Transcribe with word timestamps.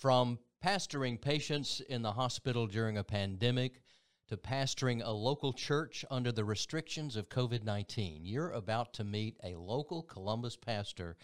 From 0.00 0.38
pastoring 0.64 1.20
patients 1.20 1.82
in 1.90 2.00
the 2.00 2.12
hospital 2.12 2.66
during 2.66 2.96
a 2.96 3.04
pandemic 3.04 3.82
to 4.28 4.38
pastoring 4.38 5.02
a 5.04 5.10
local 5.10 5.52
church 5.52 6.06
under 6.10 6.32
the 6.32 6.42
restrictions 6.42 7.16
of 7.16 7.28
COVID 7.28 7.64
19, 7.64 8.24
you're 8.24 8.52
about 8.52 8.94
to 8.94 9.04
meet 9.04 9.36
a 9.44 9.56
local 9.56 10.02
Columbus 10.02 10.56
pastor 10.56 11.18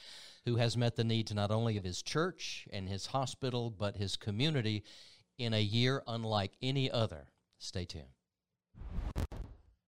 who 0.44 0.56
has 0.56 0.76
met 0.76 0.94
the 0.94 1.04
needs 1.04 1.32
not 1.32 1.50
only 1.50 1.78
of 1.78 1.84
his 1.84 2.02
church 2.02 2.68
and 2.70 2.86
his 2.86 3.06
hospital, 3.06 3.70
but 3.70 3.96
his 3.96 4.14
community 4.14 4.84
in 5.38 5.54
a 5.54 5.62
year 5.62 6.02
unlike 6.06 6.52
any 6.60 6.90
other. 6.90 7.28
Stay 7.58 7.86
tuned. 7.86 8.04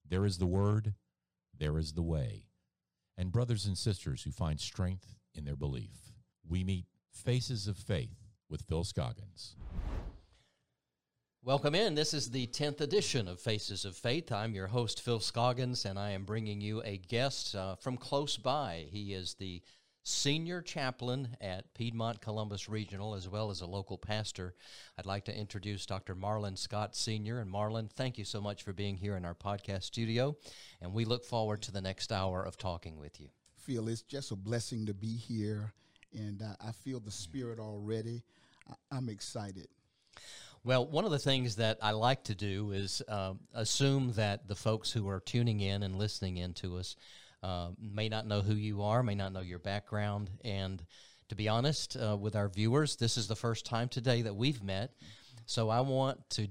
There 0.09 0.25
is 0.25 0.39
the 0.39 0.47
word, 0.47 0.95
there 1.55 1.77
is 1.77 1.93
the 1.93 2.01
way. 2.01 2.47
And 3.19 3.33
brothers 3.33 3.67
and 3.67 3.77
sisters 3.77 4.23
who 4.23 4.31
find 4.31 4.59
strength 4.59 5.15
in 5.35 5.45
their 5.45 5.57
belief. 5.57 6.15
We 6.49 6.65
meet 6.65 6.87
Faces 7.13 7.69
of 7.69 7.77
Faith 7.77 8.28
with 8.49 8.63
Phil 8.63 8.85
Scoggins. 8.85 9.57
Welcome 11.45 11.75
in. 11.75 11.95
This 11.95 12.13
is 12.13 12.31
the 12.31 12.47
10th 12.49 12.81
edition 12.81 13.29
of 13.29 13.41
Faces 13.41 13.85
of 13.85 13.97
Faith. 13.97 14.33
I'm 14.33 14.55
your 14.55 14.67
host, 14.67 15.01
Phil 15.01 15.21
Scoggins, 15.21 15.85
and 15.85 15.99
I 15.99 16.11
am 16.11 16.25
bringing 16.25 16.61
you 16.61 16.83
a 16.83 16.99
guest 16.99 17.55
uh, 17.55 17.77
from 17.77 17.97
close 17.97 18.37
by. 18.37 18.87
He 18.91 19.15
is 19.15 19.35
the 19.35 19.63
senior 20.03 20.63
chaplain 20.63 21.37
at 21.41 21.73
Piedmont 21.75 22.21
Columbus 22.21 22.69
Regional, 22.69 23.15
as 23.15 23.29
well 23.29 23.51
as 23.51 23.61
a 23.61 23.67
local 23.67 23.99
pastor. 23.99 24.55
I'd 24.99 25.07
like 25.07 25.25
to 25.27 25.39
introduce 25.39 25.87
Dr. 25.87 26.15
Marlon 26.15 26.57
Scott 26.57 26.97
Sr. 26.97 27.41
And 27.41 27.53
Marlon, 27.53 27.91
thank 27.91 28.19
you 28.19 28.25
so 28.25 28.41
much 28.41 28.63
for 28.63 28.73
being 28.73 28.97
here 28.97 29.17
in 29.17 29.25
our 29.25 29.35
podcast 29.35 29.85
studio, 29.85 30.37
and 30.81 30.93
we 30.93 31.05
look 31.05 31.25
forward 31.25 31.63
to 31.63 31.73
the 31.73 31.81
next 31.81 32.11
hour 32.11 32.43
of 32.43 32.57
talking 32.57 32.99
with 32.99 33.21
you. 33.21 33.29
Phil, 33.57 33.89
it's 33.89 34.03
just 34.03 34.33
a 34.33 34.37
blessing 34.37 34.87
to 34.87 34.95
be 34.95 35.15
here, 35.15 35.73
and 36.13 36.43
uh, 36.43 36.55
I 36.67 36.73
feel 36.73 37.01
the 37.01 37.11
spirit 37.11 37.59
already. 37.59 38.23
I'm 38.91 39.09
excited. 39.09 39.69
Well, 40.65 40.87
one 40.87 41.05
of 41.05 41.11
the 41.11 41.19
things 41.19 41.57
that 41.57 41.79
I 41.81 41.93
like 41.93 42.25
to 42.25 42.35
do 42.35 42.73
is 42.73 43.01
um, 43.09 43.41
assume 43.55 44.13
that 44.13 44.49
the 44.49 44.57
folks 44.57 44.91
who 44.91 45.09
are 45.09 45.21
tuning 45.21 45.61
in 45.61 45.83
and 45.83 45.97
listening 45.97 46.37
in 46.39 46.53
to 46.55 46.77
us 46.77 46.97
uh, 47.43 47.69
may 47.81 48.09
not 48.09 48.27
know 48.27 48.41
who 48.41 48.55
you 48.55 48.83
are, 48.83 49.03
may 49.03 49.15
not 49.15 49.33
know 49.33 49.41
your 49.41 49.61
background. 49.61 50.31
And 50.45 50.85
to 51.29 51.35
be 51.35 51.49
honest 51.49 51.97
uh, 51.97 52.17
with 52.17 52.35
our 52.35 52.49
viewers, 52.49 52.97
this 52.97 53.17
is 53.17 53.29
the 53.29 53.37
first 53.37 53.67
time 53.67 53.89
today 53.89 54.23
that 54.23 54.35
we've 54.35 54.63
met. 54.63 54.93
So 55.47 55.69
I 55.71 55.81
want 55.81 56.29
to 56.31 56.49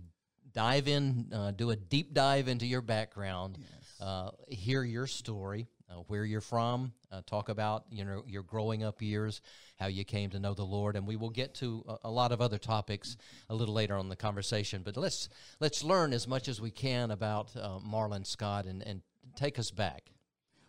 dive 0.53 0.87
in, 0.87 1.31
uh, 1.33 1.51
do 1.51 1.69
a 1.71 1.75
deep 1.75 2.13
dive 2.13 2.47
into 2.47 2.65
your 2.65 2.81
background, 2.81 3.59
uh, 3.99 4.31
hear 4.47 4.83
your 4.83 5.05
story, 5.05 5.67
uh, 5.89 5.95
where 6.07 6.25
you're 6.25 6.41
from, 6.41 6.91
uh, 7.11 7.21
talk 7.25 7.49
about 7.49 7.85
you 7.89 8.03
know 8.03 8.23
your 8.27 8.43
growing 8.43 8.83
up 8.83 9.01
years, 9.01 9.41
how 9.77 9.87
you 9.87 10.03
came 10.03 10.29
to 10.31 10.39
know 10.39 10.53
the 10.53 10.63
Lord, 10.63 10.95
and 10.95 11.07
we 11.07 11.15
will 11.15 11.29
get 11.29 11.53
to 11.55 11.83
a, 11.87 12.07
a 12.09 12.11
lot 12.11 12.31
of 12.31 12.41
other 12.41 12.57
topics 12.57 13.17
a 13.49 13.55
little 13.55 13.73
later 13.73 13.95
on 13.95 14.01
in 14.01 14.09
the 14.09 14.15
conversation. 14.15 14.81
But 14.83 14.97
let's 14.97 15.29
let's 15.59 15.83
learn 15.83 16.13
as 16.13 16.27
much 16.27 16.47
as 16.47 16.59
we 16.59 16.71
can 16.71 17.11
about 17.11 17.55
uh, 17.55 17.79
Marlon 17.79 18.25
Scott 18.25 18.65
and, 18.65 18.81
and 18.81 19.01
take 19.35 19.57
us 19.59 19.71
back. 19.71 20.11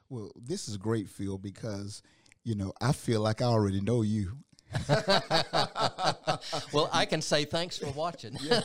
Well, 0.09 0.31
this 0.37 0.69
is 0.69 0.77
great, 0.77 1.09
Phil, 1.09 1.39
because 1.39 2.03
you 2.45 2.55
know 2.55 2.73
I 2.81 2.93
feel 2.93 3.21
like 3.21 3.43
I 3.43 3.47
already 3.47 3.81
know 3.81 4.03
you. 4.03 4.39
well, 6.73 6.91
I 6.93 7.07
can 7.09 7.23
say 7.23 7.45
thanks 7.45 7.79
for 7.79 7.91
watching. 7.93 8.37
yeah, 8.43 8.61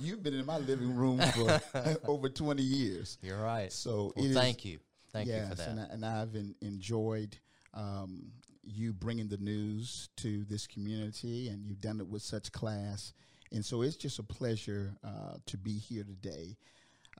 you've 0.00 0.22
been 0.22 0.34
in 0.34 0.46
my 0.46 0.58
living 0.58 0.94
room 0.94 1.20
for 1.20 1.60
over 2.08 2.28
20 2.28 2.62
years. 2.62 3.18
You're 3.20 3.42
right. 3.42 3.72
So 3.72 4.12
well, 4.14 4.24
it 4.24 4.28
is- 4.30 4.36
thank 4.36 4.64
you, 4.64 4.78
thank 5.14 5.28
yes, 5.28 5.48
you 5.48 5.50
for 5.50 5.54
that. 5.56 5.68
and, 5.68 5.80
I, 5.80 5.84
and 5.84 6.04
I've 6.04 6.34
en- 6.36 6.54
enjoyed 6.60 7.38
um, 7.72 8.32
you 8.62 8.92
bringing 8.92 9.28
the 9.28 9.38
news 9.38 10.08
to 10.16 10.44
this 10.44 10.66
community, 10.66 11.48
and 11.48 11.64
you've 11.64 11.80
done 11.80 12.00
it 12.00 12.06
with 12.06 12.22
such 12.22 12.52
class. 12.52 13.12
And 13.52 13.64
so 13.64 13.82
it's 13.82 13.96
just 13.96 14.18
a 14.18 14.22
pleasure 14.22 14.94
uh, 15.04 15.36
to 15.46 15.56
be 15.56 15.78
here 15.78 16.04
today. 16.04 16.56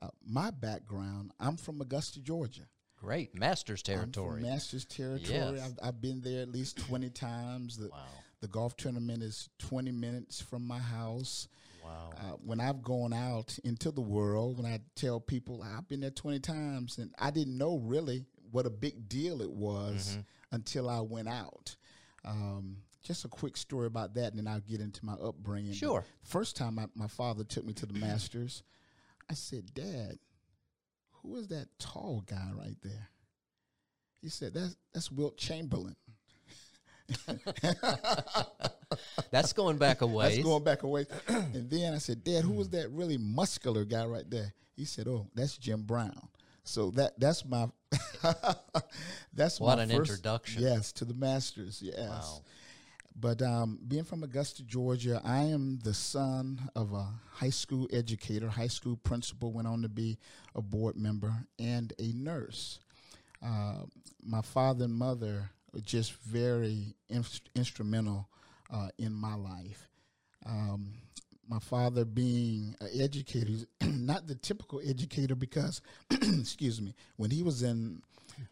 Uh, 0.01 0.09
my 0.27 0.51
background, 0.51 1.31
I'm 1.39 1.57
from 1.57 1.81
Augusta, 1.81 2.19
Georgia. 2.19 2.63
Great, 2.97 3.37
Masters 3.37 3.81
territory. 3.81 4.41
from 4.41 4.49
Masters 4.49 4.85
territory. 4.85 5.57
Yes. 5.57 5.61
I've, 5.81 5.87
I've 5.87 6.01
been 6.01 6.21
there 6.21 6.41
at 6.41 6.49
least 6.49 6.77
20 6.77 7.09
times. 7.11 7.77
The, 7.77 7.89
wow, 7.89 7.99
the 8.41 8.47
golf 8.47 8.75
tournament 8.75 9.21
is 9.21 9.49
20 9.59 9.91
minutes 9.91 10.41
from 10.41 10.65
my 10.65 10.79
house. 10.79 11.47
Wow. 11.85 12.09
Uh, 12.17 12.35
when 12.43 12.59
I've 12.59 12.81
gone 12.81 13.13
out 13.13 13.57
into 13.63 13.91
the 13.91 14.01
world, 14.01 14.57
when 14.61 14.65
I 14.71 14.79
tell 14.95 15.19
people 15.19 15.61
I've 15.63 15.87
been 15.87 16.01
there 16.01 16.09
20 16.11 16.39
times, 16.39 16.97
and 16.97 17.13
I 17.19 17.31
didn't 17.31 17.57
know 17.57 17.77
really 17.77 18.25
what 18.51 18.65
a 18.65 18.69
big 18.69 19.07
deal 19.09 19.41
it 19.41 19.51
was 19.51 20.11
Mm-hmm. 20.11 20.21
until 20.55 20.89
I 20.89 21.01
went 21.01 21.27
out. 21.27 21.75
Um, 22.23 22.77
just 23.03 23.23
a 23.25 23.27
quick 23.27 23.55
story 23.57 23.85
about 23.87 24.15
that, 24.15 24.33
and 24.33 24.37
then 24.39 24.47
I'll 24.47 24.59
get 24.61 24.81
into 24.81 25.05
my 25.05 25.13
upbringing. 25.13 25.71
But 25.71 25.77
Sure. 25.77 26.05
First 26.23 26.55
time 26.55 26.75
my, 26.75 26.87
my 26.95 27.07
father 27.07 27.43
took 27.43 27.65
me 27.65 27.73
to 27.73 27.85
the 27.85 27.99
Masters, 27.99 28.63
I 29.29 29.33
said, 29.33 29.73
Dad, 29.73 30.17
who 31.21 31.35
is 31.35 31.47
that 31.49 31.67
tall 31.79 32.23
guy 32.25 32.49
right 32.57 32.77
there? 32.81 33.09
He 34.21 34.29
said, 34.29 34.53
That's, 34.55 34.75
that's 34.93 35.11
Wilt 35.11 35.37
Chamberlain. 35.37 35.95
That's 39.31 39.53
going 39.53 39.77
back 39.77 40.01
a 40.01 40.07
ways. 40.07 40.35
That's 40.35 40.43
going 40.43 40.63
back 40.63 40.83
a 40.83 40.87
ways. 40.87 41.07
and 41.27 41.69
then 41.69 41.93
I 41.93 41.97
said, 41.97 42.23
Dad, 42.23 42.43
who 42.43 42.53
was 42.53 42.69
that 42.69 42.89
really 42.91 43.17
muscular 43.17 43.85
guy 43.85 44.05
right 44.05 44.29
there? 44.29 44.53
He 44.75 44.85
said, 44.85 45.07
Oh, 45.07 45.27
that's 45.33 45.57
Jim 45.57 45.83
Brown. 45.83 46.27
So 46.63 46.91
that 46.91 47.19
that's 47.19 47.45
my 47.45 47.67
that's 49.33 49.59
What 49.59 49.77
my 49.77 49.83
an 49.83 49.89
first- 49.89 50.11
introduction. 50.11 50.63
Yes, 50.63 50.91
to 50.93 51.05
the 51.05 51.13
Masters. 51.13 51.81
Yes. 51.83 51.97
Wow. 52.09 52.41
But 53.17 53.41
um, 53.41 53.79
being 53.87 54.03
from 54.03 54.23
Augusta, 54.23 54.61
Georgia, 54.63 55.21
I 55.23 55.43
am 55.43 55.79
the 55.83 55.93
son 55.93 56.59
of 56.75 56.91
a 56.91 57.07
high 57.31 57.49
school 57.49 57.87
educator, 57.93 58.49
high 58.49 58.67
school 58.67 58.97
principal, 58.97 59.53
went 59.53 59.69
on 59.69 59.81
to 59.83 59.89
be 59.89 60.17
a 60.53 60.61
board 60.61 60.97
member, 60.97 61.33
and 61.57 61.93
a 61.97 62.11
nurse. 62.11 62.79
Uh, 63.45 63.83
my 64.21 64.41
father 64.41 64.83
and 64.85 64.93
mother 64.93 65.49
just 65.83 66.13
very 66.13 66.95
inst- 67.09 67.49
instrumental 67.55 68.27
uh, 68.71 68.89
in 68.97 69.13
my 69.13 69.35
life. 69.35 69.87
Um, 70.45 70.93
my 71.47 71.59
father 71.59 72.05
being 72.05 72.75
an 72.79 72.89
educator, 72.99 73.51
not 73.81 74.27
the 74.27 74.35
typical 74.35 74.81
educator 74.83 75.35
because, 75.35 75.81
excuse 76.11 76.81
me, 76.81 76.95
when 77.17 77.29
he 77.29 77.43
was 77.43 77.63
in, 77.63 78.01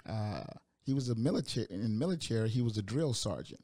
uh, 0.08 0.44
he 0.86 0.94
was 0.94 1.10
a 1.10 1.16
military 1.16 1.68
in 1.70 1.98
military, 1.98 2.50
he 2.50 2.62
was 2.62 2.78
a 2.78 2.82
drill 2.82 3.14
sergeant. 3.14 3.62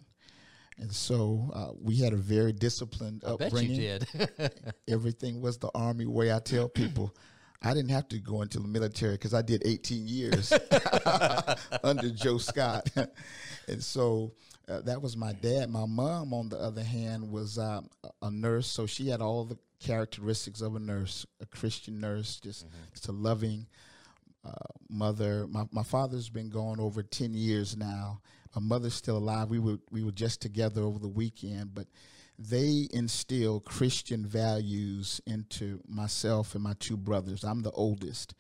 And 0.80 0.92
so 0.92 1.52
uh, 1.54 1.72
we 1.82 1.98
had 1.98 2.14
a 2.14 2.18
very 2.18 2.54
disciplined 2.54 3.24
I 3.26 3.36
bet 3.36 3.48
upbringing. 3.48 3.76
you 3.76 4.00
did. 4.00 4.52
Everything 4.88 5.42
was 5.42 5.58
the 5.58 5.70
army 5.76 6.06
way. 6.06 6.32
I 6.34 6.40
tell 6.40 6.70
people, 6.70 7.14
I 7.62 7.74
didn't 7.74 7.92
have 7.92 8.08
to 8.10 8.20
go 8.20 8.42
into 8.42 8.60
the 8.60 8.68
military 8.68 9.14
because 9.14 9.34
I 9.34 9.42
did 9.42 9.64
18 9.66 10.08
years 10.08 10.54
under 11.84 12.10
Joe 12.10 12.38
Scott. 12.38 12.90
and 13.68 13.84
so 13.84 14.34
uh, 14.70 14.82
that 14.82 15.02
was 15.02 15.18
my 15.18 15.34
dad. 15.34 15.70
My 15.70 15.86
mom, 15.86 16.34
on 16.34 16.50
the 16.50 16.58
other 16.58 16.84
hand, 16.84 17.30
was 17.30 17.58
um, 17.58 17.90
a- 18.22 18.32
nurse. 18.32 18.68
So 18.68 18.86
she 18.86 19.10
had 19.10 19.22
all 19.22 19.44
the 19.44 19.58
characteristics 19.80 20.62
of 20.62 20.76
a 20.76 20.80
nurse, 20.80 21.26
a 21.42 21.46
Christian 21.46 22.00
nurse, 22.00 22.40
just, 22.40 22.66
just 22.94 23.08
a 23.08 23.12
loving 23.12 23.66
uh, 24.46 24.52
mother. 24.90 25.46
My, 25.48 25.66
my 25.72 25.84
father's 25.84 26.30
been 26.30 26.50
gone 26.50 26.80
over 26.80 27.04
10 27.04 27.34
years 27.34 27.76
now. 27.76 28.22
My 28.56 28.62
mother's 28.62 28.94
still 28.94 29.18
alive. 29.18 29.50
We 29.50 29.60
were, 29.60 29.80
we 29.92 30.04
were 30.04 30.12
just 30.12 30.42
together 30.42 30.82
over 30.82 30.98
the 31.00 31.08
weekend, 31.10 31.74
but 31.74 31.88
they 32.40 32.88
instill 32.94 33.60
Christian 33.60 34.26
values 34.26 35.20
into 35.28 35.82
myself 35.86 36.56
and 36.56 36.64
my 36.64 36.74
two 36.80 36.96
brothers. 36.96 37.44
I'm 37.44 37.62
the 37.62 37.72
oldest. 37.72 38.34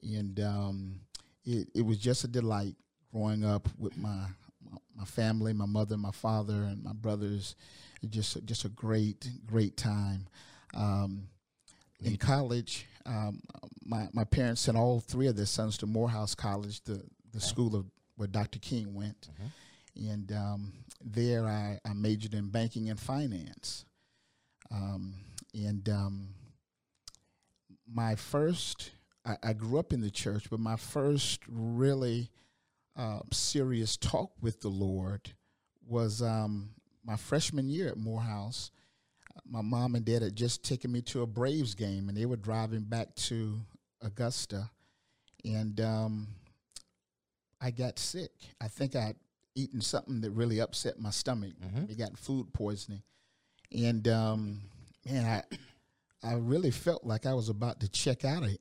And 0.00 0.38
um, 0.38 1.00
it, 1.44 1.68
it 1.74 1.82
was 1.82 1.98
just 1.98 2.22
a 2.22 2.28
delight 2.28 2.76
growing 3.12 3.44
up 3.44 3.68
with 3.78 3.98
my, 3.98 4.26
my, 4.70 4.78
my 4.96 5.04
family, 5.04 5.52
my 5.52 5.66
mother, 5.66 5.96
my 5.96 6.12
father, 6.12 6.54
and 6.54 6.84
my 6.84 6.92
brothers. 6.92 7.56
Just, 8.08 8.44
just 8.46 8.64
a 8.64 8.68
great, 8.68 9.28
great 9.44 9.76
time. 9.76 10.28
Um, 10.74 11.24
in 12.00 12.16
college, 12.16 12.86
um, 13.06 13.40
my, 13.84 14.08
my 14.12 14.24
parents 14.24 14.60
sent 14.60 14.76
all 14.76 15.00
three 15.00 15.26
of 15.26 15.34
their 15.36 15.46
sons 15.46 15.76
to 15.78 15.86
Morehouse 15.86 16.36
College, 16.36 16.82
the, 16.84 17.02
the 17.32 17.40
school 17.40 17.74
of 17.74 17.86
where 18.16 18.28
Dr. 18.28 18.60
King 18.60 18.94
went. 18.94 19.30
And 19.96 20.30
um, 20.32 20.72
there 21.04 21.46
I, 21.46 21.78
I 21.84 21.92
majored 21.92 22.34
in 22.34 22.48
banking 22.48 22.90
and 22.90 22.98
finance. 22.98 23.84
Um, 24.70 25.14
and 25.54 25.88
um, 25.88 26.28
my 27.92 28.14
first, 28.14 28.90
I, 29.24 29.36
I 29.42 29.52
grew 29.52 29.78
up 29.78 29.92
in 29.92 30.00
the 30.00 30.10
church, 30.10 30.48
but 30.50 30.60
my 30.60 30.76
first 30.76 31.40
really 31.48 32.30
uh, 32.96 33.20
serious 33.32 33.96
talk 33.96 34.32
with 34.40 34.60
the 34.60 34.68
Lord 34.68 35.32
was 35.86 36.22
um, 36.22 36.70
my 37.04 37.16
freshman 37.16 37.68
year 37.68 37.88
at 37.88 37.96
Morehouse. 37.96 38.70
My 39.46 39.62
mom 39.62 39.94
and 39.94 40.04
dad 40.04 40.22
had 40.22 40.36
just 40.36 40.62
taken 40.62 40.92
me 40.92 41.02
to 41.02 41.22
a 41.22 41.26
Braves 41.26 41.74
game, 41.74 42.08
and 42.08 42.16
they 42.16 42.26
were 42.26 42.36
driving 42.36 42.82
back 42.82 43.14
to 43.16 43.60
Augusta. 44.02 44.70
And 45.44 45.80
um, 45.80 46.28
I 47.60 47.70
got 47.70 47.98
sick. 47.98 48.32
I 48.60 48.68
think 48.68 48.94
I'd 48.94 49.16
eaten 49.54 49.80
something 49.80 50.20
that 50.22 50.30
really 50.30 50.60
upset 50.60 50.98
my 50.98 51.10
stomach. 51.10 51.52
Mhm. 51.62 51.90
I 51.90 51.94
got 51.94 52.18
food 52.18 52.52
poisoning. 52.52 53.02
and 53.70 54.06
um, 54.08 54.60
man, 55.06 55.24
I 55.24 55.56
I 56.26 56.34
really 56.34 56.70
felt 56.70 57.04
like 57.04 57.26
I 57.26 57.34
was 57.34 57.48
about 57.48 57.80
to 57.80 57.88
check 57.88 58.24
out 58.24 58.42
of 58.44 58.56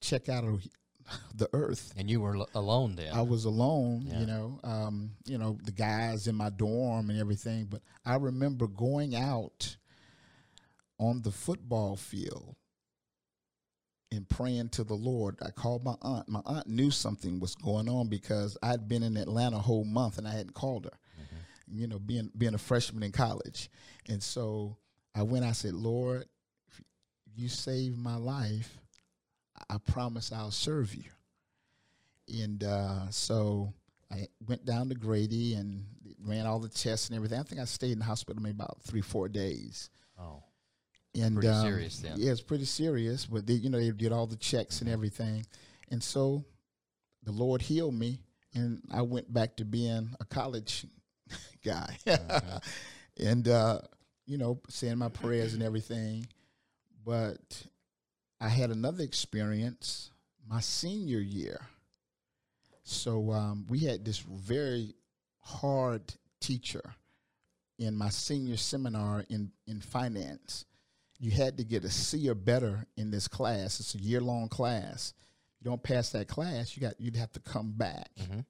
check 0.00 0.28
out 0.28 0.44
of 0.44 0.66
the 1.34 1.48
earth. 1.52 1.92
And 1.96 2.08
you 2.08 2.20
were 2.20 2.36
l- 2.36 2.48
alone 2.54 2.94
then. 2.96 3.12
I 3.12 3.22
was 3.22 3.44
alone, 3.44 4.02
Yeah. 4.06 4.20
you 4.20 4.26
know, 4.26 4.60
um, 4.62 5.10
you 5.26 5.38
know, 5.38 5.58
the 5.64 5.72
guys 5.72 6.26
in 6.28 6.34
my 6.36 6.50
dorm 6.50 7.10
and 7.10 7.18
everything. 7.18 7.66
But 7.66 7.82
I 8.04 8.14
remember 8.16 8.66
going 8.68 9.16
out 9.16 9.76
on 10.98 11.22
the 11.22 11.32
football 11.32 11.96
field 11.96 12.54
and 14.12 14.28
praying 14.28 14.70
to 14.70 14.84
the 14.84 14.94
Lord. 14.94 15.38
I 15.42 15.50
called 15.50 15.84
my 15.84 15.94
aunt. 16.02 16.28
My 16.28 16.40
aunt 16.44 16.66
knew 16.66 16.90
something 16.90 17.38
was 17.40 17.54
going 17.54 17.88
on 17.88 18.08
because 18.08 18.56
I'd 18.62 18.88
been 18.88 19.02
in 19.02 19.16
Atlanta 19.16 19.56
a 19.56 19.60
whole 19.60 19.84
month 19.84 20.18
and 20.18 20.26
I 20.26 20.32
hadn't 20.32 20.54
called 20.54 20.84
her. 20.86 20.98
You 21.72 21.86
know, 21.86 22.00
being 22.00 22.30
being 22.36 22.54
a 22.54 22.58
freshman 22.58 23.04
in 23.04 23.12
college, 23.12 23.70
and 24.08 24.20
so 24.20 24.76
I 25.14 25.22
went. 25.22 25.44
I 25.44 25.52
said, 25.52 25.72
Lord, 25.74 26.24
if 26.68 26.82
you 27.36 27.48
save 27.48 27.96
my 27.96 28.16
life, 28.16 28.76
I 29.68 29.78
promise 29.78 30.32
I'll 30.32 30.50
serve 30.50 30.92
you. 30.94 31.04
And 32.42 32.64
uh, 32.64 33.08
so 33.10 33.72
I 34.10 34.26
went 34.48 34.64
down 34.64 34.88
to 34.88 34.96
Grady 34.96 35.54
and 35.54 35.84
ran 36.24 36.46
all 36.46 36.58
the 36.58 36.68
tests 36.68 37.08
and 37.08 37.16
everything. 37.16 37.38
I 37.38 37.44
think 37.44 37.60
I 37.60 37.64
stayed 37.66 37.92
in 37.92 38.00
the 38.00 38.04
hospital 38.04 38.42
maybe 38.42 38.56
about 38.56 38.78
three, 38.82 39.00
four 39.00 39.28
days. 39.28 39.90
oh, 40.18 40.42
And 41.14 41.34
Pretty 41.34 41.48
um, 41.48 41.66
serious 41.66 41.98
then. 41.98 42.14
Yeah, 42.16 42.30
it's 42.30 42.40
pretty 42.40 42.64
serious. 42.64 43.26
But 43.26 43.46
they, 43.46 43.54
you 43.54 43.68
know, 43.68 43.78
they 43.78 43.90
did 43.90 44.12
all 44.12 44.26
the 44.26 44.36
checks 44.36 44.80
and 44.80 44.88
everything, 44.88 45.44
and 45.90 46.02
so 46.02 46.44
the 47.24 47.32
Lord 47.32 47.62
healed 47.62 47.94
me, 47.94 48.20
and 48.54 48.80
I 48.92 49.02
went 49.02 49.32
back 49.32 49.56
to 49.56 49.64
being 49.64 50.10
a 50.20 50.24
college 50.24 50.86
guy, 51.64 51.96
and 53.18 53.48
uh, 53.48 53.80
you 54.26 54.38
know, 54.38 54.60
saying 54.68 54.98
my 54.98 55.08
prayers 55.08 55.54
and 55.54 55.62
everything. 55.62 56.26
But 57.04 57.66
I 58.40 58.48
had 58.48 58.70
another 58.70 59.02
experience 59.02 60.10
my 60.50 60.60
senior 60.60 61.20
year. 61.20 61.60
So 62.82 63.30
um, 63.32 63.66
we 63.68 63.80
had 63.80 64.04
this 64.04 64.18
very 64.18 64.94
hard 65.38 66.02
teacher 66.40 66.82
in 67.78 67.96
my 67.96 68.08
senior 68.08 68.56
seminar 68.56 69.24
in, 69.30 69.52
in 69.66 69.80
finance. 69.80 70.64
You 71.20 71.30
had 71.30 71.58
to 71.58 71.64
get 71.64 71.84
a 71.84 71.90
C 71.90 72.28
or 72.30 72.34
better 72.34 72.86
in 72.96 73.10
this 73.10 73.28
class. 73.28 73.78
It's 73.78 73.94
a 73.94 73.98
year 73.98 74.22
long 74.22 74.48
class. 74.48 75.12
You 75.60 75.66
don't 75.70 75.82
pass 75.82 76.08
that 76.10 76.26
class, 76.28 76.74
you 76.74 76.80
got 76.80 76.98
you'd 76.98 77.16
have 77.16 77.32
to 77.32 77.40
come 77.40 77.72
back. 77.72 78.10
Mhm. 78.16 78.46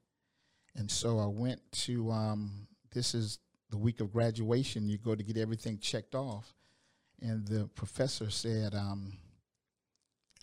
And 0.76 0.88
so 0.88 1.18
I 1.18 1.26
went 1.26 1.60
to 1.72 2.12
um, 2.12 2.68
this 2.92 3.12
is 3.12 3.40
the 3.70 3.76
week 3.76 4.00
of 4.00 4.12
graduation. 4.12 4.88
You 4.88 4.98
go 4.98 5.16
to 5.16 5.22
get 5.24 5.36
everything 5.36 5.78
checked 5.80 6.14
off, 6.14 6.54
and 7.20 7.46
the 7.46 7.66
professor 7.74 8.30
said, 8.30 8.72
um, 8.76 9.18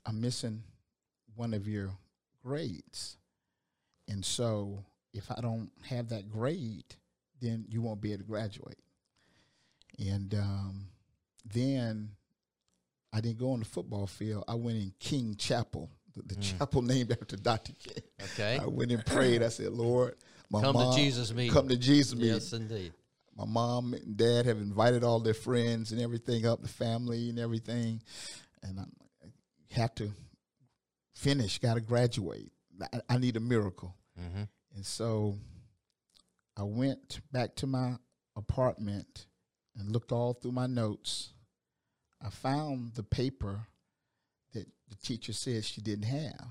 "I'm 0.05 0.19
missing 0.19 0.63
one 1.35 1.53
of 1.53 1.65
your 1.65 1.97
grades, 2.43 3.15
and 4.09 4.23
so 4.25 4.83
if 5.13 5.31
I 5.31 5.39
don't 5.39 5.71
have 5.85 6.09
that 6.09 6.27
grade, 6.29 6.95
then 7.39 7.65
you 7.69 7.81
won't 7.81 8.01
be 8.01 8.11
able 8.11 8.23
to 8.23 8.27
graduate." 8.27 8.79
And 9.97 10.33
um, 10.35 10.89
then 11.53 12.11
I 13.13 13.21
didn't 13.21 13.39
go 13.39 13.51
on 13.51 13.59
the 13.59 13.65
football 13.65 14.07
field. 14.07 14.43
I 14.47 14.55
went 14.55 14.77
in 14.77 14.93
King 14.99 15.35
Chapel, 15.37 15.89
the, 16.15 16.23
the 16.23 16.35
Mm. 16.35 16.57
chapel 16.59 16.81
named 16.81 17.11
after 17.11 17.35
Dr. 17.37 17.73
King. 17.73 18.03
okay. 18.23 18.59
I 18.61 18.65
went 18.67 18.91
and 18.91 19.05
prayed. 19.05 19.41
I 19.43 19.49
said, 19.49 19.71
Lord, 19.71 20.15
my 20.49 20.61
Come 20.61 20.73
mom, 20.73 20.95
to 20.95 21.01
Jesus 21.01 21.33
meeting. 21.33 21.53
Come 21.53 21.67
to 21.69 21.77
Jesus 21.77 22.15
meeting. 22.15 22.33
Yes, 22.33 22.53
indeed. 22.53 22.93
My 23.35 23.45
mom 23.45 23.93
and 23.93 24.17
dad 24.17 24.45
have 24.47 24.57
invited 24.57 25.03
all 25.03 25.19
their 25.19 25.33
friends 25.35 25.91
and 25.91 26.01
everything 26.01 26.45
up, 26.45 26.61
the 26.61 26.67
family 26.67 27.29
and 27.29 27.37
everything. 27.39 28.01
And 28.63 28.79
I'm 28.79 28.91
I 29.23 29.79
have 29.79 29.93
to 29.95 30.11
finish, 31.13 31.59
got 31.59 31.75
to 31.75 31.81
graduate. 31.81 32.51
I, 32.81 33.01
I 33.09 33.17
need 33.17 33.35
a 33.37 33.39
miracle. 33.39 33.93
hmm 34.17 34.43
And 34.75 34.85
so 34.85 35.37
I 36.55 36.63
went 36.63 37.19
back 37.31 37.55
to 37.57 37.67
my 37.67 37.97
apartment 38.35 39.27
and 39.75 39.91
looked 39.91 40.11
all 40.11 40.33
through 40.33 40.53
my 40.53 40.65
notes. 40.67 41.33
I 42.21 42.29
found 42.29 42.93
the 42.95 43.03
paper 43.03 43.59
that 44.53 44.65
the 44.89 44.95
teacher 44.95 45.33
said 45.33 45.65
she 45.65 45.81
didn't 45.81 46.05
have. 46.05 46.47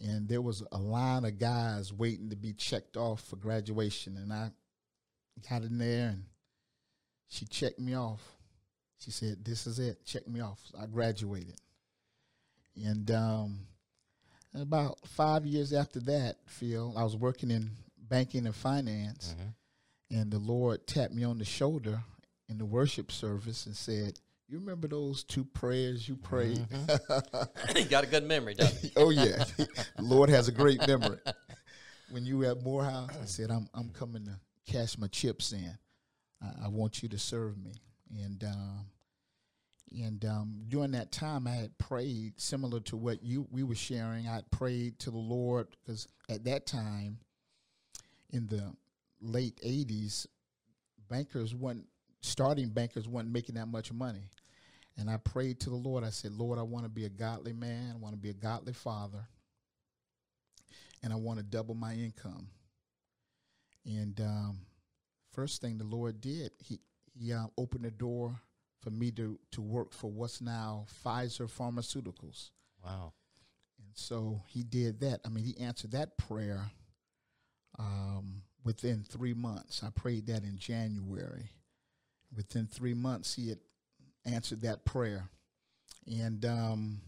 And 0.00 0.28
there 0.28 0.42
was 0.42 0.62
a 0.72 0.78
line 0.78 1.24
of 1.24 1.38
guys 1.38 1.92
waiting 1.92 2.30
to 2.30 2.36
be 2.36 2.52
checked 2.52 2.96
off 2.96 3.22
for 3.22 3.36
graduation. 3.36 4.16
And 4.16 4.32
I 4.32 4.50
got 5.48 5.62
in 5.62 5.78
there 5.78 6.08
and 6.08 6.24
she 7.28 7.46
checked 7.46 7.78
me 7.78 7.94
off. 7.96 8.22
She 8.98 9.10
said, 9.10 9.44
This 9.44 9.66
is 9.66 9.78
it. 9.78 10.04
Check 10.04 10.26
me 10.28 10.40
off. 10.40 10.60
I 10.78 10.86
graduated. 10.86 11.56
And 12.76 13.10
um, 13.10 13.58
about 14.54 14.98
five 15.06 15.46
years 15.46 15.72
after 15.72 16.00
that, 16.00 16.36
Phil, 16.46 16.94
I 16.96 17.04
was 17.04 17.16
working 17.16 17.50
in 17.50 17.70
banking 17.98 18.46
and 18.46 18.54
finance, 18.54 19.34
hmm 19.38 19.48
and 20.10 20.30
the 20.30 20.38
Lord 20.38 20.86
tapped 20.86 21.12
me 21.12 21.24
on 21.24 21.38
the 21.38 21.44
shoulder 21.44 22.04
in 22.48 22.58
the 22.58 22.64
worship 22.64 23.10
service 23.10 23.66
and 23.66 23.74
said, 23.74 24.20
"You 24.48 24.58
remember 24.58 24.88
those 24.88 25.24
two 25.24 25.44
prayers 25.44 26.08
you 26.08 26.16
prayed?" 26.16 26.66
you 27.76 27.84
got 27.84 28.04
a 28.04 28.06
good 28.06 28.24
memory, 28.24 28.54
don't 28.54 28.82
you? 28.82 28.90
oh 28.96 29.10
yeah, 29.10 29.44
the 29.56 29.68
Lord 30.00 30.28
has 30.30 30.48
a 30.48 30.52
great 30.52 30.86
memory. 30.86 31.18
When 32.10 32.24
you 32.24 32.44
at 32.44 32.62
Morehouse, 32.62 33.10
I 33.20 33.24
said, 33.24 33.50
"I'm 33.50 33.68
I'm 33.74 33.90
coming 33.90 34.24
to 34.26 34.38
cash 34.70 34.98
my 34.98 35.08
chips 35.08 35.52
in. 35.52 35.76
I, 36.42 36.66
I 36.66 36.68
want 36.68 37.02
you 37.02 37.08
to 37.10 37.18
serve 37.18 37.56
me." 37.56 37.72
And 38.22 38.44
um, 38.44 38.86
and 39.92 40.24
um, 40.24 40.62
during 40.68 40.92
that 40.92 41.12
time, 41.12 41.46
I 41.46 41.52
had 41.52 41.76
prayed 41.78 42.40
similar 42.40 42.80
to 42.80 42.96
what 42.96 43.22
you 43.22 43.46
we 43.50 43.62
were 43.62 43.74
sharing. 43.74 44.28
I 44.28 44.36
had 44.36 44.50
prayed 44.50 44.98
to 45.00 45.10
the 45.10 45.18
Lord 45.18 45.68
because 45.80 46.08
at 46.28 46.44
that 46.44 46.66
time, 46.66 47.18
in 48.30 48.46
the 48.46 48.72
late 49.20 49.60
'80s, 49.64 50.26
bankers 51.08 51.54
weren't 51.54 51.86
starting 52.20 52.70
bankers 52.70 53.06
weren't 53.06 53.30
making 53.30 53.54
that 53.56 53.68
much 53.68 53.92
money. 53.92 54.22
And 54.96 55.10
I 55.10 55.16
prayed 55.16 55.60
to 55.60 55.70
the 55.70 55.76
Lord. 55.76 56.04
I 56.04 56.10
said, 56.10 56.32
Lord, 56.32 56.58
I 56.58 56.62
want 56.62 56.84
to 56.84 56.88
be 56.90 57.04
a 57.04 57.08
godly 57.08 57.52
man. 57.52 57.92
I 57.94 57.98
want 57.98 58.14
to 58.14 58.20
be 58.20 58.30
a 58.30 58.34
godly 58.34 58.72
father. 58.72 59.26
And 61.02 61.12
I 61.12 61.16
want 61.16 61.38
to 61.38 61.44
double 61.44 61.74
my 61.74 61.94
income. 61.94 62.48
And 63.84 64.18
um, 64.20 64.58
first 65.32 65.60
thing 65.60 65.78
the 65.78 65.84
Lord 65.84 66.20
did, 66.20 66.52
He 66.58 66.80
He 67.12 67.32
uh, 67.32 67.46
opened 67.58 67.84
the 67.84 67.90
door 67.90 68.40
for 68.80 68.90
me 68.90 69.10
to 69.12 69.38
to 69.52 69.60
work 69.60 69.92
for 69.92 70.10
what's 70.10 70.40
now 70.40 70.86
Pfizer 71.04 71.50
Pharmaceuticals. 71.50 72.50
Wow. 72.84 73.12
And 73.78 73.88
so 73.94 74.42
He 74.48 74.62
did 74.62 75.00
that. 75.00 75.20
I 75.26 75.28
mean, 75.28 75.44
He 75.44 75.58
answered 75.58 75.90
that 75.92 76.16
prayer 76.16 76.70
um, 77.78 78.42
within 78.64 79.04
three 79.04 79.34
months. 79.34 79.82
I 79.84 79.90
prayed 79.90 80.28
that 80.28 80.44
in 80.44 80.56
January. 80.56 81.50
Within 82.34 82.66
three 82.66 82.94
months, 82.94 83.34
He 83.34 83.50
had 83.50 83.58
answered 84.26 84.62
that 84.62 84.84
prayer. 84.84 85.28
And 86.06 86.44
um, 86.44 87.00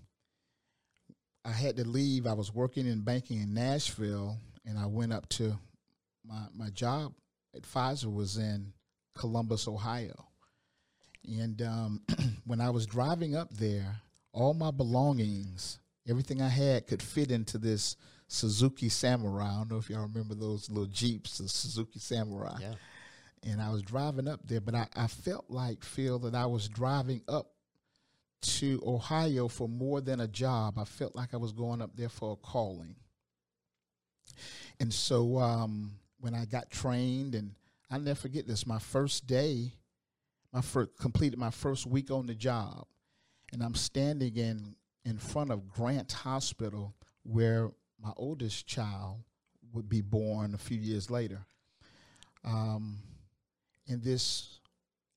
I 1.44 1.52
had 1.52 1.76
to 1.76 1.86
leave. 1.86 2.26
I 2.26 2.32
was 2.32 2.54
working 2.54 2.86
in 2.86 3.02
banking 3.02 3.42
in 3.42 3.54
Nashville, 3.54 4.36
and 4.64 4.78
I 4.78 4.86
went 4.86 5.12
up 5.12 5.28
to 5.30 5.56
my 6.24 6.46
my 6.54 6.70
job 6.70 7.12
at 7.54 7.62
Pfizer 7.62 8.12
was 8.12 8.36
in 8.36 8.72
Columbus, 9.16 9.68
Ohio. 9.68 10.26
And 11.26 11.60
um, 11.62 12.02
when 12.44 12.60
I 12.60 12.70
was 12.70 12.86
driving 12.86 13.34
up 13.34 13.52
there, 13.54 13.96
all 14.32 14.54
my 14.54 14.70
belongings, 14.70 15.78
everything 16.08 16.40
I 16.40 16.48
had, 16.48 16.86
could 16.86 17.02
fit 17.02 17.30
into 17.30 17.58
this 17.58 17.96
Suzuki 18.28 18.88
Samurai. 18.88 19.48
I 19.48 19.58
don't 19.58 19.70
know 19.70 19.78
if 19.78 19.90
y'all 19.90 20.02
remember 20.02 20.34
those 20.34 20.68
little 20.68 20.86
Jeeps, 20.86 21.38
the 21.38 21.48
Suzuki 21.48 21.98
Samurai 21.98 22.56
Yeah. 22.60 22.74
And 23.42 23.60
I 23.60 23.70
was 23.70 23.82
driving 23.82 24.28
up 24.28 24.40
there, 24.46 24.60
but 24.60 24.74
I, 24.74 24.86
I 24.96 25.06
felt 25.06 25.46
like 25.48 25.82
Phil 25.82 26.18
that 26.20 26.34
I 26.34 26.46
was 26.46 26.68
driving 26.68 27.22
up 27.28 27.52
to 28.42 28.82
Ohio 28.86 29.48
for 29.48 29.68
more 29.68 30.00
than 30.00 30.20
a 30.20 30.28
job. 30.28 30.78
I 30.78 30.84
felt 30.84 31.16
like 31.16 31.34
I 31.34 31.36
was 31.36 31.52
going 31.52 31.82
up 31.82 31.96
there 31.96 32.08
for 32.08 32.32
a 32.32 32.36
calling. 32.36 32.96
And 34.80 34.92
so 34.92 35.38
um, 35.38 35.92
when 36.20 36.34
I 36.34 36.44
got 36.44 36.70
trained, 36.70 37.34
and 37.34 37.54
I'll 37.90 38.00
never 38.00 38.18
forget 38.18 38.46
this, 38.46 38.66
my 38.66 38.78
first 38.78 39.26
day, 39.26 39.72
my 40.52 40.60
first 40.60 40.90
completed 40.98 41.38
my 41.38 41.50
first 41.50 41.86
week 41.86 42.10
on 42.10 42.26
the 42.26 42.34
job, 42.34 42.86
and 43.52 43.62
I'm 43.62 43.74
standing 43.74 44.36
in 44.36 44.76
in 45.04 45.18
front 45.18 45.52
of 45.52 45.68
Grant 45.68 46.10
Hospital 46.10 46.94
where 47.22 47.70
my 48.02 48.10
oldest 48.16 48.66
child 48.66 49.18
would 49.72 49.88
be 49.88 50.00
born 50.00 50.54
a 50.54 50.58
few 50.58 50.78
years 50.78 51.10
later. 51.10 51.46
Um, 52.44 52.98
and 53.88 54.02
this 54.02 54.60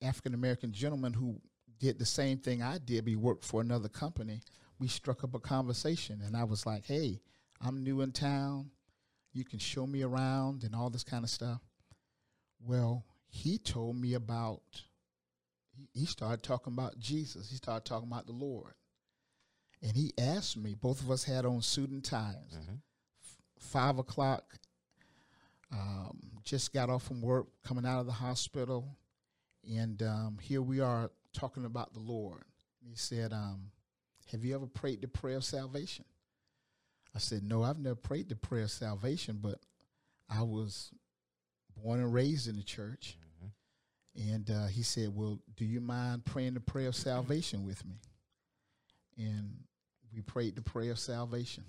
African 0.02 0.34
American 0.34 0.72
gentleman 0.72 1.14
who 1.14 1.40
did 1.80 1.98
the 2.00 2.06
same 2.06 2.38
thing 2.38 2.62
I 2.62 2.78
did, 2.78 3.08
he 3.08 3.16
worked 3.16 3.46
for 3.46 3.62
another 3.62 3.90
company. 3.90 4.42
We 4.80 4.88
struck 4.88 5.24
up 5.24 5.34
a 5.34 5.40
conversation, 5.40 6.22
and 6.26 6.36
I 6.36 6.44
was 6.44 6.66
like, 6.66 6.86
"Hey, 6.86 7.22
I'm 7.62 7.84
new 7.84 8.02
in 8.02 8.12
town. 8.12 8.72
You 9.34 9.44
can 9.44 9.60
show 9.60 9.86
me 9.86 10.04
around 10.04 10.64
and 10.64 10.76
all 10.76 10.90
this 10.90 11.04
kind 11.04 11.24
of 11.24 11.30
stuff." 11.30 11.62
Well, 12.60 13.06
he 13.28 13.58
told 13.58 13.96
me 13.96 14.14
about. 14.14 14.62
he, 15.76 15.88
he 15.94 16.06
started 16.06 16.44
talking 16.44 16.74
about 16.74 17.00
Jesus. 17.00 17.50
He 17.50 17.56
started 17.56 17.86
talking 17.86 18.10
about 18.10 18.26
the 18.26 18.34
Lord. 18.34 18.74
And 19.82 19.96
he 19.96 20.14
asked 20.18 20.58
me, 20.58 20.74
both 20.74 21.02
of 21.02 21.10
us 21.10 21.24
had 21.24 21.46
on 21.46 21.62
suit 21.62 21.90
and 21.90 22.04
ties. 22.04 22.36
Mm-hmm. 22.54 22.76
F- 23.24 23.38
five 23.58 23.98
o'clock, 23.98 24.58
um, 25.72 26.18
just 26.44 26.74
got 26.74 26.90
off 26.90 27.04
from 27.04 27.22
work, 27.22 27.48
coming 27.64 27.86
out 27.86 28.00
of 28.00 28.06
the 28.06 28.12
hospital. 28.12 28.98
And 29.70 30.02
um, 30.02 30.38
here 30.42 30.62
we 30.62 30.80
are 30.80 31.12
talking 31.34 31.66
about 31.66 31.94
the 31.94 32.00
Lord. 32.00 32.44
He 32.82 32.96
said, 32.96 33.34
um, 33.34 33.72
Have 34.32 34.44
you 34.44 34.56
ever 34.56 34.66
prayed 34.66 35.02
the 35.02 35.08
prayer 35.08 35.38
of 35.38 35.44
salvation? 35.44 36.06
I 37.16 37.20
said, 37.20 37.44
No, 37.44 37.64
I've 37.64 37.80
never 37.80 37.96
prayed 37.96 38.30
the 38.30 38.36
prayer 38.36 38.64
of 38.64 38.72
salvation, 38.72 39.40
but 39.42 39.60
I 40.30 40.44
was 40.44 40.92
born 41.76 42.00
and 42.00 42.14
raised 42.14 42.48
in 42.48 42.56
the 42.56 42.64
church. 42.64 43.18
Mm-hmm. 43.38 44.34
And 44.34 44.50
uh, 44.50 44.68
he 44.68 44.84
said, 44.84 45.10
Well, 45.14 45.40
do 45.56 45.66
you 45.66 45.82
mind 45.82 46.26
praying 46.26 46.56
the 46.56 46.60
prayer 46.60 46.88
of 46.88 46.96
salvation 46.96 47.66
with 47.66 47.86
me? 47.86 47.96
And 49.18 49.52
we 50.14 50.22
prayed 50.22 50.56
the 50.56 50.62
prayer 50.62 50.92
of 50.92 51.00
salvation. 51.00 51.66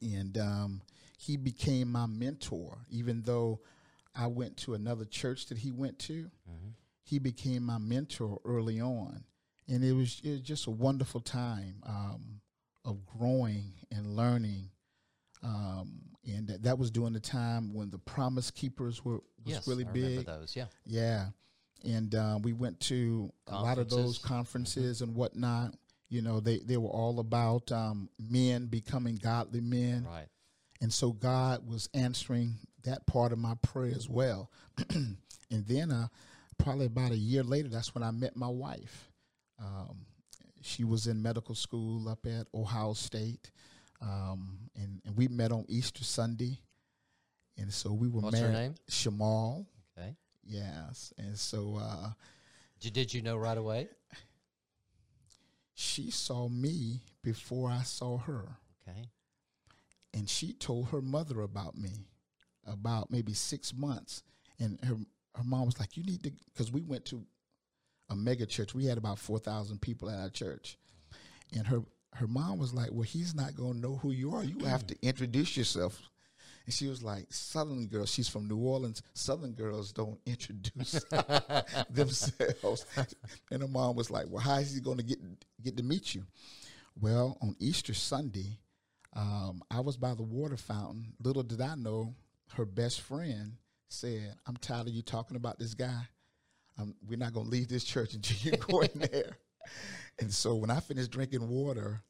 And 0.00 0.36
um, 0.38 0.80
he 1.24 1.36
became 1.36 1.90
my 1.90 2.06
mentor, 2.06 2.78
even 2.90 3.22
though 3.22 3.60
I 4.14 4.26
went 4.26 4.56
to 4.58 4.74
another 4.74 5.04
church 5.06 5.46
that 5.46 5.58
he 5.58 5.70
went 5.72 5.98
to. 6.00 6.24
Mm-hmm. 6.50 6.68
He 7.02 7.18
became 7.18 7.62
my 7.64 7.78
mentor 7.78 8.38
early 8.44 8.80
on. 8.80 9.24
And 9.68 9.82
it 9.82 9.92
was, 9.92 10.20
it 10.22 10.30
was 10.30 10.40
just 10.40 10.66
a 10.66 10.70
wonderful 10.70 11.20
time 11.20 11.76
um, 11.86 12.40
of 12.84 13.04
growing 13.06 13.72
and 13.90 14.14
learning. 14.14 14.68
Um, 15.42 16.00
and 16.26 16.46
that, 16.48 16.62
that 16.64 16.78
was 16.78 16.90
during 16.90 17.12
the 17.14 17.20
time 17.20 17.72
when 17.74 17.90
the 17.90 17.98
Promise 17.98 18.50
Keepers 18.50 19.04
were 19.04 19.14
was 19.44 19.54
Yes, 19.54 19.66
really 19.68 19.84
I 19.84 19.88
remember 19.88 20.16
big. 20.16 20.26
those. 20.26 20.54
Yeah. 20.56 20.66
Yeah. 20.84 21.26
And 21.84 22.14
um, 22.14 22.42
we 22.42 22.52
went 22.52 22.80
to 22.80 23.30
a 23.46 23.60
lot 23.60 23.78
of 23.78 23.88
those 23.88 24.18
Conferences. 24.18 24.22
conferences 24.22 25.00
and 25.02 25.14
whatnot. 25.14 25.74
You 26.10 26.22
know, 26.22 26.40
they, 26.40 26.58
they 26.58 26.76
were 26.76 26.90
all 26.90 27.18
about 27.18 27.72
um, 27.72 28.08
men 28.18 28.66
becoming 28.66 29.16
godly 29.16 29.60
men. 29.60 30.06
Right. 30.10 30.28
And 30.84 30.92
so 30.92 31.12
God 31.12 31.66
was 31.66 31.88
answering 31.94 32.56
that 32.82 33.06
part 33.06 33.32
of 33.32 33.38
my 33.38 33.54
prayer 33.62 33.94
as 33.96 34.06
well. 34.06 34.50
and 34.90 35.16
then 35.50 35.90
uh, 35.90 36.08
probably 36.58 36.84
about 36.84 37.10
a 37.10 37.16
year 37.16 37.42
later, 37.42 37.70
that's 37.70 37.94
when 37.94 38.04
I 38.04 38.10
met 38.10 38.36
my 38.36 38.48
wife. 38.48 39.10
Um, 39.58 40.04
she 40.60 40.84
was 40.84 41.06
in 41.06 41.22
medical 41.22 41.54
school 41.54 42.06
up 42.06 42.26
at 42.26 42.48
Ohio 42.52 42.92
State. 42.92 43.50
Um, 44.02 44.58
and, 44.76 45.00
and 45.06 45.16
we 45.16 45.26
met 45.26 45.52
on 45.52 45.64
Easter 45.68 46.04
Sunday. 46.04 46.58
And 47.56 47.72
so 47.72 47.90
we 47.90 48.08
were 48.08 48.20
What's 48.20 48.38
her 48.38 48.48
married. 48.50 48.62
name? 48.62 48.74
Shamal. 48.90 49.64
Okay. 49.98 50.14
Yes. 50.44 51.14
And 51.16 51.38
so 51.38 51.78
uh, 51.80 52.10
Did, 52.78 52.92
did 52.92 53.14
you 53.14 53.22
know 53.22 53.38
right 53.38 53.56
away? 53.56 53.88
she 55.72 56.10
saw 56.10 56.46
me 56.46 57.00
before 57.22 57.70
I 57.70 57.84
saw 57.84 58.18
her. 58.18 58.58
Okay. 58.86 59.08
And 60.14 60.28
she 60.28 60.52
told 60.52 60.88
her 60.88 61.02
mother 61.02 61.40
about 61.40 61.76
me 61.76 62.06
about 62.66 63.10
maybe 63.10 63.34
six 63.34 63.74
months. 63.74 64.22
And 64.58 64.78
her, 64.84 64.96
her 65.34 65.44
mom 65.44 65.66
was 65.66 65.78
like, 65.78 65.96
You 65.96 66.04
need 66.04 66.22
to, 66.22 66.32
because 66.52 66.72
we 66.72 66.82
went 66.82 67.04
to 67.06 67.22
a 68.10 68.16
mega 68.16 68.46
church. 68.46 68.74
We 68.74 68.86
had 68.86 68.96
about 68.96 69.18
4,000 69.18 69.80
people 69.80 70.08
at 70.08 70.18
our 70.18 70.30
church. 70.30 70.78
And 71.52 71.66
her, 71.66 71.82
her 72.14 72.28
mom 72.28 72.58
was 72.58 72.72
like, 72.72 72.90
Well, 72.92 73.02
he's 73.02 73.34
not 73.34 73.56
going 73.56 73.74
to 73.74 73.80
know 73.80 73.96
who 73.96 74.12
you 74.12 74.34
are. 74.34 74.44
You 74.44 74.64
have 74.66 74.86
to 74.86 74.96
introduce 75.02 75.56
yourself. 75.56 76.00
And 76.64 76.72
she 76.72 76.86
was 76.86 77.02
like, 77.02 77.26
Southern 77.30 77.86
girls, 77.88 78.10
she's 78.10 78.28
from 78.28 78.48
New 78.48 78.56
Orleans. 78.58 79.02
Southern 79.12 79.52
girls 79.52 79.92
don't 79.92 80.18
introduce 80.24 81.04
themselves. 81.90 82.86
And 83.50 83.62
her 83.62 83.68
mom 83.68 83.96
was 83.96 84.10
like, 84.10 84.26
Well, 84.28 84.42
how 84.42 84.58
is 84.58 84.74
he 84.74 84.80
going 84.80 84.98
to 84.98 85.04
get 85.04 85.18
get 85.62 85.76
to 85.76 85.82
meet 85.82 86.14
you? 86.14 86.24
Well, 87.00 87.36
on 87.42 87.56
Easter 87.58 87.92
Sunday, 87.92 88.58
um, 89.14 89.62
I 89.70 89.80
was 89.80 89.96
by 89.96 90.14
the 90.14 90.22
water 90.22 90.56
fountain. 90.56 91.12
Little 91.22 91.42
did 91.42 91.60
I 91.60 91.74
know, 91.74 92.14
her 92.54 92.64
best 92.64 93.00
friend 93.02 93.52
said, 93.88 94.34
I'm 94.46 94.56
tired 94.56 94.88
of 94.88 94.92
you 94.94 95.02
talking 95.02 95.36
about 95.36 95.58
this 95.58 95.74
guy. 95.74 96.02
Um, 96.78 96.94
we're 97.06 97.18
not 97.18 97.32
going 97.32 97.46
to 97.46 97.50
leave 97.52 97.68
this 97.68 97.84
church 97.84 98.14
until 98.14 98.36
you 98.52 98.58
go 98.58 98.80
in 98.80 98.90
there. 99.12 99.38
And 100.18 100.32
so 100.32 100.56
when 100.56 100.70
I 100.70 100.80
finished 100.80 101.10
drinking 101.12 101.48
water, 101.48 102.02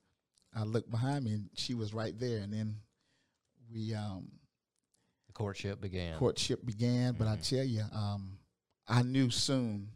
I 0.54 0.62
looked 0.62 0.90
behind 0.90 1.24
me 1.24 1.32
and 1.34 1.50
she 1.54 1.74
was 1.74 1.92
right 1.92 2.18
there. 2.18 2.38
And 2.38 2.52
then 2.52 2.76
we 3.72 3.92
um, 3.94 4.28
The 5.26 5.32
courtship 5.34 5.80
began. 5.82 6.16
courtship 6.18 6.64
began. 6.64 7.14
But 7.18 7.28
I 7.28 7.36
tell 7.36 7.64
you, 7.64 7.82
um, 7.92 8.38
I 8.88 9.02
knew 9.02 9.28
soon. 9.30 9.88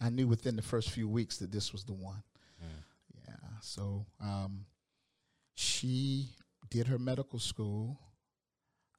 I 0.00 0.08
knew 0.08 0.26
within 0.28 0.56
the 0.56 0.62
first 0.62 0.90
few 0.90 1.08
weeks 1.08 1.38
that 1.38 1.52
this 1.52 1.72
was 1.72 1.84
the 1.84 1.92
one. 1.92 2.22
Mm. 2.64 2.68
Yeah. 3.26 3.34
So 3.60 4.06
um, 4.22 4.64
she 5.54 6.30
did 6.70 6.86
her 6.88 6.98
medical 6.98 7.38
school. 7.38 7.98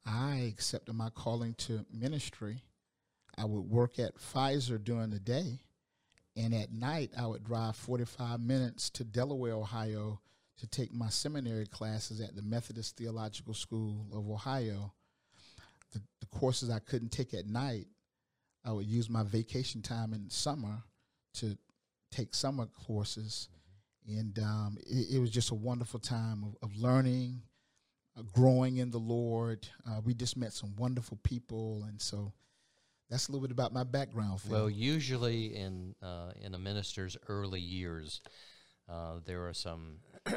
I 0.06 0.52
accepted 0.52 0.94
my 0.94 1.10
calling 1.10 1.54
to 1.56 1.86
ministry. 1.92 2.64
I 3.38 3.46
would 3.46 3.70
work 3.70 4.00
at 4.00 4.18
Pfizer 4.18 4.84
during 4.84 5.12
the 5.12 5.20
day, 5.20 5.60
and 6.36 6.54
at 6.54 6.72
night 6.72 7.12
I 7.18 7.28
would 7.28 7.44
drive 7.44 7.76
45 7.76 8.40
minutes 8.40 8.90
to 8.92 9.04
Delaware, 9.04 9.54
Ohio, 9.54 10.20
to 10.58 10.68
take 10.68 10.94
my 10.94 11.10
seminary 11.10 11.66
classes 11.66 12.20
at 12.20 12.36
the 12.36 12.42
Methodist 12.42 12.98
Theological 12.98 13.54
School 13.54 14.08
of 14.14 14.30
Ohio. 14.30 14.94
The, 15.94 16.02
the 16.20 16.26
courses 16.28 16.70
I 16.70 16.80
couldn't 16.80 17.12
take 17.12 17.34
at 17.34 17.48
night, 17.48 17.88
I 18.66 18.74
would 18.74 18.86
use 18.86 19.10
my 19.10 19.24
vacation 19.24 19.82
time 19.82 20.14
in 20.14 20.30
summer 20.30 20.84
to 21.36 21.58
take 22.12 22.36
summer 22.36 22.68
courses. 22.86 23.48
And 24.08 24.38
um, 24.40 24.78
it, 24.86 25.16
it 25.16 25.20
was 25.20 25.32
just 25.32 25.52
a 25.52 25.56
wonderful 25.56 26.00
time 26.00 26.44
of, 26.44 26.70
of 26.70 26.76
learning, 26.76 27.42
growing 28.40 28.78
in 28.78 28.90
the 28.90 29.00
Lord. 29.00 29.68
Uh, 29.86 30.00
we 30.04 30.14
just 30.14 30.38
met 30.38 30.54
some 30.54 30.74
wonderful 30.78 31.20
people. 31.24 31.84
And 31.88 32.02
so 32.02 32.32
that's 33.10 33.28
a 33.28 33.32
little 33.32 33.46
bit 33.46 33.52
about 33.52 33.74
my 33.74 33.84
background. 33.84 34.42
Phil. 34.42 34.52
Well, 34.52 34.70
usually 34.70 35.56
in 35.56 35.96
uh, 36.02 36.32
in 36.42 36.56
a 36.56 36.60
minister's 36.60 37.18
early 37.28 37.60
years, 37.60 38.22
uh, 38.88 39.16
there 39.26 39.48
are 39.48 39.54
some 39.54 39.98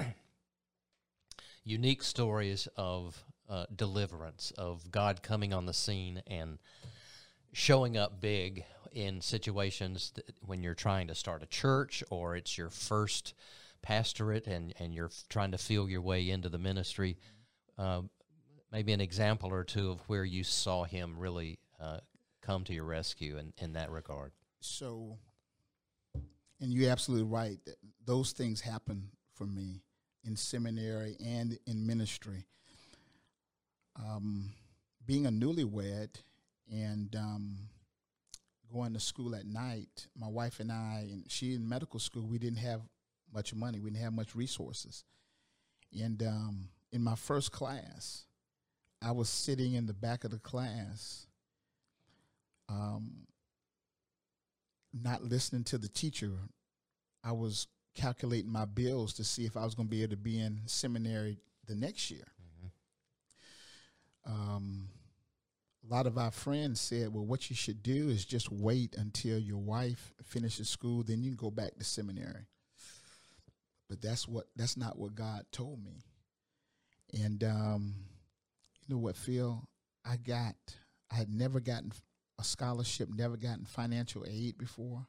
unique 1.64 2.02
stories 2.02 2.66
of 2.76 3.23
uh, 3.49 3.66
deliverance, 3.75 4.52
of 4.59 4.90
God 4.90 5.23
coming 5.23 5.52
on 5.52 5.66
the 5.66 5.75
scene 5.75 6.23
and 6.26 6.59
showing 7.52 7.97
up 7.97 8.21
big 8.21 8.64
in 8.92 9.21
situations 9.21 10.12
that 10.16 10.35
when 10.44 10.62
you're 10.62 10.75
trying 10.75 11.06
to 11.06 11.14
start 11.14 11.42
a 11.42 11.47
church 11.47 12.02
or 12.11 12.35
it's 12.37 12.59
your 12.59 12.71
first 12.71 13.35
pastorate 13.80 14.47
and, 14.47 14.75
and 14.78 14.94
you're 14.94 15.11
trying 15.28 15.52
to 15.52 15.59
feel 15.59 15.88
your 15.88 16.00
way 16.00 16.28
into 16.30 16.49
the 16.49 16.59
ministry. 16.59 17.16
Uh, 17.82 18.02
maybe 18.70 18.92
an 18.92 19.00
example 19.00 19.52
or 19.52 19.64
two 19.64 19.90
of 19.90 20.00
where 20.08 20.24
you 20.24 20.44
saw 20.44 20.84
him 20.84 21.16
really 21.18 21.58
uh, 21.80 21.98
come 22.40 22.62
to 22.62 22.72
your 22.72 22.84
rescue 22.84 23.38
in, 23.38 23.52
in 23.58 23.72
that 23.72 23.90
regard. 23.90 24.30
So, 24.60 25.18
and 26.60 26.72
you're 26.72 26.92
absolutely 26.92 27.28
right. 27.28 27.58
Those 28.06 28.30
things 28.30 28.60
happen 28.60 29.08
for 29.34 29.46
me 29.46 29.82
in 30.24 30.36
seminary 30.36 31.16
and 31.24 31.58
in 31.66 31.84
ministry. 31.84 32.46
Um, 33.96 34.50
being 35.04 35.26
a 35.26 35.30
newlywed 35.30 36.14
and 36.70 37.16
um, 37.16 37.56
going 38.72 38.94
to 38.94 39.00
school 39.00 39.34
at 39.34 39.44
night, 39.44 40.06
my 40.16 40.28
wife 40.28 40.60
and 40.60 40.70
I, 40.70 41.08
and 41.10 41.24
she 41.26 41.54
in 41.54 41.68
medical 41.68 41.98
school, 41.98 42.28
we 42.28 42.38
didn't 42.38 42.60
have 42.60 42.82
much 43.34 43.52
money. 43.52 43.80
We 43.80 43.90
didn't 43.90 44.04
have 44.04 44.12
much 44.12 44.36
resources. 44.36 45.02
And 46.00 46.22
um, 46.22 46.68
in 46.92 47.02
my 47.02 47.14
first 47.14 47.52
class, 47.52 48.25
I 49.00 49.12
was 49.12 49.28
sitting 49.28 49.75
in 49.75 49.87
the 49.87 49.94
back 49.94 50.25
of 50.25 50.30
the 50.30 50.38
class. 50.38 51.26
Um, 52.68 53.26
not 54.92 55.25
listening 55.25 55.64
to 55.64 55.78
the 55.78 55.88
teacher. 55.88 56.30
I 57.25 57.32
was 57.32 57.66
calculating 57.94 58.50
my 58.50 58.64
bills 58.64 59.14
to 59.14 59.25
see 59.25 59.44
if 59.44 59.56
I 59.56 59.64
was 59.64 59.75
going 59.75 59.88
to 59.88 59.90
be 59.90 60.02
able 60.02 60.12
to 60.12 60.16
be 60.16 60.38
in 60.38 60.61
seminary 60.66 61.38
the 61.66 61.75
next 61.75 62.11
year. 62.11 62.26
Um, 64.25 64.88
a 65.84 65.92
lot 65.92 66.06
of 66.06 66.16
our 66.16 66.30
friends 66.30 66.80
said, 66.80 67.12
well, 67.12 67.25
what 67.25 67.50
you 67.50 67.56
should 67.56 67.82
do 67.82 68.08
is 68.08 68.25
just 68.25 68.52
wait 68.52 68.94
until 68.96 69.38
your 69.38 69.58
wife 69.58 70.12
finishes 70.22 70.68
school, 70.68 71.02
then 71.02 71.22
you 71.22 71.30
can 71.30 71.37
go 71.37 71.50
back 71.50 71.76
to 71.76 71.84
seminary. 71.84 72.46
But 73.88 74.00
that's 74.00 74.28
what 74.28 74.46
that's 74.56 74.76
not 74.76 74.96
what 74.99 75.14
God 75.14 75.44
told 75.50 75.84
me. 75.84 76.04
And 77.12 77.42
um, 77.45 77.95
you 78.87 78.95
know 78.95 79.00
what, 79.00 79.16
Phil? 79.16 79.62
I 80.04 80.16
got 80.16 80.54
I 81.11 81.16
had 81.16 81.28
never 81.33 81.61
gotten 81.61 81.92
a 82.38 82.45
scholarship, 82.45 83.09
never 83.14 83.37
gotten 83.37 83.64
financial 83.66 84.25
aid 84.28 84.57
before. 84.59 85.07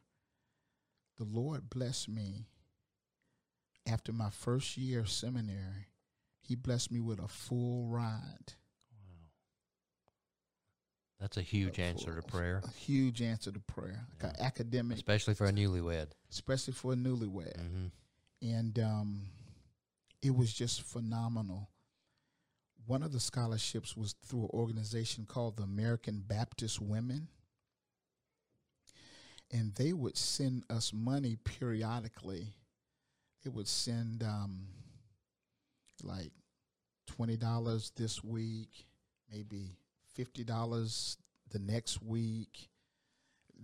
The 1.17 1.23
Lord 1.23 1.69
blessed 1.69 2.09
me 2.09 2.47
after 3.87 4.11
my 4.11 4.29
first 4.29 4.77
year 4.77 4.99
of 4.99 5.09
seminary. 5.09 5.87
He 6.41 6.55
blessed 6.55 6.91
me 6.91 6.99
with 6.99 7.19
a 7.19 7.27
full 7.27 7.87
ride. 7.87 8.53
Wow. 8.91 9.29
That's 11.21 11.37
a 11.37 11.41
huge 11.41 11.79
answer 11.79 12.13
to 12.15 12.21
prayer, 12.21 12.61
A 12.65 12.69
huge 12.71 13.21
answer 13.21 13.51
to 13.51 13.59
prayer. 13.61 14.05
Got 14.19 14.39
academic, 14.39 14.97
especially 14.97 15.35
for 15.35 15.45
a 15.45 15.53
newlywed. 15.53 16.07
especially 16.29 16.73
for 16.73 16.93
a 16.93 16.95
newlywed. 16.95 17.57
hmm 17.57 17.85
and 18.41 18.77
um, 18.79 19.21
it 20.21 20.35
was 20.35 20.51
just 20.53 20.81
phenomenal. 20.81 21.69
One 22.85 23.01
of 23.01 23.13
the 23.13 23.19
scholarships 23.19 23.95
was 23.95 24.13
through 24.25 24.43
an 24.43 24.49
organization 24.53 25.25
called 25.25 25.57
the 25.57 25.63
American 25.63 26.21
Baptist 26.25 26.81
Women, 26.81 27.29
and 29.51 29.73
they 29.75 29.93
would 29.93 30.17
send 30.17 30.65
us 30.69 30.91
money 30.91 31.37
periodically. 31.43 32.47
They 33.43 33.49
would 33.49 33.67
send 33.67 34.23
um, 34.23 34.67
like 36.03 36.31
twenty 37.07 37.37
dollars 37.37 37.91
this 37.95 38.23
week, 38.23 38.85
maybe 39.31 39.77
fifty 40.13 40.43
dollars 40.43 41.17
the 41.51 41.59
next 41.59 42.01
week. 42.03 42.69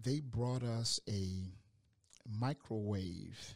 They 0.02 0.22
brought 0.22 0.64
us 0.64 1.00
a 1.10 1.52
microwave. 2.26 3.56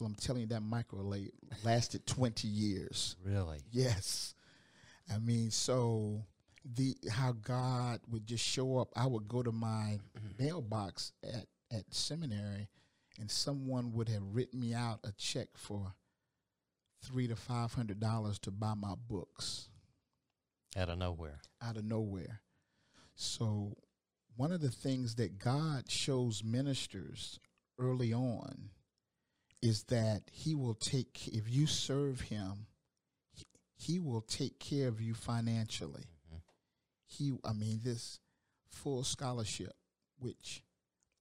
I'm 0.00 0.14
telling 0.14 0.42
you, 0.42 0.48
that 0.48 0.62
microwave 0.62 1.30
lasted 1.64 2.06
20 2.06 2.48
years. 2.48 3.16
Really? 3.24 3.60
Yes. 3.70 4.34
I 5.12 5.18
mean, 5.18 5.50
so 5.50 6.24
the 6.74 6.96
how 7.10 7.32
God 7.32 8.00
would 8.10 8.26
just 8.26 8.44
show 8.44 8.78
up. 8.78 8.88
I 8.96 9.06
would 9.06 9.28
go 9.28 9.42
to 9.42 9.52
my 9.52 9.98
mm-hmm. 10.18 10.44
mailbox 10.44 11.12
at, 11.22 11.46
at 11.70 11.84
seminary 11.94 12.68
and 13.18 13.30
someone 13.30 13.92
would 13.92 14.08
have 14.08 14.22
written 14.32 14.60
me 14.60 14.74
out 14.74 15.00
a 15.04 15.12
check 15.12 15.48
for 15.54 15.94
three 17.02 17.28
to 17.28 17.36
five 17.36 17.72
hundred 17.72 18.00
dollars 18.00 18.38
to 18.40 18.50
buy 18.50 18.74
my 18.74 18.94
books 19.08 19.68
Out 20.76 20.88
of 20.88 20.98
nowhere. 20.98 21.40
out 21.62 21.76
of 21.76 21.84
nowhere. 21.84 22.40
So 23.14 23.76
one 24.36 24.52
of 24.52 24.60
the 24.60 24.70
things 24.70 25.14
that 25.14 25.38
God 25.38 25.90
shows 25.90 26.42
ministers 26.44 27.38
early 27.78 28.12
on 28.12 28.70
is 29.62 29.84
that 29.84 30.22
he 30.30 30.54
will 30.54 30.74
take 30.74 31.28
if 31.28 31.48
you 31.48 31.66
serve 31.66 32.20
him 32.20 32.66
he, 33.32 33.46
he 33.76 33.98
will 33.98 34.20
take 34.20 34.58
care 34.58 34.88
of 34.88 35.00
you 35.00 35.14
financially. 35.14 36.06
Mhm. 36.32 36.40
He 37.06 37.38
I 37.44 37.52
mean 37.52 37.80
this 37.82 38.20
full 38.68 39.04
scholarship 39.04 39.74
which 40.18 40.62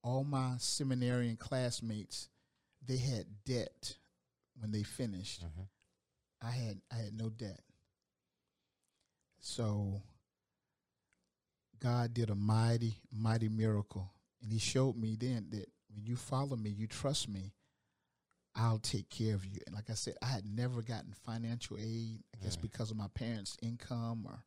all 0.04 0.24
my 0.24 0.56
seminarian 0.58 1.38
classmates 1.38 2.30
they 2.86 2.98
had 2.98 3.44
debt 3.46 3.98
when 4.60 4.72
they 4.72 4.84
finished. 4.84 5.44
Mhm. 5.44 5.68
I 6.42 6.52
had 6.52 6.82
I 6.92 6.96
had 6.96 7.14
no 7.14 7.30
debt. 7.30 7.64
So 9.40 10.02
God 11.80 12.14
did 12.14 12.30
a 12.30 12.36
mighty, 12.36 13.00
mighty 13.12 13.48
miracle. 13.50 14.12
And 14.42 14.52
he 14.52 14.60
showed 14.60 14.96
me 14.96 15.16
then 15.16 15.48
that 15.52 15.72
when 15.94 16.06
you 16.06 16.16
follow 16.16 16.56
me, 16.56 16.70
you 16.70 16.88
trust 16.88 17.30
me, 17.30 17.54
I'll 18.56 18.80
take 18.80 19.10
care 19.10 19.36
of 19.36 19.46
you. 19.46 19.60
And 19.68 19.76
like 19.76 19.90
I 19.90 19.94
said, 19.96 20.16
I 20.22 20.28
had 20.28 20.46
never 20.46 20.82
gotten 20.82 21.14
financial 21.26 21.78
aid, 21.78 22.24
I 22.34 22.44
guess 22.44 22.56
Mm. 22.56 22.62
because 22.62 22.90
of 22.90 22.98
my 22.98 23.08
parents' 23.10 23.58
income 23.62 24.26
or 24.26 24.44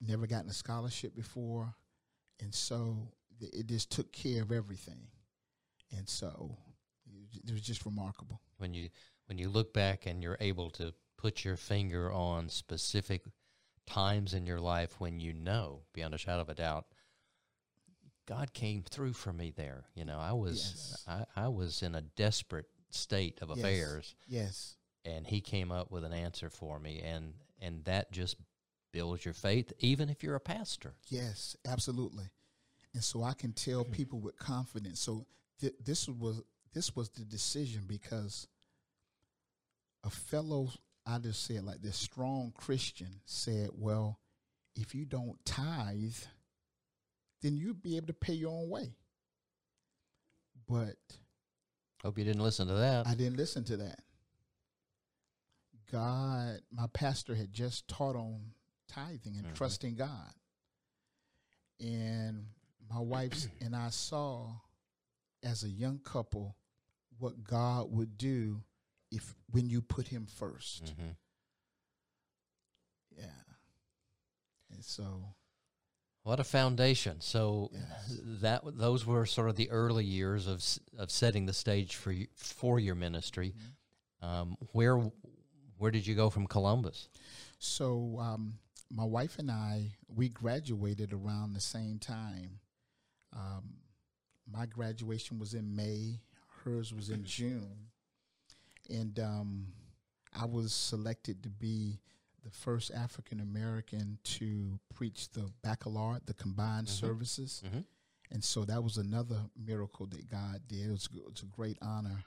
never 0.00 0.26
gotten 0.26 0.48
a 0.50 0.54
scholarship 0.54 1.14
before. 1.14 1.74
And 2.40 2.54
so 2.54 3.12
th- 3.40 3.52
it 3.52 3.66
just 3.66 3.90
took 3.90 4.12
care 4.12 4.42
of 4.42 4.52
everything. 4.52 5.08
And 5.96 6.08
so 6.08 6.56
it 7.06 7.14
was 7.18 7.26
ju- 7.28 7.40
it 7.48 7.52
was 7.52 7.62
just 7.62 7.84
remarkable. 7.84 8.40
When 8.58 8.74
you 8.74 8.90
when 9.26 9.38
you 9.38 9.48
look 9.48 9.72
back 9.74 10.06
and 10.06 10.22
you're 10.22 10.36
able 10.40 10.70
to 10.72 10.94
put 11.16 11.44
your 11.44 11.56
finger 11.56 12.12
on 12.12 12.48
specific 12.48 13.24
times 13.86 14.34
in 14.34 14.46
your 14.46 14.60
life 14.60 15.00
when 15.00 15.18
you 15.20 15.32
know 15.32 15.82
beyond 15.92 16.14
a 16.14 16.18
shadow 16.18 16.42
of 16.42 16.48
a 16.48 16.54
doubt 16.54 16.86
God 18.28 18.52
came 18.52 18.82
through 18.82 19.14
for 19.14 19.32
me 19.32 19.52
there. 19.56 19.86
You 19.94 20.04
know, 20.04 20.18
I 20.18 20.32
was 20.32 20.58
Yes. 20.58 21.04
I, 21.36 21.44
I 21.44 21.48
was 21.48 21.82
in 21.82 21.94
a 21.94 22.02
desperate 22.02 22.66
state 22.90 23.38
of 23.40 23.48
Yes. 23.48 23.58
affairs 23.58 24.14
Yes. 24.26 24.76
and 25.04 25.26
he 25.26 25.40
came 25.40 25.72
up 25.72 25.90
with 25.90 26.04
an 26.04 26.12
answer 26.12 26.50
for 26.50 26.78
me 26.78 27.00
and 27.00 27.34
and 27.58 27.84
that 27.86 28.12
just 28.12 28.36
builds 28.92 29.24
your 29.24 29.34
faith 29.34 29.72
even 29.78 30.10
if 30.10 30.22
you're 30.22 30.34
a 30.34 30.40
pastor. 30.40 30.94
Yes, 31.08 31.56
absolutely. 31.66 32.30
And 32.92 33.02
so 33.02 33.22
I 33.22 33.32
can 33.32 33.52
tell 33.52 33.84
hmm. 33.84 33.92
people 33.92 34.20
with 34.20 34.38
confidence. 34.38 35.00
So 35.00 35.26
th- 35.60 35.74
this 35.82 36.06
was 36.06 36.42
this 36.74 36.94
was 36.94 37.08
the 37.08 37.24
decision 37.24 37.84
because 37.86 38.46
a 40.04 40.10
fellow, 40.10 40.70
I 41.06 41.18
just 41.18 41.44
said 41.44 41.64
like 41.64 41.80
this, 41.80 41.96
strong 41.96 42.52
Christian 42.54 43.20
said, 43.24 43.70
"Well, 43.72 44.20
if 44.76 44.94
you 44.94 45.06
don't 45.06 45.44
tithe, 45.44 46.14
then 47.40 47.56
you'd 47.56 47.82
be 47.82 47.96
able 47.96 48.06
to 48.08 48.12
pay 48.14 48.34
your 48.34 48.52
own 48.52 48.68
way." 48.68 48.94
But 50.66 50.96
Hope 52.02 52.16
you 52.18 52.24
didn't 52.24 52.42
listen 52.42 52.68
to 52.68 52.74
that. 52.74 53.06
I 53.06 53.14
didn't 53.14 53.36
listen 53.36 53.64
to 53.64 53.76
that. 53.78 54.04
God, 55.90 56.62
my 56.70 56.86
pastor 56.88 57.34
had 57.34 57.52
just 57.52 57.88
taught 57.88 58.14
on 58.14 58.54
tithing 58.86 59.36
and 59.36 59.46
Mhm. 59.46 59.54
trusting 59.54 59.94
God. 59.96 60.34
And 61.80 62.54
my 62.88 63.00
wife 63.00 63.32
and 63.62 63.74
I 63.74 63.90
saw 63.90 64.60
as 65.42 65.64
a 65.64 65.68
young 65.70 65.98
couple 66.00 66.56
what 67.18 67.42
God 67.42 67.90
would 67.90 68.16
do 68.18 68.62
if 69.10 69.34
when 69.50 69.68
you 69.70 69.80
put 69.80 70.08
him 70.08 70.26
1st 70.26 70.84
Mhm. 70.94 71.16
Yeah. 73.16 73.42
And 74.70 74.84
so 74.84 75.34
What 76.28 76.40
a 76.40 76.44
foundation! 76.44 77.22
So 77.22 77.70
Yes. 77.72 78.20
that 78.42 78.60
those 78.76 79.06
were 79.06 79.24
sort 79.24 79.48
of 79.48 79.56
the 79.56 79.70
early 79.70 80.04
years 80.04 80.46
of 80.46 80.62
of 80.98 81.10
setting 81.10 81.46
the 81.46 81.54
stage 81.54 81.96
for 81.96 82.12
you, 82.12 82.26
for 82.34 82.78
your 82.78 82.94
ministry. 82.94 83.54
Um, 84.20 84.58
where 84.72 85.10
where 85.78 85.90
did 85.90 86.06
you 86.06 86.14
go 86.14 86.28
from 86.28 86.46
Columbus? 86.46 87.08
So 87.58 88.18
um, 88.20 88.58
my 88.90 89.04
wife 89.04 89.38
and 89.38 89.50
I, 89.50 89.92
we 90.06 90.28
graduated 90.28 91.14
around 91.14 91.54
the 91.54 91.60
same 91.60 91.98
time. 91.98 92.60
Um, 93.34 93.78
my 94.52 94.66
graduation 94.66 95.38
was 95.38 95.54
in 95.54 95.74
May. 95.74 96.20
Hers 96.62 96.92
was 96.92 97.08
in 97.08 97.24
June, 97.24 97.88
and 98.90 99.18
um, 99.18 99.68
I 100.34 100.44
was 100.44 100.74
selected 100.74 101.42
to 101.44 101.48
be 101.48 102.00
the 102.44 102.50
first 102.50 102.90
African 102.92 103.40
American 103.40 104.18
to 104.22 104.78
preach 104.94 105.30
the 105.30 105.50
baccalaureate, 105.62 106.26
the 106.26 106.34
combined 106.34 106.86
Mhm. 106.86 106.90
services. 107.00 107.62
Mhm. 107.66 107.84
And 108.30 108.44
so 108.44 108.64
that 108.66 108.84
was 108.84 108.96
another 108.98 109.50
miracle 109.56 110.06
that 110.06 110.26
God 110.28 110.68
did. 110.68 110.86
It 110.86 110.90
was, 110.90 111.08
it 111.14 111.24
was 111.24 111.42
a 111.42 111.46
great 111.46 111.78
honor. 111.80 112.24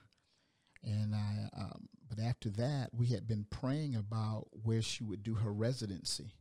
And 0.84 1.13
I, 1.15 1.50
um, 1.54 1.89
but 2.10 2.19
after 2.19 2.50
that, 2.52 2.93
we 2.93 3.08
had 3.08 3.28
been 3.28 3.45
praying 3.45 3.95
about 3.95 4.47
where 4.63 4.82
she 4.82 5.04
would 5.04 5.21
do 5.24 5.36
her 5.36 5.54
residency, 5.54 6.34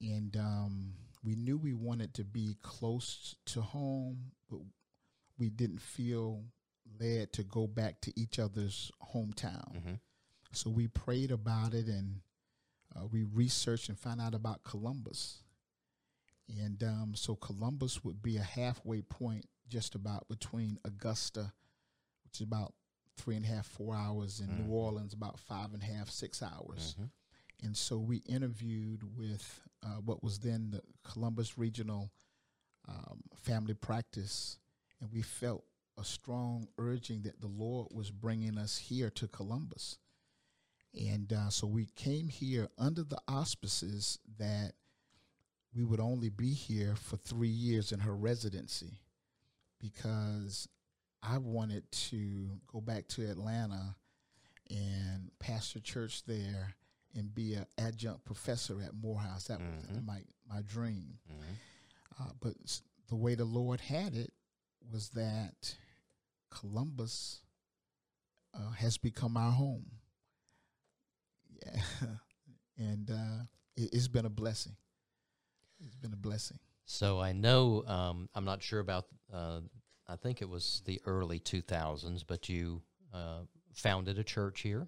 and 0.00 0.36
um, 0.36 0.94
we 1.22 1.36
knew 1.36 1.56
we 1.56 1.72
wanted 1.72 2.12
to 2.14 2.24
be 2.24 2.56
close 2.62 3.36
to 3.46 3.62
home, 3.62 4.32
but 4.50 4.60
we 5.38 5.48
didn't 5.48 5.80
feel 5.80 6.44
led 6.98 7.32
to 7.34 7.44
go 7.44 7.66
back 7.68 8.00
to 8.00 8.20
each 8.20 8.38
other's 8.40 8.90
hometown. 9.12 9.72
Mm-hmm. 9.76 9.94
So 10.52 10.70
we 10.70 10.88
prayed 10.88 11.30
about 11.30 11.72
it 11.72 11.86
and 11.86 12.20
uh, 12.96 13.06
we 13.06 13.24
researched 13.24 13.88
and 13.88 13.98
found 13.98 14.20
out 14.20 14.34
about 14.34 14.64
Columbus. 14.64 15.42
And 16.48 16.82
um, 16.84 17.12
so 17.14 17.34
Columbus 17.34 18.04
would 18.04 18.22
be 18.22 18.36
a 18.36 18.42
halfway 18.42 19.02
point 19.02 19.46
just 19.68 19.94
about 19.94 20.28
between 20.28 20.78
Augusta, 20.84 21.52
which 22.24 22.36
is 22.36 22.42
about 22.42 22.72
three 23.16 23.34
and 23.36 23.44
a 23.44 23.48
half, 23.48 23.66
four 23.66 23.96
hours, 23.96 24.40
and 24.40 24.50
Mhm. 24.50 24.66
New 24.66 24.72
Orleans, 24.72 25.12
about 25.12 25.38
five 25.40 25.74
and 25.74 25.82
a 25.82 25.86
half, 25.86 26.08
six 26.10 26.42
hours. 26.42 26.94
Mhm. 26.98 27.10
And 27.62 27.76
so 27.76 27.98
we 27.98 28.18
interviewed 28.18 29.16
with 29.16 29.62
uh, 29.82 30.00
what 30.00 30.22
was 30.22 30.38
then 30.40 30.70
the 30.70 30.82
Columbus 31.04 31.56
Regional 31.58 32.10
um, 32.88 33.22
Family 33.34 33.74
Practice, 33.74 34.58
and 35.00 35.10
we 35.12 35.22
felt 35.22 35.64
a 35.98 36.04
strong 36.04 36.68
urging 36.78 37.22
that 37.22 37.40
the 37.40 37.46
Lord 37.48 37.88
was 37.92 38.10
bringing 38.10 38.58
us 38.58 38.76
here 38.78 39.10
to 39.10 39.26
Columbus. 39.28 39.98
And 40.96 41.30
uh, 41.32 41.50
so 41.50 41.66
we 41.66 41.86
came 41.94 42.28
here 42.28 42.68
under 42.78 43.02
the 43.02 43.18
auspices 43.28 44.18
that 44.38 44.72
we 45.74 45.84
would 45.84 46.00
only 46.00 46.30
be 46.30 46.54
here 46.54 46.94
for 46.96 47.18
three 47.18 47.48
years 47.48 47.92
in 47.92 48.00
her 48.00 48.14
residency 48.16 49.00
because 49.78 50.68
I 51.22 51.38
wanted 51.38 51.90
to 52.10 52.48
go 52.72 52.80
back 52.80 53.08
to 53.08 53.28
Atlanta 53.30 53.96
and 54.70 55.30
pastor 55.38 55.80
church 55.80 56.24
there 56.24 56.74
and 57.14 57.34
be 57.34 57.54
an 57.54 57.66
adjunct 57.78 58.24
professor 58.24 58.80
at 58.82 58.94
Morehouse. 58.94 59.48
That 59.48 59.60
was 59.60 59.84
Mhm. 59.86 60.04
my, 60.06 60.22
my 60.48 60.62
dream. 60.62 61.18
Mhm. 61.30 61.56
Uh, 62.18 62.32
but 62.40 62.80
the 63.08 63.16
way 63.16 63.34
the 63.34 63.44
Lord 63.44 63.80
had 63.82 64.14
it 64.14 64.32
was 64.90 65.10
that 65.10 65.76
Columbus 66.50 67.42
uh, 68.54 68.70
has 68.70 68.96
become 68.96 69.36
our 69.36 69.52
home. 69.52 69.84
Yeah, 71.64 72.06
and 72.78 73.10
uh, 73.10 73.44
it, 73.76 73.90
it's 73.92 74.08
been 74.08 74.26
a 74.26 74.30
blessing. 74.30 74.76
It's 75.84 75.96
been 75.96 76.12
a 76.12 76.16
blessing. 76.16 76.58
So 76.84 77.20
I 77.20 77.32
know 77.32 77.84
um, 77.86 78.28
I'm 78.34 78.44
not 78.44 78.62
sure 78.62 78.80
about. 78.80 79.06
Uh, 79.32 79.60
I 80.08 80.16
think 80.16 80.40
it 80.40 80.48
was 80.48 80.82
the 80.84 81.00
early 81.04 81.40
2000s, 81.40 82.22
but 82.26 82.48
you 82.48 82.80
uh, 83.12 83.40
founded 83.74 84.18
a 84.18 84.24
church 84.24 84.60
here, 84.60 84.86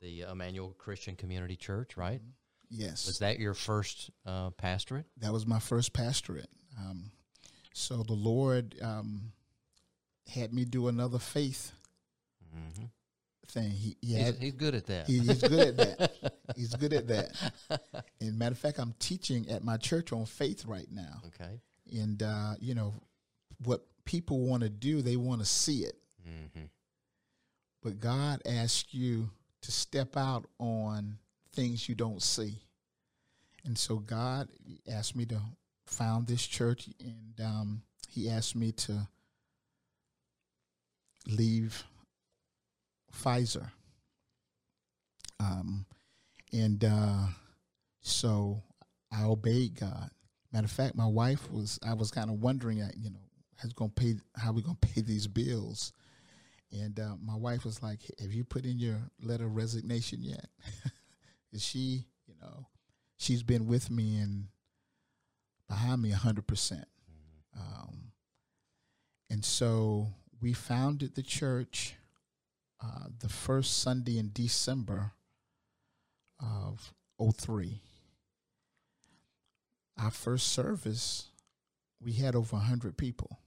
the 0.00 0.22
Emmanuel 0.22 0.74
Christian 0.76 1.14
Community 1.14 1.54
Church, 1.54 1.96
right? 1.96 2.20
Yes. 2.68 3.06
Was 3.06 3.20
that 3.20 3.38
your 3.38 3.54
first 3.54 4.10
uh, 4.26 4.50
pastorate? 4.50 5.06
that 5.18 5.32
was 5.32 5.46
my 5.46 5.60
first 5.60 5.92
pastorate. 5.92 6.50
Um, 6.76 7.12
so 7.72 8.02
the 8.02 8.14
Lord 8.14 8.74
um, 8.82 9.32
had 10.26 10.52
me 10.52 10.64
do 10.64 10.88
another 10.88 11.20
faith 11.20 11.72
Mm-hmm. 12.56 12.84
Thing. 13.46 13.70
He, 13.70 13.96
he 14.00 14.14
He's, 14.14 14.24
had, 14.24 14.34
he's 14.36 14.52
good 14.54 14.74
at 14.74 14.86
that. 14.86 15.06
he, 15.06 15.18
he's 15.18 15.40
good 15.40 15.52
at 15.68 15.76
that. 15.76 16.12
He's 16.54 16.74
good 16.74 16.92
at 16.92 17.08
that. 17.08 17.32
And 18.20 18.38
matter 18.38 18.52
of 18.52 18.58
fact, 18.58 18.78
I'm 18.78 18.94
teaching 19.00 19.50
at 19.50 19.64
my 19.64 19.76
church 19.76 20.12
on 20.12 20.24
faith 20.26 20.64
right 20.64 20.86
now. 20.90 21.20
okay. 21.26 21.60
And 21.92 22.22
uh, 22.22 22.54
you 22.60 22.74
know 22.74 22.94
what 23.64 23.84
people 24.04 24.38
want 24.46 24.62
to 24.62 24.68
do, 24.68 25.02
they 25.02 25.16
want 25.16 25.40
to 25.40 25.46
see 25.46 25.80
it. 25.80 25.96
Mm-hmm. 26.26 26.66
But 27.82 28.00
God 28.00 28.42
asks 28.46 28.94
you 28.94 29.28
to 29.62 29.72
step 29.72 30.16
out 30.16 30.46
on 30.58 31.18
things 31.52 31.88
you 31.88 31.94
don't 31.94 32.22
see. 32.22 32.60
And 33.64 33.76
so 33.76 33.96
God 33.96 34.48
asked 34.90 35.16
me 35.16 35.26
to 35.26 35.40
found 35.86 36.26
this 36.28 36.46
church, 36.46 36.88
and 37.00 37.40
um, 37.44 37.82
He 38.08 38.30
asked 38.30 38.54
me 38.56 38.72
to 38.72 39.08
leave 41.26 41.82
Pfizer. 43.16 43.70
Um, 45.40 45.86
and 46.52 46.84
uh, 46.84 47.26
so 48.00 48.62
I 49.12 49.24
obeyed 49.24 49.78
God. 49.78 50.10
Matter 50.52 50.64
of 50.64 50.70
fact, 50.70 50.94
my 50.94 51.06
wife 51.06 51.50
was. 51.50 51.78
I 51.86 51.94
was 51.94 52.10
kind 52.10 52.30
of 52.30 52.40
wondering, 52.40 52.80
uh, 52.80 52.90
you 52.96 53.10
know, 53.10 53.20
how's 53.56 53.72
going 53.72 53.90
to 53.90 53.94
pay? 53.94 54.14
How 54.36 54.52
we 54.52 54.62
going 54.62 54.78
to 54.80 54.88
pay 54.88 55.00
these 55.00 55.26
bills? 55.26 55.92
And 56.72 56.98
uh, 56.98 57.16
my 57.22 57.36
wife 57.36 57.64
was 57.64 57.82
like, 57.82 58.00
"Have 58.20 58.32
you 58.32 58.44
put 58.44 58.64
in 58.64 58.78
your 58.78 58.98
letter 59.22 59.46
of 59.46 59.56
resignation 59.56 60.22
yet?" 60.22 60.46
Is 61.52 61.62
she, 61.62 62.06
you 62.26 62.34
know, 62.40 62.66
she's 63.16 63.42
been 63.42 63.66
with 63.66 63.90
me 63.90 64.18
and 64.18 64.46
behind 65.68 66.02
me 66.02 66.10
hundred 66.10 66.46
percent. 66.46 66.86
Um, 67.56 68.12
and 69.30 69.44
so 69.44 70.08
we 70.40 70.52
founded 70.52 71.14
the 71.14 71.22
church 71.22 71.94
uh, 72.86 73.08
the 73.18 73.28
first 73.28 73.78
Sunday 73.78 74.18
in 74.18 74.30
December 74.32 75.12
of 76.40 76.92
03. 77.18 77.80
Our 79.98 80.10
first 80.10 80.48
service, 80.48 81.30
we 82.00 82.12
had 82.12 82.34
over 82.34 82.56
100 82.56 82.96
people. 82.96 83.38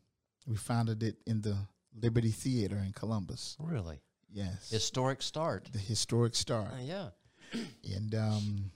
We 0.47 0.56
founded 0.56 1.04
it 1.04 1.17
in 1.28 1.41
the 1.41 1.58
Liberty 2.02 2.32
Theater 2.32 2.78
in 2.78 2.91
Columbus. 2.91 3.56
Really? 3.60 4.02
Yes. 4.32 4.69
Historic 4.69 5.21
start. 5.21 5.69
the 5.71 5.80
historic 5.80 6.36
start. 6.36 6.71
Uh, 6.73 6.82
yeah. 6.84 7.10
And 7.95 8.13
um 8.13 8.71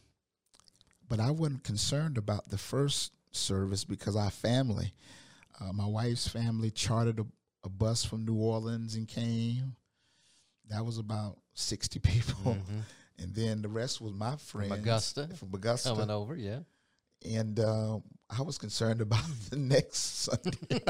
but 1.07 1.19
I 1.19 1.29
wasn't 1.29 1.63
concerned 1.63 2.17
about 2.17 2.49
the 2.49 2.57
first 2.57 3.11
service 3.31 3.83
because 3.83 4.15
our 4.15 4.31
family, 4.31 4.93
uh, 5.59 5.71
my 5.71 5.85
wife's 5.85 6.27
family 6.27 6.71
chartered 6.71 7.19
a, 7.19 7.25
a 7.63 7.69
bus 7.69 8.03
from 8.03 8.25
New 8.25 8.35
Orleans 8.35 8.95
and 8.95 9.07
came. 9.07 9.75
That 10.69 10.85
was 10.85 10.97
about 10.97 11.37
60 11.53 11.99
people. 11.99 12.53
Mhm. 12.55 12.81
And 13.19 13.35
then 13.35 13.61
the 13.61 13.69
rest 13.69 14.01
was 14.01 14.11
my 14.13 14.35
friends. 14.37 14.69
from 14.71 14.79
Augusta 14.79 15.27
From 15.35 15.53
Augusta. 15.53 15.89
Coming 15.89 16.09
over, 16.09 16.35
yeah. 16.35 16.59
And 17.25 17.59
uh, 17.59 17.99
I 18.29 18.41
was 18.41 18.57
concerned 18.57 19.01
about 19.01 19.23
the 19.49 19.55
next 19.57 19.97
Sunday. 20.23 20.79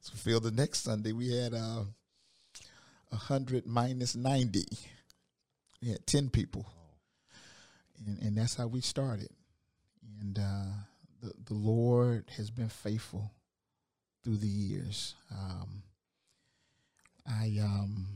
so, 0.00 0.12
Phil, 0.14 0.38
the 0.40 0.50
next 0.50 0.80
Sunday 0.80 1.12
we 1.12 1.32
had 1.34 1.54
uh, 1.54 1.84
100 3.08 3.66
minus 3.66 4.14
90. 4.14 4.64
We 5.82 5.88
had 5.88 6.06
10 6.06 6.28
people. 6.30 6.66
And, 8.06 8.18
and 8.20 8.36
that's 8.36 8.54
how 8.54 8.66
we 8.66 8.80
started. 8.80 9.30
And 10.20 10.38
uh, 10.38 10.72
the, 11.22 11.32
the 11.46 11.54
Lord 11.54 12.30
has 12.36 12.50
been 12.50 12.68
faithful 12.68 13.30
through 14.22 14.36
the 14.36 14.46
years. 14.46 15.14
Um, 15.32 15.82
I 17.28 17.58
um, 17.62 18.06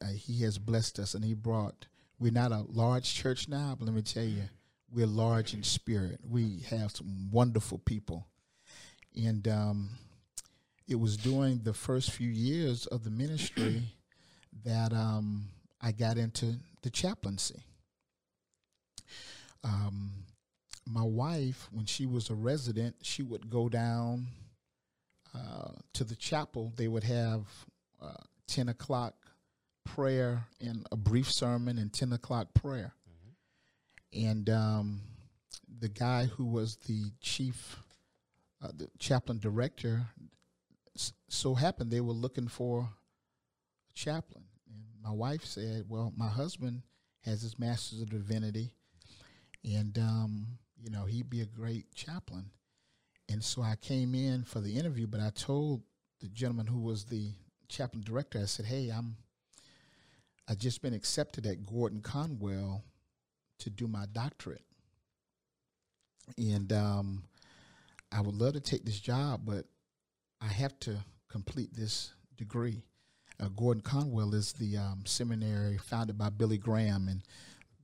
uh, 0.00 0.06
He 0.08 0.42
has 0.42 0.58
blessed 0.58 0.98
us, 0.98 1.14
and 1.14 1.24
He 1.24 1.34
brought. 1.34 1.86
We're 2.18 2.32
not 2.32 2.52
a 2.52 2.64
large 2.68 3.14
church 3.14 3.48
now, 3.48 3.76
but 3.78 3.86
let 3.86 3.94
me 3.94 4.02
tell 4.02 4.24
you, 4.24 4.42
we're 4.92 5.06
large 5.06 5.54
in 5.54 5.62
spirit. 5.62 6.18
We 6.28 6.64
have 6.70 6.90
some 6.90 7.30
wonderful 7.30 7.78
people, 7.78 8.26
and 9.14 9.46
um, 9.46 9.90
it 10.88 10.96
was 10.96 11.16
during 11.16 11.58
the 11.58 11.74
first 11.74 12.10
few 12.10 12.30
years 12.30 12.86
of 12.86 13.04
the 13.04 13.10
ministry 13.10 13.82
that 14.64 14.92
um, 14.92 15.48
I 15.80 15.92
got 15.92 16.18
into 16.18 16.56
the 16.82 16.90
chaplaincy. 16.90 17.62
Um, 19.62 20.12
my 20.86 21.02
wife, 21.02 21.68
when 21.70 21.84
she 21.84 22.06
was 22.06 22.30
a 22.30 22.34
resident, 22.34 22.96
she 23.02 23.22
would 23.22 23.50
go 23.50 23.68
down 23.68 24.26
uh, 25.34 25.72
to 25.92 26.04
the 26.04 26.16
chapel. 26.16 26.72
They 26.76 26.88
would 26.88 27.04
have 27.04 27.42
uh, 28.00 28.12
ten 28.46 28.68
o'clock 28.68 29.14
prayer 29.84 30.44
and 30.60 30.86
a 30.92 30.96
brief 30.96 31.30
sermon 31.30 31.78
and 31.78 31.92
ten 31.92 32.12
o'clock 32.12 32.52
prayer. 32.54 32.94
And 34.12 34.48
um, 34.48 35.00
the 35.80 35.88
guy 35.88 36.24
who 36.26 36.46
was 36.46 36.76
the 36.86 37.10
chief, 37.20 37.76
uh, 38.62 38.68
the 38.76 38.88
chaplain 38.98 39.38
director, 39.38 40.06
s- 40.96 41.12
so 41.28 41.54
happened 41.54 41.90
they 41.90 42.00
were 42.00 42.12
looking 42.12 42.48
for 42.48 42.80
a 42.80 43.94
chaplain. 43.94 44.44
And 44.66 44.84
my 45.02 45.10
wife 45.12 45.44
said, 45.44 45.84
"Well, 45.88 46.12
my 46.16 46.28
husband 46.28 46.82
has 47.24 47.42
his 47.42 47.58
master's 47.58 48.00
of 48.00 48.10
divinity, 48.10 48.72
and 49.64 49.96
um, 49.98 50.46
you 50.82 50.90
know 50.90 51.04
he'd 51.04 51.28
be 51.30 51.42
a 51.42 51.46
great 51.46 51.94
chaplain." 51.94 52.50
And 53.30 53.44
so 53.44 53.60
I 53.60 53.76
came 53.76 54.14
in 54.14 54.44
for 54.44 54.60
the 54.60 54.74
interview, 54.78 55.06
but 55.06 55.20
I 55.20 55.30
told 55.30 55.82
the 56.20 56.28
gentleman 56.28 56.66
who 56.66 56.80
was 56.80 57.04
the 57.04 57.32
chaplain 57.68 58.02
director, 58.04 58.38
I 58.40 58.46
said, 58.46 58.66
"Hey, 58.66 58.90
I'm 58.90 59.16
I 60.48 60.54
just 60.54 60.82
been 60.82 60.94
accepted 60.94 61.46
at 61.46 61.66
Gordon 61.66 62.00
Conwell 62.00 62.82
to 63.60 63.70
do 63.70 63.86
my 63.86 64.06
doctorate, 64.12 64.64
and 66.36 66.72
um, 66.72 67.24
I 68.10 68.20
would 68.20 68.34
love 68.34 68.54
to 68.54 68.60
take 68.60 68.84
this 68.84 69.00
job, 69.00 69.42
but 69.44 69.66
I 70.40 70.46
have 70.48 70.78
to 70.80 70.96
complete 71.28 71.74
this 71.74 72.12
degree." 72.36 72.82
Uh, 73.40 73.48
Gordon 73.48 73.82
Conwell 73.82 74.34
is 74.34 74.52
the 74.52 74.76
um, 74.76 75.02
seminary 75.04 75.78
founded 75.78 76.18
by 76.18 76.30
Billy 76.30 76.58
Graham, 76.58 77.06
and 77.08 77.22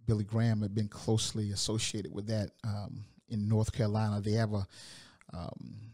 Billy 0.06 0.24
Graham 0.24 0.62
had 0.62 0.74
been 0.74 0.88
closely 0.88 1.52
associated 1.52 2.12
with 2.12 2.26
that 2.26 2.50
um, 2.64 3.04
in 3.28 3.48
North 3.48 3.72
Carolina. 3.72 4.20
They 4.20 4.32
have 4.32 4.52
a 4.52 4.66
um, 5.32 5.93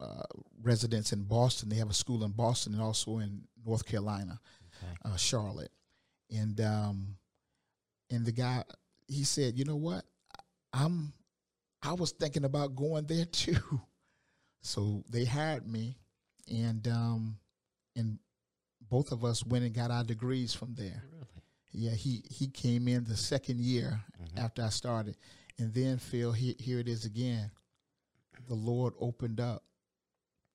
uh, 0.00 0.22
residence 0.62 1.12
in 1.12 1.22
Boston. 1.24 1.68
They 1.68 1.76
have 1.76 1.90
a 1.90 1.94
school 1.94 2.24
in 2.24 2.30
Boston 2.32 2.72
and 2.74 2.82
also 2.82 3.18
in 3.18 3.42
North 3.64 3.84
Carolina, 3.86 4.40
Okay. 4.82 4.92
uh, 5.04 5.16
Charlotte. 5.16 5.70
And 6.34 6.60
um, 6.60 7.16
and 8.10 8.24
the 8.24 8.32
guy, 8.32 8.64
he 9.08 9.24
said, 9.24 9.58
you 9.58 9.64
know 9.64 9.76
what, 9.76 10.04
I'm, 10.72 11.12
I 11.82 11.92
was 11.92 12.12
thinking 12.12 12.44
about 12.44 12.74
going 12.76 13.06
there 13.06 13.24
too. 13.32 13.80
So 14.62 15.04
they 15.10 15.24
hired 15.24 15.66
me, 15.66 15.96
and 16.50 16.86
um, 16.88 17.36
and 17.96 18.18
both 18.90 19.10
of 19.12 19.24
us 19.24 19.44
went 19.44 19.64
and 19.64 19.74
got 19.74 19.90
our 19.90 20.04
degrees 20.04 20.52
from 20.54 20.74
there. 20.74 21.02
Really? 21.12 21.26
Yeah, 21.72 21.92
he 21.94 22.22
he 22.30 22.46
came 22.48 22.86
in 22.88 23.04
the 23.04 23.16
second 23.16 23.60
year 23.60 24.00
Mhm. 24.22 24.38
after 24.38 24.62
I 24.62 24.68
started, 24.68 25.16
and 25.58 25.72
then 25.72 25.98
Phil, 25.98 26.32
he, 26.32 26.54
here 26.58 26.78
it 26.78 26.88
is 26.88 27.04
again. 27.06 27.50
The 28.48 28.54
Lord 28.54 28.94
opened 29.00 29.40
up 29.40 29.62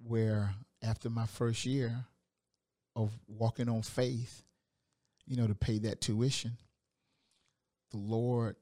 where 0.07 0.53
after 0.83 1.09
my 1.09 1.25
first 1.25 1.65
year 1.65 2.05
of 2.95 3.11
walking 3.27 3.69
on 3.69 3.81
faith, 3.81 4.43
you 5.25 5.35
know, 5.35 5.47
to 5.47 5.55
pay 5.55 5.79
that 5.79 6.01
tuition, 6.01 6.57
the 7.91 7.97
Lord 7.97 8.55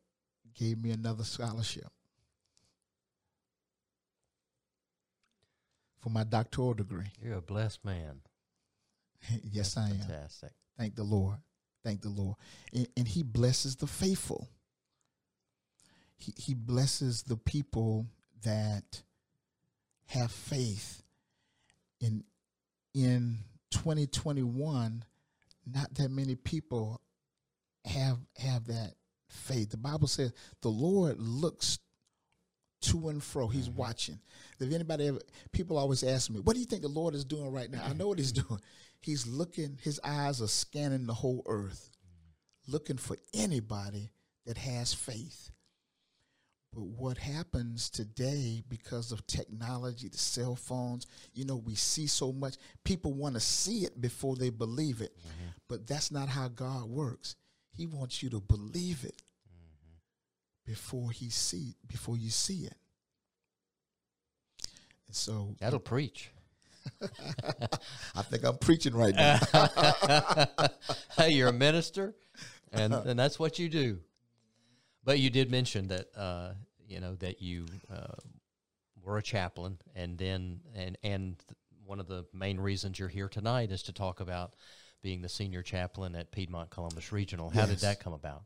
gave 0.56 0.82
me 0.82 0.91
another 0.91 1.23
scholarship 1.23 1.88
for 5.99 6.10
my 6.10 6.23
doctoral 6.23 6.73
degree. 6.73 7.12
You're 7.21 7.38
a 7.38 7.41
blessed 7.41 7.84
man. 7.86 8.21
yes, 9.43 9.75
That's 9.75 9.77
I 9.77 9.89
am. 9.91 9.99
Fantastic. 9.99 10.51
Thank 10.77 10.95
the 10.95 11.03
Lord. 11.03 11.38
Thank 11.84 12.01
the 12.01 12.10
Lord. 12.10 12.36
And, 12.73 12.88
and 12.97 13.08
He 13.08 13.23
blesses 13.23 13.75
the 13.75 13.88
faithful. 13.88 14.49
He, 16.17 16.34
he 16.38 16.53
blesses 16.53 17.23
the 17.23 17.38
people 17.38 18.06
that 18.43 19.01
have 20.08 20.32
faith. 20.32 21.02
In 22.03 22.23
in 22.93 23.37
2021, 23.71 25.03
not 25.65 25.93
that 25.95 26.11
many 26.11 26.35
people 26.35 27.01
have 27.85 28.17
have 28.37 28.65
that 28.67 28.93
faith. 29.29 29.71
The 29.71 29.77
Bible 29.77 30.07
says 30.07 30.33
the 30.61 30.69
Lord 30.69 31.19
looks 31.19 31.79
to 32.81 33.09
and 33.09 33.23
fro. 33.23 33.47
He's 33.47 33.69
mm-hmm. 33.69 33.79
watching. 33.79 34.19
If 34.59 34.71
anybody 34.71 35.07
ever, 35.07 35.19
people 35.51 35.77
always 35.77 36.03
ask 36.03 36.29
me, 36.29 36.39
"What 36.39 36.53
do 36.53 36.59
you 36.59 36.65
think 36.65 36.81
the 36.81 36.87
Lord 36.87 37.15
is 37.15 37.25
doing 37.25 37.51
right 37.51 37.71
now?" 37.71 37.83
I 37.83 37.93
know 37.93 38.07
what 38.09 38.19
He's 38.19 38.31
doing. 38.43 38.59
He's 38.99 39.25
looking. 39.25 39.79
His 39.81 39.99
eyes 40.03 40.41
are 40.41 40.47
scanning 40.47 41.07
the 41.07 41.13
whole 41.13 41.43
earth, 41.45 41.89
looking 42.67 42.97
for 42.97 43.17
anybody 43.33 44.11
that 44.45 44.57
has 44.57 44.93
faith. 44.93 45.51
But 46.73 46.86
what 46.86 47.17
happens 47.19 47.89
today 47.89 48.63
because 48.67 49.12
of 49.12 49.25
technology, 49.27 50.07
the 50.07 50.17
cell 50.17 50.55
phones, 50.55 51.05
you 51.33 51.45
know, 51.45 51.57
we 51.57 51.75
see 51.75 52.07
so 52.07 52.31
much. 52.31 52.55
People 52.83 53.13
want 53.13 53.36
to 53.36 53.39
see 53.39 53.86
it 53.86 54.01
before 54.01 54.36
they 54.36 54.49
believe 54.49 55.01
it. 55.01 55.15
Mm-hmm. 55.17 55.49
But 55.67 55.86
that's 55.86 56.12
not 56.12 56.29
how 56.29 56.47
God 56.47 56.86
works. 56.86 57.36
He 57.75 57.86
wants 57.86 58.23
you 58.23 58.29
to 58.31 58.39
believe 58.39 59.03
it 59.03 59.21
mm-hmm. 59.47 60.71
before 60.71 61.12
he 61.12 61.29
see 61.29 61.75
before 61.88 62.17
you 62.17 62.31
see 62.31 62.65
it. 62.65 62.77
And 65.07 65.15
so 65.15 65.55
That'll 65.59 65.79
preach. 65.79 66.31
I 68.15 68.21
think 68.23 68.43
I'm 68.43 68.57
preaching 68.57 68.95
right 68.95 69.15
now. 69.15 69.39
hey, 71.17 71.29
you're 71.29 71.49
a 71.49 71.53
minister, 71.53 72.13
and, 72.73 72.93
and 72.93 73.17
that's 73.17 73.39
what 73.39 73.57
you 73.57 73.69
do. 73.69 73.99
But 75.03 75.19
you 75.19 75.29
did 75.29 75.51
mention 75.51 75.87
that 75.87 76.07
uh, 76.15 76.53
you 76.87 76.99
know 76.99 77.15
that 77.15 77.41
you 77.41 77.65
uh, 77.93 78.15
were 79.01 79.17
a 79.17 79.23
chaplain, 79.23 79.77
and 79.95 80.17
then 80.17 80.61
and 80.75 80.97
and 81.03 81.35
one 81.85 81.99
of 81.99 82.07
the 82.07 82.25
main 82.33 82.59
reasons 82.59 82.97
you're 82.97 83.09
here 83.09 83.27
tonight 83.27 83.71
is 83.71 83.83
to 83.83 83.93
talk 83.93 84.19
about 84.19 84.53
being 85.01 85.21
the 85.21 85.29
senior 85.29 85.61
chaplain 85.61 86.15
at 86.15 86.31
Piedmont 86.31 86.69
Columbus 86.69 87.11
Regional. 87.11 87.49
How 87.49 87.61
yes. 87.61 87.69
did 87.69 87.79
that 87.79 87.99
come 87.99 88.13
about? 88.13 88.43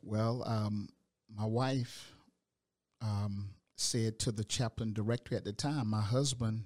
Well, 0.00 0.42
um, 0.46 0.88
my 1.36 1.44
wife 1.44 2.12
um, 3.02 3.50
said 3.76 4.18
to 4.20 4.32
the 4.32 4.44
chaplain 4.44 4.94
director 4.94 5.36
at 5.36 5.44
the 5.44 5.52
time, 5.52 5.88
my 5.88 6.00
husband 6.00 6.64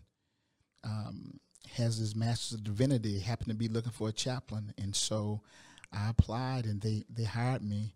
um, 0.84 1.40
has 1.74 1.96
his 1.96 2.14
master's 2.14 2.58
of 2.58 2.64
divinity, 2.64 3.18
happened 3.18 3.48
to 3.48 3.54
be 3.54 3.68
looking 3.68 3.92
for 3.92 4.08
a 4.08 4.12
chaplain, 4.12 4.72
and 4.78 4.94
so 4.94 5.40
I 5.92 6.08
applied, 6.10 6.66
and 6.66 6.80
they 6.80 7.04
they 7.10 7.24
hired 7.24 7.62
me, 7.62 7.94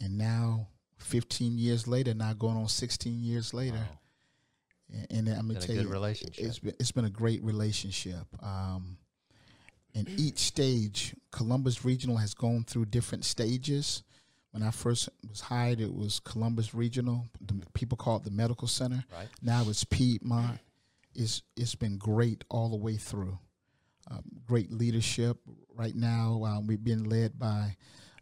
and 0.00 0.18
now 0.18 0.68
15 0.98 1.58
years 1.58 1.86
later, 1.86 2.14
now 2.14 2.32
going 2.32 2.56
on 2.56 2.68
16 2.68 3.22
years 3.22 3.54
later. 3.54 3.76
Wow. 3.76 5.06
And, 5.10 5.28
and 5.28 5.38
I'm 5.38 5.46
gonna 5.48 5.60
tell 5.60 5.76
you, 5.76 5.88
relationship. 5.88 6.44
it's 6.44 6.58
been 6.58 6.74
it's 6.80 6.92
been 6.92 7.04
a 7.04 7.10
great 7.10 7.42
relationship. 7.42 8.24
Um, 8.42 8.96
and 9.94 10.08
each 10.16 10.38
stage, 10.38 11.14
Columbus 11.32 11.84
Regional 11.84 12.16
has 12.16 12.34
gone 12.34 12.64
through 12.64 12.86
different 12.86 13.24
stages. 13.24 14.02
When 14.52 14.62
I 14.62 14.70
first 14.70 15.08
was 15.28 15.40
hired, 15.40 15.80
it 15.80 15.92
was 15.92 16.20
Columbus 16.20 16.74
Regional. 16.74 17.26
The 17.40 17.60
people 17.74 17.98
call 17.98 18.16
it 18.16 18.24
the 18.24 18.30
Medical 18.30 18.68
Center. 18.68 19.04
Right. 19.12 19.28
Now 19.42 19.64
it's 19.68 19.84
Piedmont. 19.84 20.58
It's 21.14 21.42
it's 21.56 21.74
been 21.74 21.98
great 21.98 22.44
all 22.48 22.70
the 22.70 22.76
way 22.76 22.96
through. 22.96 23.38
Um, 24.10 24.22
great 24.46 24.72
leadership. 24.72 25.38
Right 25.74 25.94
now, 25.94 26.44
um, 26.44 26.66
we've 26.66 26.82
been 26.82 27.04
led 27.04 27.38
by 27.38 27.76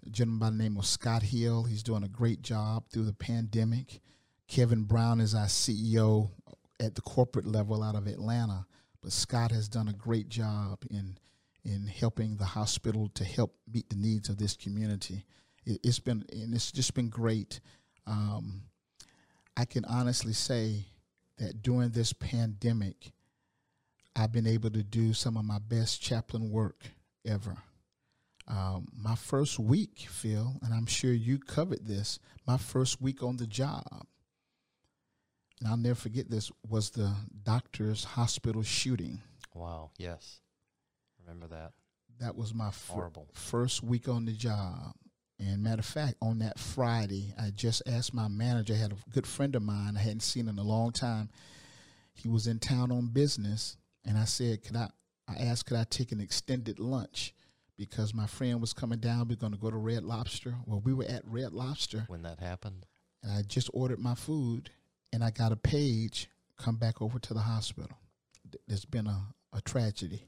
a 0.07 0.11
gentleman 0.11 0.39
by 0.39 0.51
the 0.51 0.63
name 0.63 0.77
of 0.77 0.87
Scott 0.87 1.23
Hill. 1.23 1.65
He's 1.65 1.83
doing 1.83 2.05
a 2.05 2.09
great 2.09 2.41
job 2.41 2.85
through 2.91 3.05
the 3.07 3.13
pandemic. 3.13 4.01
Kevin 4.47 4.85
Brown 4.85 5.21
is 5.21 5.35
our 5.35 5.47
CEO 5.47 6.31
at 6.79 6.95
the 6.95 7.01
corporate 7.01 7.47
level 7.47 7.83
out 7.83 7.97
of 7.97 8.07
Atlanta, 8.07 8.67
but 9.03 9.11
Scott 9.11 9.51
has 9.51 9.69
done 9.69 9.89
a 9.89 9.93
great 9.93 10.29
job 10.29 10.85
in 10.91 11.19
in 11.65 11.89
helping 11.89 12.37
the 12.37 12.45
hospital 12.45 13.11
to 13.15 13.25
help 13.25 13.57
meet 13.73 13.89
the 13.91 13.97
needs 13.97 14.29
of 14.29 14.39
this 14.39 14.55
community. 14.55 15.25
It, 15.65 15.81
has 15.85 15.99
been 15.99 16.25
and 16.31 16.55
it's 16.55 16.71
just 16.71 16.95
been 16.95 17.09
great. 17.09 17.59
Um, 18.07 18.63
I 19.57 19.65
can 19.65 19.85
honestly 19.87 20.33
say 20.33 20.87
that 21.39 21.63
during 21.63 21.91
this 21.91 22.13
pandemic, 22.13 23.11
I've 24.15 24.31
been 24.31 24.47
able 24.47 24.71
to 24.71 24.85
do 24.85 25.13
some 25.13 25.37
of 25.37 25.45
my 25.45 25.59
best 25.59 26.01
chaplain 26.01 26.51
work 26.51 26.85
ever. 27.27 27.57
Um, 28.49 28.89
my 28.97 29.17
first 29.17 29.59
week, 29.59 30.07
Phil, 30.09 30.55
and 30.63 30.73
I'm 30.73 30.87
sure 30.87 31.13
you 31.13 31.39
covered 31.39 31.87
this, 31.87 32.19
my 32.47 32.57
first 32.57 33.01
week 33.01 33.23
on 33.23 33.37
the 33.37 33.47
job, 33.47 34.07
and 35.61 35.69
I'll 35.69 35.77
never 35.77 35.97
forget 35.97 36.31
this, 36.31 36.53
was 36.69 36.91
the 36.91 37.13
doctor's 37.43 38.05
hospital 38.05 38.63
shooting. 38.63 39.21
Wow, 39.55 39.91
yes. 39.99 40.41
Remember 41.21 41.49
that. 41.49 41.73
That 42.21 42.37
was 42.37 42.55
my 42.55 42.71
fir- 42.71 43.11
first 43.33 43.83
week 43.83 44.09
on 44.09 44.27
the 44.27 44.33
job. 44.33 44.93
And 45.39 45.63
matter 45.63 45.81
of 45.81 45.87
fact, 45.87 46.15
on 46.23 46.39
that 46.39 46.59
Friday, 46.59 47.35
I 47.39 47.51
just 47.51 47.83
asked 47.87 48.15
my 48.15 48.29
manager, 48.29 48.75
I 48.75 48.79
had 48.79 48.93
a 48.93 49.11
good 49.11 49.27
friend 49.27 49.55
of 49.55 49.63
mine 49.63 49.97
I 49.97 50.01
hadn't 50.01 50.21
seen 50.23 50.49
in 50.49 50.59
a 50.59 50.63
long 50.63 50.93
time. 50.93 51.29
He 52.15 52.29
was 52.29 52.47
in 52.47 52.59
town 52.59 52.91
on 52.91 53.09
business, 53.09 53.77
and 54.05 54.17
I 54.17 54.25
said, 54.25 54.63
Could 54.65 54.77
I 54.77 54.89
I 55.29 55.35
asked 55.35 55.67
could 55.67 55.77
I 55.77 55.85
take 55.85 56.13
an 56.13 56.21
extended 56.21 56.79
lunch? 56.79 57.35
Because 57.77 58.15
my 58.15 58.27
friend 58.27 58.61
was 58.61 58.73
coming 58.73 58.99
down. 58.99 59.29
We 59.29 59.35
are 59.35 59.39
going 59.39 59.53
to 59.53 59.59
go 59.59 59.71
to 59.71 59.77
Red 59.77 60.05
Lobster. 60.05 60.55
Well, 60.67 60.81
we 60.85 60.93
were 60.93 61.05
at 61.05 61.23
Red 61.27 61.53
Lobster 61.53 62.05
when 62.09 62.23
that 62.23 62.41
happened, 62.41 62.87
and 63.23 63.33
I 63.33 63.43
just 63.43 63.71
ordered 63.73 63.99
my 63.99 64.15
food, 64.15 64.71
and 65.13 65.23
I 65.23 65.31
got 65.31 65.53
a 65.53 65.57
page 65.57 66.29
come 66.57 66.77
back 66.77 67.03
over 67.03 67.19
to 67.19 67.35
the 67.35 67.41
hospital. 67.41 67.97
There's 68.67 68.85
been 68.85 69.07
a, 69.07 69.27
a 69.53 69.61
tragedy, 69.61 70.25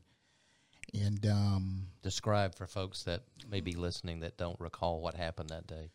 and 0.92 1.24
um, 1.26 1.86
describe 2.02 2.54
for 2.54 2.66
folks 2.66 3.04
that 3.04 3.22
may 3.48 3.60
be 3.60 3.72
listening 3.72 4.20
that 4.20 4.36
don't 4.36 4.60
recall 4.60 5.00
what 5.00 5.14
happened 5.14 5.50
that 5.50 5.66
day. 5.66 5.90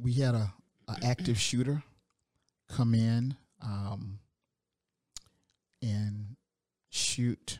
We 0.00 0.14
had 0.14 0.34
a, 0.34 0.52
a 0.86 0.96
active 1.02 1.38
shooter 1.38 1.82
come 2.68 2.94
in 2.94 3.36
um, 3.62 4.18
and 5.82 6.36
shoot 6.90 7.58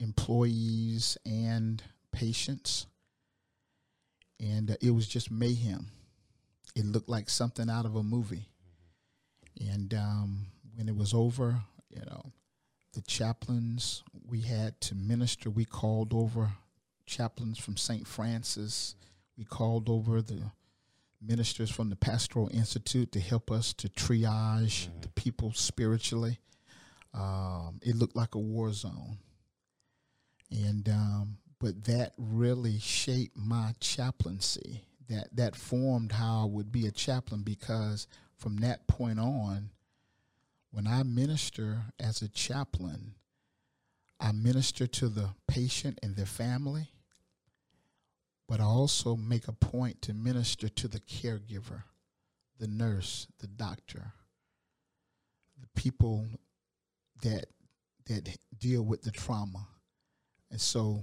employees 0.00 1.16
and 1.24 1.82
patients. 2.12 2.86
And 4.40 4.70
uh, 4.70 4.76
it 4.80 4.90
was 4.90 5.06
just 5.06 5.30
mayhem. 5.30 5.88
It 6.74 6.84
looked 6.84 7.08
like 7.08 7.30
something 7.30 7.70
out 7.70 7.86
of 7.86 7.96
a 7.96 8.02
movie. 8.02 8.48
And 9.60 9.94
um, 9.94 10.46
when 10.74 10.88
it 10.88 10.96
was 10.96 11.14
over, 11.14 11.60
you 11.90 12.02
know, 12.04 12.32
the 12.92 13.00
chaplains 13.02 14.02
we 14.26 14.40
had 14.40 14.80
to 14.82 14.94
minister, 14.94 15.48
we 15.50 15.64
called 15.64 16.12
over 16.12 16.50
chaplains 17.06 17.58
from 17.58 17.76
St. 17.76 18.06
Francis. 18.06 18.94
We 19.38 19.44
called 19.44 19.88
over 19.88 20.20
the 20.20 20.50
ministers 21.22 21.70
from 21.70 21.88
the 21.88 21.96
Pastoral 21.96 22.50
Institute 22.52 23.12
to 23.12 23.20
help 23.20 23.50
us 23.50 23.72
to 23.74 23.88
triage 23.88 24.88
mm-hmm. 24.88 25.00
the 25.00 25.08
people 25.08 25.52
spiritually. 25.54 26.38
Um, 27.14 27.80
it 27.82 27.96
looked 27.96 28.16
like 28.16 28.34
a 28.34 28.38
war 28.38 28.72
zone 28.72 29.18
and 30.50 30.88
um, 30.88 31.38
but 31.60 31.84
that 31.84 32.12
really 32.18 32.78
shaped 32.78 33.36
my 33.36 33.74
chaplaincy. 33.80 34.82
That 35.08 35.28
that 35.36 35.56
formed 35.56 36.12
how 36.12 36.42
I 36.42 36.44
would 36.46 36.72
be 36.72 36.86
a 36.86 36.90
chaplain 36.90 37.42
because 37.42 38.06
from 38.36 38.56
that 38.58 38.86
point 38.86 39.18
on, 39.18 39.70
when 40.70 40.86
I 40.86 41.02
minister 41.04 41.82
as 41.98 42.22
a 42.22 42.28
chaplain, 42.28 43.14
I 44.20 44.32
minister 44.32 44.86
to 44.86 45.08
the 45.08 45.30
patient 45.46 45.98
and 46.02 46.16
their 46.16 46.26
family, 46.26 46.90
but 48.48 48.60
I 48.60 48.64
also 48.64 49.16
make 49.16 49.46
a 49.48 49.52
point 49.52 50.02
to 50.02 50.14
minister 50.14 50.68
to 50.68 50.88
the 50.88 51.00
caregiver, 51.00 51.84
the 52.58 52.66
nurse, 52.66 53.28
the 53.38 53.46
doctor, 53.46 54.12
the 55.60 55.68
people 55.80 56.26
that 57.22 57.46
that 58.06 58.28
deal 58.58 58.82
with 58.82 59.02
the 59.02 59.10
trauma 59.10 59.66
and 60.50 60.60
so 60.60 61.02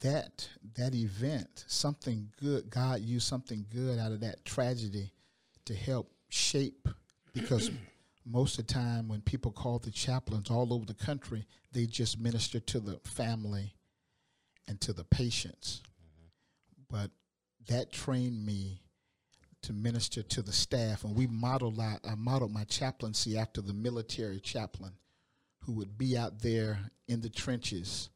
that 0.00 0.48
that 0.76 0.94
event, 0.94 1.64
something 1.66 2.30
good, 2.40 2.68
God 2.70 3.00
used 3.00 3.26
something 3.26 3.64
good 3.72 3.98
out 3.98 4.12
of 4.12 4.20
that 4.20 4.44
tragedy 4.44 5.12
to 5.64 5.74
help 5.74 6.10
shape 6.28 6.88
because 7.32 7.70
most 8.26 8.58
of 8.58 8.66
the 8.66 8.72
time 8.72 9.08
when 9.08 9.20
people 9.22 9.50
call 9.50 9.78
the 9.78 9.90
chaplains 9.90 10.50
all 10.50 10.72
over 10.72 10.84
the 10.84 10.94
country, 10.94 11.46
they 11.72 11.86
just 11.86 12.20
minister 12.20 12.60
to 12.60 12.80
the 12.80 13.00
family 13.04 13.74
and 14.68 14.80
to 14.82 14.92
the 14.92 15.04
patients. 15.04 15.82
Mm-hmm. 16.00 16.82
But 16.90 17.10
that 17.68 17.92
trained 17.92 18.44
me 18.44 18.82
to 19.62 19.72
minister 19.72 20.22
to 20.22 20.42
the 20.42 20.52
staff, 20.52 21.04
and 21.04 21.16
we 21.16 21.26
modeled. 21.26 21.80
I 21.80 21.98
modeled 22.16 22.52
my 22.52 22.64
chaplaincy 22.64 23.38
after 23.38 23.62
the 23.62 23.72
military 23.72 24.38
chaplain, 24.38 24.92
who 25.60 25.72
would 25.72 25.96
be 25.96 26.18
out 26.18 26.40
there 26.40 26.78
in 27.08 27.22
the 27.22 27.30
trenches 27.30 28.10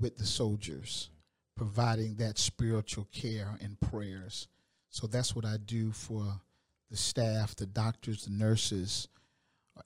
with 0.00 0.16
the 0.16 0.26
soldiers, 0.26 1.10
providing 1.56 2.16
that 2.16 2.38
spiritual 2.38 3.06
care 3.12 3.56
and 3.60 3.78
prayers. 3.80 4.48
So 4.88 5.06
that's 5.06 5.36
what 5.36 5.44
I 5.44 5.56
do 5.58 5.92
for 5.92 6.40
the 6.90 6.96
staff, 6.96 7.54
the 7.54 7.66
doctors, 7.66 8.24
the 8.24 8.32
nurses 8.32 9.08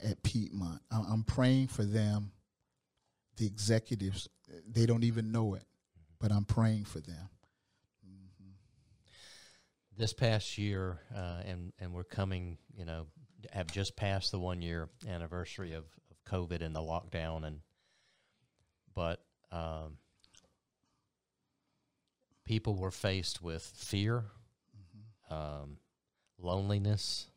at 0.03 0.23
Piedmont. 0.23 0.81
I'm 0.91 1.25
praying 1.25 1.69
for 1.69 1.85
them, 1.85 2.33
the 3.37 3.47
executives. 3.47 4.29
They 4.67 4.87
don't 4.87 5.05
even 5.05 5.33
know 5.33 5.55
it, 5.55 5.65
but 6.19 6.33
I'm 6.33 6.45
praying 6.45 6.85
for 6.85 7.01
them. 7.01 7.29
Mm-hmm. 8.07 8.51
this 9.97 10.13
past 10.13 10.59
year, 10.59 11.01
uh, 11.15 11.43
and 11.45 11.73
and 11.79 11.93
we're 11.93 12.05
coming, 12.05 12.59
you 12.77 12.85
know, 12.85 13.07
have 13.53 13.67
just 13.67 13.97
passed 13.97 14.33
the 14.33 14.39
one 14.39 14.63
year 14.63 14.89
anniversary 15.09 15.73
of, 15.75 15.85
of 16.11 16.25
COVID 16.25 16.63
and 16.63 16.75
the 16.75 16.81
lockdown, 16.81 17.45
and 17.47 17.61
but 18.95 19.21
um, 19.53 19.99
people 22.45 22.75
were 22.75 22.91
faced 22.91 23.43
with 23.43 23.63
fear, 23.63 24.25
um, 25.31 25.79
loneliness. 26.39 27.29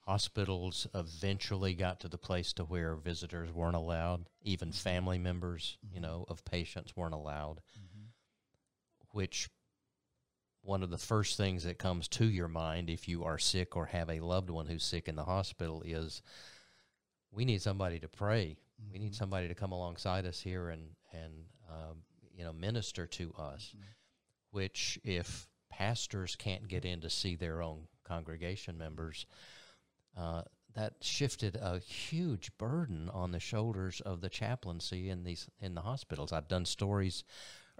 Hospitals 0.00 0.86
eventually 0.94 1.74
got 1.74 2.00
to 2.00 2.08
the 2.08 2.18
place 2.18 2.52
to 2.54 2.64
where 2.64 2.94
visitors 2.94 3.50
weren't 3.52 3.76
allowed, 3.76 4.28
even 4.42 4.68
mm-hmm. 4.68 4.76
family 4.76 5.18
members, 5.18 5.78
you 5.82 5.94
mm-hmm. 5.94 6.02
know, 6.02 6.24
of 6.28 6.44
patients 6.44 6.94
weren't 6.94 7.14
allowed, 7.14 7.62
mm-hmm. 7.78 8.04
which 9.12 9.48
one 10.64 10.82
of 10.82 10.90
the 10.90 10.98
first 10.98 11.36
things 11.36 11.64
that 11.64 11.78
comes 11.78 12.08
to 12.08 12.24
your 12.24 12.48
mind 12.48 12.88
if 12.88 13.06
you 13.06 13.24
are 13.24 13.38
sick 13.38 13.76
or 13.76 13.86
have 13.86 14.08
a 14.08 14.20
loved 14.20 14.50
one 14.50 14.66
who's 14.66 14.84
sick 14.84 15.08
in 15.08 15.16
the 15.16 15.24
hospital 15.24 15.82
is 15.84 16.22
we 17.30 17.44
need 17.44 17.60
somebody 17.60 17.98
to 17.98 18.08
pray. 18.08 18.56
We 18.92 18.98
need 18.98 19.14
somebody 19.14 19.48
to 19.48 19.54
come 19.54 19.72
alongside 19.72 20.26
us 20.26 20.40
here 20.40 20.68
and 20.68 20.82
and 21.12 21.32
um, 21.70 21.98
you 22.36 22.44
know 22.44 22.52
minister 22.52 23.06
to 23.06 23.32
us. 23.38 23.74
Which 24.54 25.00
if 25.02 25.48
pastors 25.68 26.36
can't 26.36 26.68
get 26.68 26.84
in 26.84 27.00
to 27.00 27.10
see 27.10 27.34
their 27.34 27.60
own 27.60 27.88
congregation 28.04 28.78
members, 28.78 29.26
uh, 30.16 30.42
that 30.74 30.94
shifted 31.00 31.56
a 31.56 31.80
huge 31.80 32.56
burden 32.56 33.10
on 33.12 33.32
the 33.32 33.40
shoulders 33.40 34.00
of 34.00 34.20
the 34.20 34.28
chaplaincy 34.28 35.10
in 35.10 35.24
these 35.24 35.48
in 35.58 35.74
the 35.74 35.80
hospitals. 35.80 36.32
I've 36.32 36.46
done 36.46 36.66
stories 36.66 37.24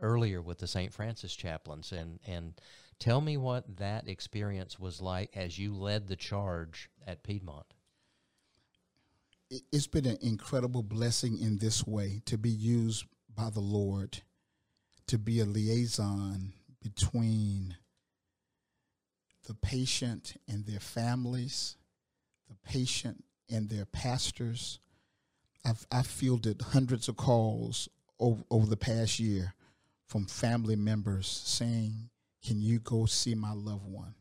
earlier 0.01 0.43
with 0.43 0.59
the 0.59 0.67
St. 0.67 0.93
Francis 0.93 1.37
chaplains, 1.37 1.93
and 1.93 2.19
and 2.27 2.61
tell 2.99 3.21
me 3.21 3.37
what 3.37 3.77
that 3.77 4.09
experience 4.09 4.77
was 4.77 5.01
like 5.01 5.37
as 5.37 5.57
you 5.61 5.77
led 5.77 6.09
the 6.09 6.17
charge 6.17 6.91
at 7.07 7.23
Piedmont. 7.23 7.67
it- 9.49 9.63
it's 9.71 9.87
been 9.87 10.07
an 10.07 10.19
incredible 10.23 10.83
blessing 10.83 11.39
in 11.39 11.59
this 11.59 11.87
way 11.87 12.19
to 12.25 12.37
be 12.37 12.51
used 12.51 13.05
by 13.33 13.49
the 13.51 13.61
Lord 13.61 14.25
to 15.07 15.19
be 15.19 15.39
a 15.39 15.45
liaison 15.45 16.55
between 16.85 17.77
the 19.47 19.55
patient 19.55 20.37
and 20.47 20.67
their 20.67 20.81
families, 20.81 21.77
the 22.49 22.57
patient 22.63 23.25
and 23.51 23.71
their 23.71 23.87
pastors. 23.87 24.79
I've 25.65 25.87
I 25.91 26.03
fielded 26.03 26.61
hundreds 26.61 27.09
of 27.09 27.17
calls 27.17 27.89
over, 28.21 28.43
over 28.51 28.67
the 28.67 28.77
past 28.77 29.19
year 29.19 29.55
from 30.07 30.27
family 30.27 30.77
members 30.77 31.27
saying, 31.27 32.11
"Can 32.43 32.61
you 32.61 32.79
go 32.81 33.07
see 33.07 33.35
my 33.35 33.53
loved 33.53 33.87
one?" 33.87 34.15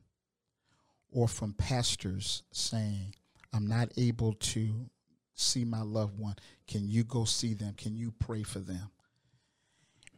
Or 1.11 1.27
from 1.27 1.53
pastors 1.53 2.43
saying, 2.51 3.15
"I'm 3.51 3.67
not 3.67 3.91
able 3.97 4.33
to 4.33 4.89
see 5.35 5.65
my 5.65 5.81
loved 5.81 6.17
one. 6.17 6.37
Can 6.65 6.87
you 6.87 7.03
go 7.03 7.25
see 7.25 7.53
them? 7.53 7.73
Can 7.73 7.97
you 7.97 8.11
pray 8.11 8.43
for 8.43 8.59
them?" 8.59 8.89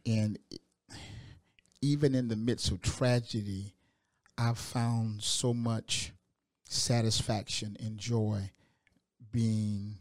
And 0.04 0.38
even 1.82 2.14
in 2.14 2.28
the 2.28 2.36
midst 2.36 2.70
of 2.70 2.82
tragedy, 2.82 3.74
I've 4.38 4.58
found 4.58 5.22
so 5.22 5.54
much 5.54 6.12
satisfaction 6.64 7.76
and 7.80 7.98
joy 7.98 8.50
being 9.32 9.98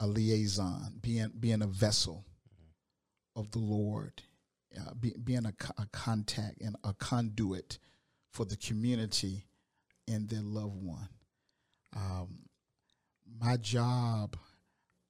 a 0.00 0.06
liaison, 0.06 0.98
being 1.00 1.30
being 1.38 1.62
a 1.62 1.66
vessel 1.66 2.24
of 3.36 3.50
the 3.50 3.58
Lord, 3.58 4.22
uh, 4.78 4.94
be, 4.94 5.14
being 5.22 5.46
a, 5.46 5.54
a 5.78 5.86
contact 5.92 6.60
and 6.60 6.76
a 6.84 6.92
conduit 6.94 7.78
for 8.30 8.44
the 8.44 8.56
community 8.56 9.44
and 10.08 10.28
their 10.28 10.42
loved 10.42 10.82
one. 10.82 11.08
Um, 11.94 12.38
my 13.40 13.56
job, 13.56 14.36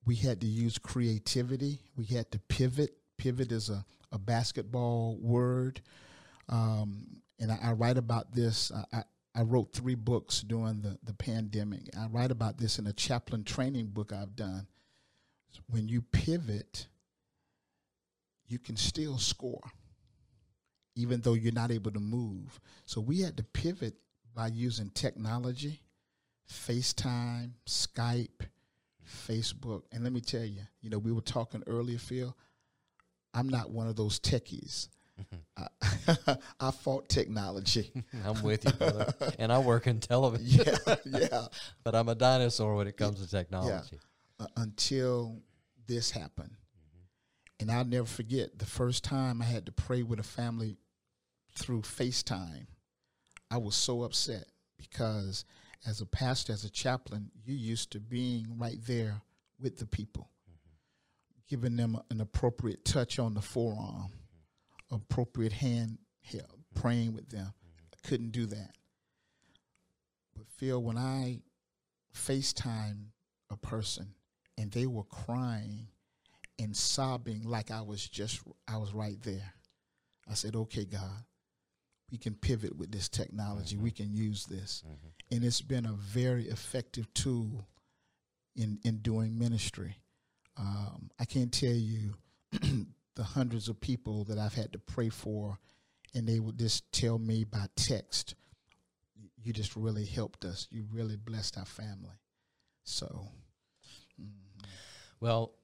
we 0.04 0.16
had 0.16 0.40
to 0.40 0.46
use 0.46 0.78
creativity. 0.78 1.80
We 1.96 2.04
had 2.06 2.30
to 2.32 2.38
pivot. 2.38 2.90
Pivot 3.18 3.52
is 3.52 3.70
a, 3.70 3.84
a 4.12 4.18
basketball 4.18 5.18
word. 5.20 5.80
Um, 6.48 7.06
and 7.40 7.50
I, 7.50 7.58
I 7.62 7.72
write 7.72 7.98
about 7.98 8.32
this. 8.32 8.70
I, 8.70 8.98
I, 8.98 9.02
I 9.34 9.42
wrote 9.42 9.72
three 9.72 9.94
books 9.94 10.42
during 10.42 10.82
the, 10.82 10.98
the 11.02 11.14
pandemic. 11.14 11.82
I 11.98 12.06
write 12.06 12.30
about 12.30 12.58
this 12.58 12.78
in 12.78 12.86
a 12.86 12.92
chaplain 12.92 13.44
training 13.44 13.86
book 13.86 14.12
I've 14.12 14.36
done. 14.36 14.66
When 15.68 15.88
you 15.88 16.02
pivot, 16.02 16.86
you 18.46 18.58
can 18.58 18.76
still 18.76 19.18
score, 19.18 19.62
even 20.94 21.20
though 21.22 21.34
you're 21.34 21.52
not 21.52 21.70
able 21.70 21.90
to 21.92 22.00
move. 22.00 22.60
So 22.84 23.00
we 23.00 23.20
had 23.20 23.36
to 23.38 23.42
pivot 23.42 23.94
by 24.34 24.48
using 24.48 24.90
technology, 24.90 25.80
FaceTime, 26.50 27.52
Skype, 27.66 28.46
Facebook. 29.06 29.82
And 29.92 30.04
let 30.04 30.12
me 30.12 30.20
tell 30.20 30.44
you, 30.44 30.60
you 30.80 30.90
know, 30.90 30.98
we 30.98 31.12
were 31.12 31.20
talking 31.22 31.62
earlier, 31.66 31.98
Phil. 31.98 32.36
I'm 33.34 33.48
not 33.48 33.70
one 33.70 33.86
of 33.86 33.96
those 33.96 34.20
techies. 34.20 34.88
I, 35.56 35.66
I 36.60 36.70
fought 36.70 37.08
technology. 37.08 37.92
I'm 38.24 38.42
with 38.42 38.64
you, 38.64 38.72
brother. 38.72 39.14
and 39.38 39.52
I 39.52 39.58
work 39.58 39.86
in 39.86 40.00
television, 40.00 40.64
yeah, 40.86 40.96
yeah. 41.04 41.46
but 41.84 41.94
I'm 41.94 42.08
a 42.08 42.14
dinosaur 42.14 42.74
when 42.76 42.86
it 42.86 42.96
comes 42.96 43.20
to 43.20 43.30
technology. 43.30 43.98
uh, 44.40 44.46
until 44.56 45.38
this 45.86 46.10
happened. 46.10 46.56
And 47.60 47.70
I'll 47.70 47.84
never 47.84 48.06
forget 48.06 48.58
the 48.58 48.66
first 48.66 49.04
time 49.04 49.40
I 49.40 49.44
had 49.44 49.66
to 49.66 49.72
pray 49.72 50.02
with 50.02 50.18
a 50.18 50.24
family 50.24 50.78
through 51.54 51.82
FaceTime. 51.82 52.66
I 53.50 53.58
was 53.58 53.76
so 53.76 54.02
upset 54.02 54.46
because 54.78 55.44
as 55.86 56.00
a 56.00 56.06
pastor, 56.06 56.52
as 56.52 56.64
a 56.64 56.70
chaplain, 56.70 57.30
you're 57.44 57.56
used 57.56 57.92
to 57.92 58.00
being 58.00 58.56
right 58.58 58.78
there 58.86 59.22
with 59.60 59.78
the 59.78 59.86
people, 59.86 60.28
giving 61.52 61.76
them 61.76 61.98
an 62.08 62.22
appropriate 62.22 62.82
touch 62.82 63.18
on 63.18 63.34
the 63.34 63.42
forearm, 63.42 64.10
appropriate 64.90 65.52
hand 65.52 65.98
help, 66.22 66.58
praying 66.74 67.12
with 67.12 67.28
them. 67.28 67.52
I 67.92 68.08
couldn't 68.08 68.30
do 68.30 68.46
that. 68.46 68.70
But 70.34 70.46
Phil, 70.56 70.82
when 70.82 70.96
I 70.96 71.42
FaceTime 72.16 73.08
a 73.50 73.58
person 73.58 74.14
and 74.56 74.72
they 74.72 74.86
were 74.86 75.04
crying 75.04 75.88
and 76.58 76.74
sobbing 76.74 77.42
like 77.42 77.70
I 77.70 77.82
was 77.82 78.08
just 78.08 78.40
I 78.66 78.78
was 78.78 78.94
right 78.94 79.20
there. 79.20 79.52
I 80.26 80.32
said, 80.32 80.56
"Okay, 80.56 80.86
God, 80.86 81.22
we 82.10 82.16
can 82.16 82.34
pivot 82.34 82.74
with 82.74 82.90
this 82.90 83.10
technology. 83.10 83.76
We 83.76 83.90
can 83.90 84.10
use 84.14 84.46
this." 84.46 84.84
Mm-hmm. 84.86 85.36
And 85.36 85.44
it's 85.44 85.60
been 85.60 85.84
a 85.84 85.92
very 85.92 86.48
effective 86.48 87.12
tool 87.12 87.66
in 88.56 88.78
in 88.84 89.00
doing 89.02 89.38
ministry. 89.38 89.98
Um, 90.56 91.10
I 91.18 91.24
can't 91.24 91.52
tell 91.52 91.72
you 91.72 92.14
the 93.14 93.22
hundreds 93.22 93.68
of 93.68 93.80
people 93.80 94.24
that 94.24 94.38
I've 94.38 94.54
had 94.54 94.72
to 94.72 94.78
pray 94.78 95.08
for, 95.08 95.58
and 96.14 96.26
they 96.26 96.40
would 96.40 96.58
just 96.58 96.90
tell 96.92 97.18
me 97.18 97.44
by 97.44 97.66
text, 97.76 98.34
"You 99.42 99.52
just 99.52 99.76
really 99.76 100.04
helped 100.04 100.44
us. 100.44 100.68
You 100.70 100.84
really 100.92 101.16
blessed 101.16 101.56
our 101.58 101.64
family." 101.64 102.18
So, 102.84 103.28
Well, 105.20 105.54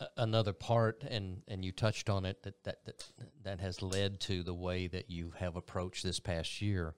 a- 0.00 0.08
another 0.16 0.52
part, 0.52 1.02
and, 1.02 1.42
and 1.48 1.64
you 1.64 1.72
touched 1.72 2.08
on 2.08 2.24
it, 2.24 2.42
that, 2.44 2.62
that, 2.64 2.84
that, 2.84 3.04
that 3.42 3.60
has 3.60 3.82
led 3.82 4.20
to 4.20 4.42
the 4.42 4.54
way 4.54 4.86
that 4.86 5.10
you 5.10 5.32
have 5.38 5.56
approached 5.56 6.04
this 6.04 6.20
past 6.20 6.62
year 6.62 6.94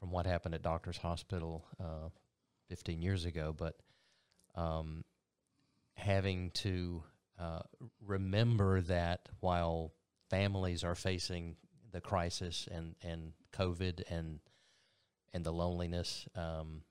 from 0.00 0.10
what 0.10 0.26
happened 0.26 0.54
at 0.54 0.62
Doctors 0.62 0.98
Hospital 0.98 1.64
uh, 1.80 2.08
15 2.68 3.00
years 3.02 3.24
ago, 3.24 3.54
but 3.56 3.76
um, 4.56 5.04
having 5.94 6.50
to 6.50 7.02
uh, 7.38 7.60
remember 8.04 8.80
that 8.82 9.28
while 9.40 9.92
families 10.30 10.84
are 10.84 10.94
facing 10.94 11.56
the 11.92 12.00
crisis 12.00 12.68
and, 12.70 12.94
and 13.02 13.32
COVID 13.52 14.02
and 14.10 14.40
and 15.32 15.44
the 15.44 15.52
loneliness, 15.52 16.28
um, 16.36 16.82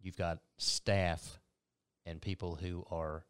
you've 0.00 0.16
got 0.16 0.38
staff 0.56 1.38
and 2.06 2.20
people 2.20 2.56
who 2.56 2.84
are 2.90 3.26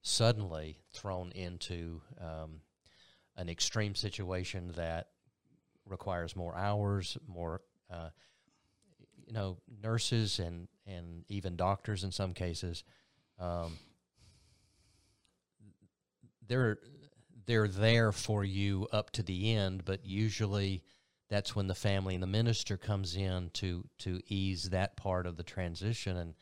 suddenly 0.00 0.78
thrown 0.90 1.30
into 1.32 2.00
um, 2.18 2.60
an 3.36 3.50
extreme 3.50 3.94
situation 3.94 4.72
that 4.76 5.08
requires 5.84 6.34
more 6.34 6.56
hours, 6.56 7.18
more, 7.28 7.60
uh, 7.90 8.08
you 9.26 9.34
know, 9.34 9.58
nurses 9.82 10.38
and 10.38 10.68
and 10.86 11.24
even 11.28 11.56
doctors 11.56 12.02
in 12.02 12.10
some 12.10 12.32
cases. 12.32 12.84
Um, 13.38 13.76
they're 16.48 16.78
they're 17.46 17.68
there 17.68 18.12
for 18.12 18.44
you 18.44 18.88
up 18.92 19.10
to 19.12 19.22
the 19.22 19.54
end, 19.54 19.84
but 19.84 20.04
usually 20.04 20.82
that's 21.28 21.54
when 21.54 21.66
the 21.66 21.74
family 21.74 22.14
and 22.14 22.22
the 22.22 22.28
minister 22.28 22.76
comes 22.76 23.16
in 23.16 23.50
to 23.54 23.84
to 23.98 24.20
ease 24.28 24.70
that 24.70 24.96
part 24.96 25.26
of 25.26 25.36
the 25.36 25.42
transition 25.42 26.16
and 26.16 26.34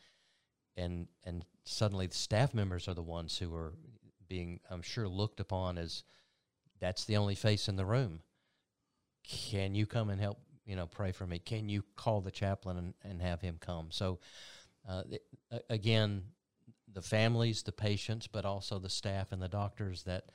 and 0.77 1.07
and 1.23 1.45
suddenly 1.63 2.07
the 2.07 2.15
staff 2.15 2.53
members 2.53 2.87
are 2.87 2.93
the 2.93 3.01
ones 3.01 3.37
who 3.37 3.53
are 3.53 3.73
being 4.27 4.59
I'm 4.69 4.81
sure 4.81 5.07
looked 5.07 5.39
upon 5.39 5.77
as 5.77 6.03
that's 6.79 7.05
the 7.05 7.17
only 7.17 7.35
face 7.35 7.67
in 7.67 7.75
the 7.75 7.85
room. 7.85 8.21
Can 9.23 9.73
you 9.73 9.85
come 9.85 10.09
and 10.09 10.21
help 10.21 10.39
you 10.65 10.75
know, 10.75 10.87
pray 10.87 11.11
for 11.11 11.25
me? 11.25 11.39
Can 11.39 11.69
you 11.69 11.83
call 11.95 12.21
the 12.21 12.31
chaplain 12.31 12.77
and, 12.77 12.93
and 13.03 13.21
have 13.21 13.41
him 13.41 13.57
come? 13.59 13.87
So, 13.91 14.19
uh, 14.89 15.03
again, 15.69 16.23
the 16.95 17.01
families, 17.01 17.61
the 17.61 17.73
patients, 17.73 18.25
but 18.25 18.45
also 18.45 18.79
the 18.79 18.89
staff 18.89 19.33
and 19.33 19.41
the 19.41 19.49
doctors 19.49 20.03
that 20.03 20.31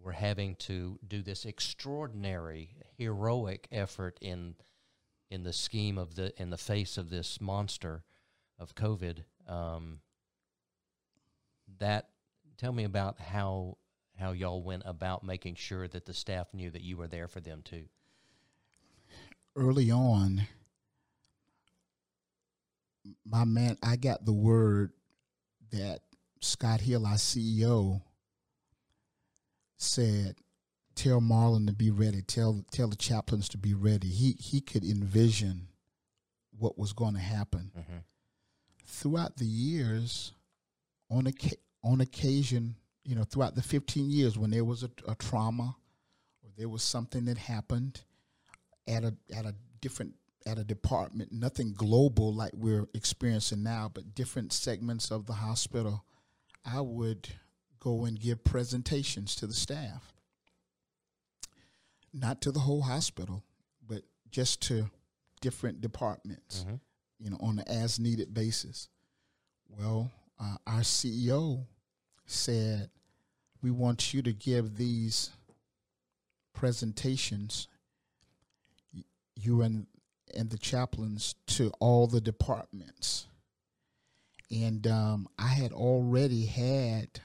were 0.00 0.12
having 0.12 0.56
to 0.56 0.98
do 1.06 1.22
this 1.22 1.44
extraordinary, 1.44 2.70
heroic 2.96 3.68
effort 3.70 4.18
in 4.20 4.54
in 5.30 5.44
the 5.44 5.52
scheme 5.52 5.98
of 5.98 6.14
the 6.14 6.32
in 6.40 6.48
the 6.48 6.56
face 6.56 6.96
of 6.96 7.10
this 7.10 7.40
monster 7.40 8.04
of 8.58 8.74
COVID. 8.74 9.18
Um, 9.46 10.00
that 11.78 12.08
tell 12.56 12.72
me 12.72 12.84
about 12.84 13.20
how 13.20 13.76
how 14.18 14.32
y'all 14.32 14.62
went 14.62 14.84
about 14.86 15.22
making 15.22 15.56
sure 15.56 15.86
that 15.88 16.06
the 16.06 16.14
staff 16.14 16.48
knew 16.54 16.70
that 16.70 16.82
you 16.82 16.96
were 16.96 17.06
there 17.06 17.28
for 17.28 17.40
them 17.40 17.60
too. 17.62 17.84
Early 19.54 19.90
on, 19.90 20.46
my 23.26 23.44
man, 23.44 23.76
I 23.82 23.96
got 23.96 24.24
the 24.24 24.32
word 24.32 24.92
that 25.70 26.00
Scott 26.40 26.80
Hill, 26.80 27.06
our 27.06 27.14
CEO, 27.14 28.02
said, 29.76 30.36
"Tell 30.94 31.20
Marlon 31.20 31.66
to 31.66 31.72
be 31.72 31.90
ready. 31.90 32.22
Tell 32.22 32.64
tell 32.70 32.88
the 32.88 32.96
chaplains 32.96 33.48
to 33.50 33.58
be 33.58 33.74
ready." 33.74 34.08
He 34.08 34.36
he 34.38 34.60
could 34.60 34.84
envision 34.84 35.68
what 36.58 36.78
was 36.78 36.92
going 36.92 37.14
to 37.14 37.20
happen. 37.20 37.70
Mm-hmm. 37.78 37.98
Throughout 38.86 39.36
the 39.36 39.46
years, 39.46 40.32
on 41.10 41.28
oca- 41.28 41.56
on 41.84 42.00
occasion, 42.00 42.76
you 43.04 43.14
know, 43.14 43.24
throughout 43.24 43.54
the 43.54 43.62
15 43.62 44.10
years, 44.10 44.38
when 44.38 44.50
there 44.50 44.64
was 44.64 44.82
a, 44.82 44.90
a 45.06 45.14
trauma 45.14 45.76
or 46.42 46.50
there 46.56 46.68
was 46.68 46.82
something 46.82 47.24
that 47.26 47.38
happened 47.38 48.02
at 48.86 49.04
a 49.04 49.14
at 49.34 49.46
a 49.46 49.54
different 49.80 50.14
at 50.48 50.58
a 50.58 50.64
department, 50.64 51.30
nothing 51.30 51.74
global 51.74 52.32
like 52.34 52.52
we're 52.54 52.86
experiencing 52.94 53.62
now, 53.62 53.90
but 53.92 54.14
different 54.14 54.52
segments 54.52 55.10
of 55.10 55.26
the 55.26 55.34
hospital, 55.34 56.04
I 56.64 56.80
would 56.80 57.28
go 57.80 58.04
and 58.06 58.18
give 58.18 58.42
presentations 58.44 59.36
to 59.36 59.46
the 59.46 59.52
staff. 59.54 60.12
Not 62.14 62.40
to 62.42 62.50
the 62.52 62.60
whole 62.60 62.82
hospital, 62.82 63.44
but 63.86 64.02
just 64.30 64.62
to 64.62 64.90
different 65.40 65.80
departments, 65.80 66.64
Mm-hmm. 66.64 66.74
you 67.20 67.30
know, 67.30 67.36
on 67.40 67.58
an 67.58 67.68
as 67.68 67.98
needed 68.00 68.32
basis. 68.32 68.88
Well, 69.68 70.10
uh, 70.40 70.56
our 70.66 70.80
CEO 70.80 71.66
said, 72.26 72.88
We 73.62 73.70
want 73.70 74.14
you 74.14 74.22
to 74.22 74.32
give 74.32 74.76
these 74.76 75.30
presentations, 76.54 77.68
you 79.36 79.62
and, 79.62 79.86
and 80.34 80.50
the 80.50 80.58
chaplains, 80.58 81.34
to 81.46 81.72
all 81.80 82.06
the 82.06 82.20
departments. 82.20 83.26
And 84.50 84.86
um, 84.86 85.28
I 85.38 85.48
had 85.48 85.72
already 85.72 86.46
had 86.46 87.20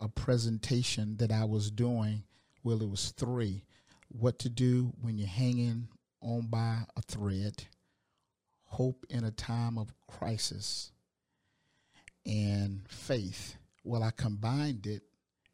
a 0.00 0.08
presentation 0.08 1.16
that 1.18 1.30
I 1.30 1.44
was 1.44 1.70
doing. 1.70 2.24
Well, 2.62 2.82
it 2.82 2.90
was 2.90 3.12
three. 3.16 3.64
What 4.08 4.38
to 4.40 4.48
do 4.48 4.92
when 5.00 5.18
you're 5.18 5.28
hanging 5.28 5.88
on 6.20 6.46
by 6.48 6.78
a 6.96 7.02
thread, 7.02 7.64
hope 8.64 9.06
in 9.10 9.24
a 9.24 9.30
time 9.30 9.78
of 9.78 9.92
crisis, 10.06 10.90
and 12.26 12.80
faith. 12.88 13.56
Well, 13.84 14.02
I 14.02 14.10
combined 14.10 14.86
it 14.86 15.02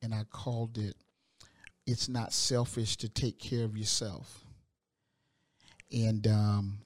and 0.03 0.15
I 0.15 0.25
called 0.31 0.79
it 0.79 0.97
It's 1.87 2.09
Not 2.09 2.33
Selfish 2.33 2.97
to 2.99 3.09
Take 3.09 3.39
Care 3.39 3.65
of 3.65 3.77
Yourself. 3.77 4.45
And 5.93 6.27
um, 6.29 6.79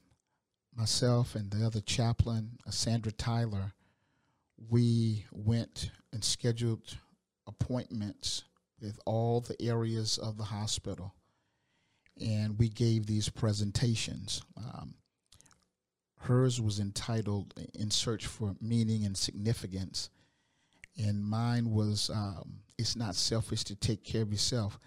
myself 0.76 1.34
and 1.34 1.50
the 1.50 1.64
other 1.64 1.80
chaplain, 1.80 2.58
uh, 2.66 2.70
Sandra 2.70 3.12
Tyler, 3.12 3.72
we 4.70 5.24
went 5.32 5.90
and 6.12 6.24
scheduled 6.24 6.96
appointments 7.46 8.44
with 8.80 8.98
all 9.06 9.40
the 9.40 9.60
areas 9.60 10.18
of 10.18 10.36
the 10.36 10.44
hospital. 10.44 11.14
And 12.20 12.58
we 12.58 12.68
gave 12.68 13.06
these 13.06 13.28
presentations. 13.28 14.42
Um, 14.56 14.94
hers 16.20 16.60
was 16.60 16.78
entitled 16.78 17.54
In 17.74 17.90
Search 17.90 18.26
for 18.26 18.54
Meaning 18.60 19.04
and 19.04 19.16
Significance. 19.16 20.10
And 20.96 21.24
mine 21.24 21.70
was 21.70 22.10
um, 22.10 22.60
It's 22.78 22.94
Not 22.94 23.16
Selfish 23.16 23.64
to 23.64 23.74
Take 23.74 24.04
Care 24.04 24.22
of 24.22 24.30
Yourself 24.30 24.78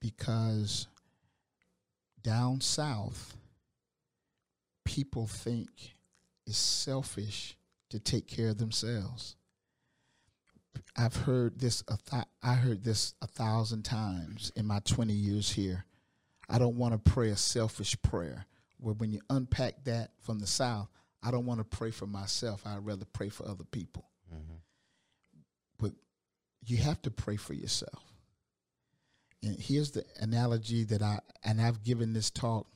because 0.00 0.86
down 2.22 2.60
south, 2.60 3.36
people 4.90 5.28
think 5.28 5.94
it's 6.46 6.58
selfish 6.58 7.56
to 7.90 8.00
take 8.00 8.26
care 8.26 8.48
of 8.48 8.58
themselves. 8.58 9.36
I've 10.96 11.14
heard 11.14 11.60
this. 11.60 11.84
A 11.86 11.96
th- 12.10 12.24
I 12.42 12.54
heard 12.54 12.82
this 12.82 13.14
a 13.22 13.28
thousand 13.28 13.84
times 13.84 14.50
in 14.56 14.66
my 14.66 14.80
twenty 14.80 15.12
years 15.12 15.50
here. 15.52 15.84
I 16.48 16.58
don't 16.58 16.76
want 16.76 16.92
to 16.92 17.10
pray 17.12 17.30
a 17.30 17.36
selfish 17.36 17.96
prayer. 18.02 18.46
Where 18.78 18.94
when 18.94 19.12
you 19.12 19.20
unpack 19.30 19.84
that 19.84 20.10
from 20.22 20.40
the 20.40 20.46
south, 20.46 20.88
I 21.22 21.30
don't 21.30 21.46
want 21.46 21.60
to 21.60 21.76
pray 21.76 21.92
for 21.92 22.06
myself. 22.06 22.62
I'd 22.66 22.84
rather 22.84 23.04
pray 23.04 23.28
for 23.28 23.46
other 23.46 23.64
people. 23.64 24.08
Mm-hmm. 24.34 24.56
But 25.78 25.92
you 26.66 26.78
have 26.78 27.00
to 27.02 27.10
pray 27.12 27.36
for 27.36 27.54
yourself. 27.54 28.02
And 29.42 29.60
here's 29.60 29.92
the 29.92 30.04
analogy 30.18 30.82
that 30.84 31.02
I 31.02 31.20
and 31.44 31.60
I've 31.60 31.84
given 31.84 32.12
this 32.12 32.30
talk 32.30 32.66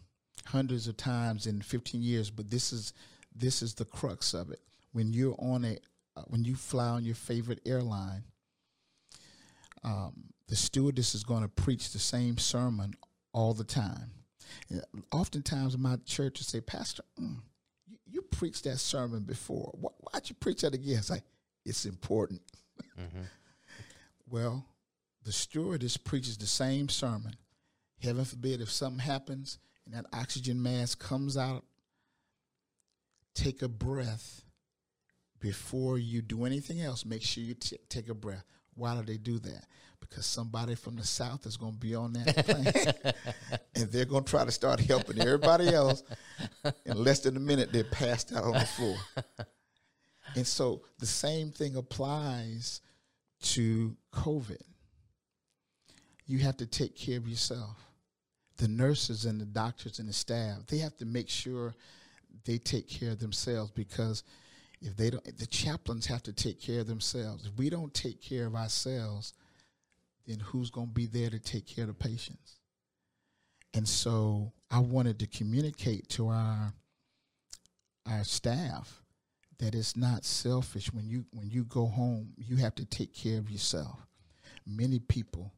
hundreds 0.47 0.88
of 0.88 0.97
times 0.97 1.47
in 1.47 1.61
15 1.61 2.03
years, 2.03 2.30
but 2.30 2.51
this 2.51 2.72
is 2.72 2.92
this 3.34 3.62
is 3.62 3.74
the 3.74 3.84
crux 3.84 4.32
of 4.34 4.51
it. 4.51 4.61
When 4.92 5.12
you're 5.12 5.36
on 5.38 5.64
a 5.64 5.78
uh, 6.16 6.22
when 6.28 6.45
you 6.45 6.55
fly 6.55 6.88
on 6.88 7.05
your 7.05 7.16
favorite 7.16 7.61
airline, 7.66 8.24
um, 9.82 10.24
the 10.49 10.57
stewardess 10.57 11.14
is 11.14 11.24
going 11.24 11.42
to 11.42 11.49
preach 11.49 11.92
the 11.92 11.99
same 11.99 12.38
sermon 12.38 12.95
all 13.32 13.55
the 13.55 13.64
time. 13.64 14.11
And 14.70 14.82
oftentimes, 15.11 15.76
my 15.76 15.97
church 16.05 16.38
will 16.38 16.45
say, 16.45 16.61
"Pastor, 16.61 17.03
mm, 17.20 17.36
you, 17.86 17.97
you 18.07 18.22
preached 18.22 18.64
that 18.64 18.78
sermon 18.78 19.24
before. 19.24 19.72
Why, 19.80 19.90
why'd 19.99 20.28
you 20.28 20.36
preach 20.36 20.62
that 20.62 20.74
again?" 20.74 20.99
It's 20.99 21.11
like 21.11 21.24
it's 21.64 21.86
important. 21.86 22.40
Mm-hmm. 22.99 23.22
Well, 24.26 24.64
the 25.22 25.32
stewardess 25.32 25.99
preaches 25.99 26.38
the 26.38 26.47
same 26.47 26.88
sermon. 26.88 27.36
Heaven 28.03 28.24
forbid 28.24 28.62
if 28.62 28.70
something 28.70 29.01
happens 29.01 29.59
and 29.87 29.95
that 29.95 30.07
oxygen 30.12 30.62
mask 30.62 30.99
comes 30.99 31.37
out, 31.37 31.64
take 33.35 33.62
a 33.62 33.68
breath 33.68 34.43
before 35.41 35.99
you 35.99 36.22
do 36.22 36.45
anything 36.45 36.80
else. 36.80 37.05
Make 37.05 37.22
sure 37.22 37.43
you 37.43 37.55
t- 37.55 37.76
take 37.89 38.09
a 38.09 38.14
breath. 38.14 38.45
Why 38.74 38.97
do 38.97 39.03
they 39.03 39.18
do 39.18 39.39
that? 39.41 39.66
Because 40.01 40.26
somebody 40.26 40.74
from 40.74 40.97
the 40.97 41.05
south 41.05 41.47
is 41.47 41.57
going 41.57 41.74
to 41.74 41.78
be 41.78 41.95
on 41.95 42.12
that 42.14 42.45
plane, 42.45 43.14
and 43.74 43.91
they're 43.91 44.05
going 44.05 44.24
to 44.24 44.30
try 44.30 44.45
to 44.45 44.51
start 44.51 44.80
helping 44.80 45.20
everybody 45.20 45.68
else. 45.68 46.03
In 46.85 47.03
less 47.03 47.20
than 47.20 47.37
a 47.37 47.41
minute, 47.41 47.72
they're 47.72 47.85
passed 47.85 48.32
out 48.35 48.45
on 48.45 48.53
the 48.53 48.61
floor. 48.61 48.97
And 50.35 50.47
so 50.47 50.82
the 50.99 51.07
same 51.07 51.51
thing 51.51 51.76
applies 51.76 52.80
to 53.43 53.97
COVID. 54.12 54.62
You 56.26 56.39
have 56.39 56.57
to 56.59 56.66
take 56.66 56.97
care 56.97 57.18
of 57.18 57.28
yourself. 57.28 57.76
The 58.57 58.68
nurses 58.68 59.24
and 59.24 59.40
the 59.40 59.46
doctors 59.46 59.98
and 59.98 60.09
the 60.09 60.12
staff, 60.12 60.66
they 60.68 60.78
have 60.78 60.96
to 60.98 61.05
make 61.05 61.28
sure 61.28 61.74
they 62.44 62.59
take 62.59 62.88
care 62.88 63.11
of 63.11 63.18
themselves 63.18 63.70
because 63.70 64.22
if 64.80 64.96
they 64.96 65.11
don't 65.11 65.38
the 65.38 65.46
chaplains 65.46 66.07
have 66.07 66.22
to 66.24 66.32
take 66.32 66.61
care 66.61 66.80
of 66.80 66.86
themselves. 66.86 67.46
If 67.46 67.57
we 67.57 67.70
don't 67.70 67.92
take 67.94 68.20
care 68.20 68.46
of 68.46 68.55
ourselves, 68.55 69.32
then 70.26 70.38
who's 70.40 70.70
going 70.70 70.88
to 70.88 70.92
be 70.92 71.07
there 71.07 71.30
to 71.30 71.38
take 71.38 71.66
care 71.66 71.84
of 71.84 71.88
the 71.88 71.94
patients? 71.94 72.59
And 73.72 73.88
so 73.88 74.52
I 74.70 74.78
wanted 74.78 75.18
to 75.20 75.26
communicate 75.26 76.09
to 76.11 76.28
our 76.28 76.72
our 78.07 78.24
staff 78.24 79.02
that 79.59 79.74
it's 79.74 79.96
not 79.96 80.24
selfish 80.24 80.92
when 80.92 81.09
you 81.09 81.24
when 81.32 81.50
you 81.50 81.64
go 81.64 81.86
home 81.86 82.28
you 82.36 82.57
have 82.57 82.74
to 82.74 82.84
take 82.84 83.14
care 83.14 83.38
of 83.38 83.50
yourself 83.50 84.07
many 84.66 84.98
people 84.98 85.50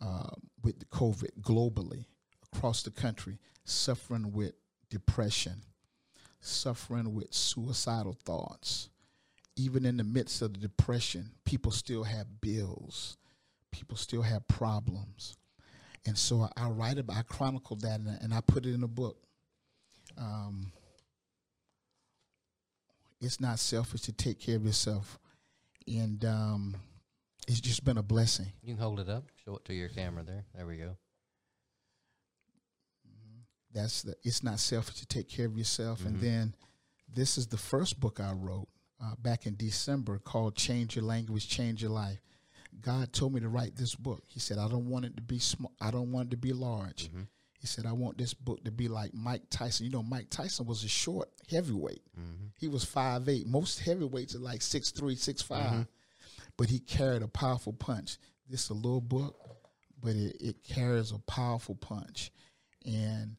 uh, 0.00 0.28
with 0.62 0.78
the 0.78 0.84
covid 0.86 1.30
globally 1.40 2.04
across 2.54 2.82
the 2.82 2.90
country 2.90 3.38
suffering 3.64 4.32
with 4.32 4.52
depression 4.90 5.54
suffering 6.40 7.14
with 7.14 7.32
suicidal 7.32 8.16
thoughts 8.24 8.90
even 9.56 9.84
in 9.86 9.96
the 9.96 10.04
midst 10.04 10.42
of 10.42 10.52
the 10.52 10.58
depression 10.60 11.30
people 11.44 11.72
still 11.72 12.04
have 12.04 12.26
bills 12.40 13.16
people 13.70 13.96
still 13.96 14.22
have 14.22 14.46
problems 14.46 15.36
and 16.06 16.16
so 16.18 16.42
i, 16.56 16.64
I 16.64 16.68
write 16.68 16.98
about 16.98 17.16
i 17.16 17.22
chronicle 17.22 17.76
that 17.76 18.00
and, 18.00 18.10
I- 18.10 18.18
and 18.22 18.34
i 18.34 18.40
put 18.40 18.66
it 18.66 18.74
in 18.74 18.82
a 18.82 18.88
book 18.88 19.16
um, 20.18 20.70
it's 23.20 23.40
not 23.40 23.58
selfish 23.58 24.02
to 24.02 24.12
take 24.12 24.38
care 24.38 24.54
of 24.56 24.64
yourself. 24.64 25.18
And 25.88 26.24
um, 26.24 26.76
it's 27.48 27.60
just 27.60 27.84
been 27.84 27.96
a 27.98 28.02
blessing. 28.02 28.46
You 28.62 28.74
can 28.74 28.82
hold 28.82 29.00
it 29.00 29.08
up. 29.08 29.24
Show 29.44 29.56
it 29.56 29.64
to 29.64 29.74
your 29.74 29.88
camera 29.88 30.22
there. 30.22 30.44
There 30.54 30.66
we 30.66 30.76
go. 30.76 30.96
That's 33.74 34.02
the. 34.02 34.14
It's 34.22 34.42
not 34.42 34.60
selfish 34.60 35.00
to 35.00 35.06
take 35.06 35.28
care 35.28 35.46
of 35.46 35.58
yourself. 35.58 36.04
And 36.04 36.16
mm-hmm. 36.16 36.24
then, 36.24 36.54
this 37.12 37.36
is 37.36 37.48
the 37.48 37.56
first 37.56 37.98
book 38.00 38.20
I 38.20 38.32
wrote 38.32 38.68
uh, 39.02 39.14
back 39.20 39.46
in 39.46 39.56
December 39.56 40.18
called 40.18 40.54
"Change 40.54 40.96
Your 40.96 41.04
Language, 41.04 41.48
Change 41.48 41.82
Your 41.82 41.90
Life." 41.90 42.20
God 42.80 43.12
told 43.12 43.34
me 43.34 43.40
to 43.40 43.48
write 43.48 43.76
this 43.76 43.94
book. 43.94 44.22
He 44.26 44.40
said, 44.40 44.58
"I 44.58 44.68
don't 44.68 44.88
want 44.88 45.04
it 45.04 45.16
to 45.16 45.22
be 45.22 45.40
small. 45.40 45.72
I 45.80 45.90
don't 45.90 46.12
want 46.12 46.28
it 46.28 46.30
to 46.30 46.36
be 46.36 46.52
large." 46.52 47.08
Mm-hmm. 47.08 47.22
He 47.58 47.66
said, 47.66 47.84
"I 47.84 47.92
want 47.92 48.16
this 48.16 48.32
book 48.32 48.62
to 48.64 48.70
be 48.70 48.88
like 48.88 49.12
Mike 49.12 49.42
Tyson. 49.50 49.86
You 49.86 49.92
know, 49.92 50.02
Mike 50.02 50.30
Tyson 50.30 50.66
was 50.66 50.84
a 50.84 50.88
short 50.88 51.28
heavyweight. 51.50 52.02
Mm-hmm. 52.18 52.46
He 52.58 52.68
was 52.68 52.84
five 52.84 53.28
eight. 53.28 53.46
Most 53.46 53.80
heavyweights 53.80 54.36
are 54.36 54.40
like 54.40 54.62
six 54.62 54.90
three, 54.90 55.16
six 55.16 55.42
five, 55.42 55.86
but 56.56 56.68
he 56.68 56.78
carried 56.78 57.22
a 57.22 57.28
powerful 57.28 57.72
punch. 57.72 58.18
This 58.48 58.64
is 58.64 58.70
a 58.70 58.74
little 58.74 59.00
book, 59.00 59.36
but 60.00 60.14
it, 60.14 60.36
it 60.40 60.62
carries 60.62 61.10
a 61.10 61.18
powerful 61.18 61.74
punch, 61.74 62.30
and 62.84 63.36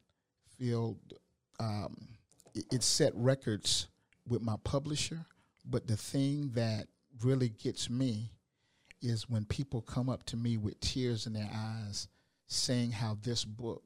feel 0.58 0.98
um, 1.60 1.96
it, 2.54 2.64
it 2.72 2.82
set 2.82 3.12
records 3.14 3.88
with 4.28 4.42
my 4.42 4.56
publisher. 4.64 5.26
But 5.64 5.86
the 5.86 5.96
thing 5.96 6.52
that 6.54 6.86
really 7.22 7.48
gets 7.48 7.90
me 7.90 8.30
is 9.02 9.28
when 9.28 9.44
people 9.44 9.82
come 9.82 10.08
up 10.08 10.24
to 10.26 10.36
me 10.36 10.56
with 10.56 10.80
tears 10.80 11.26
in 11.26 11.32
their 11.32 11.50
eyes, 11.52 12.08
saying 12.46 12.92
how 12.92 13.18
this 13.22 13.44
book 13.44 13.82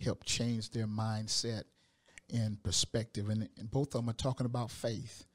helped 0.00 0.26
change 0.26 0.70
their 0.70 0.86
mindset 0.86 1.64
and 2.32 2.62
perspective, 2.62 3.28
and, 3.28 3.48
and 3.58 3.70
both 3.70 3.94
of 3.94 4.00
them 4.00 4.10
are 4.10 4.14
talking 4.14 4.46
about 4.46 4.70
faith. 4.70 5.26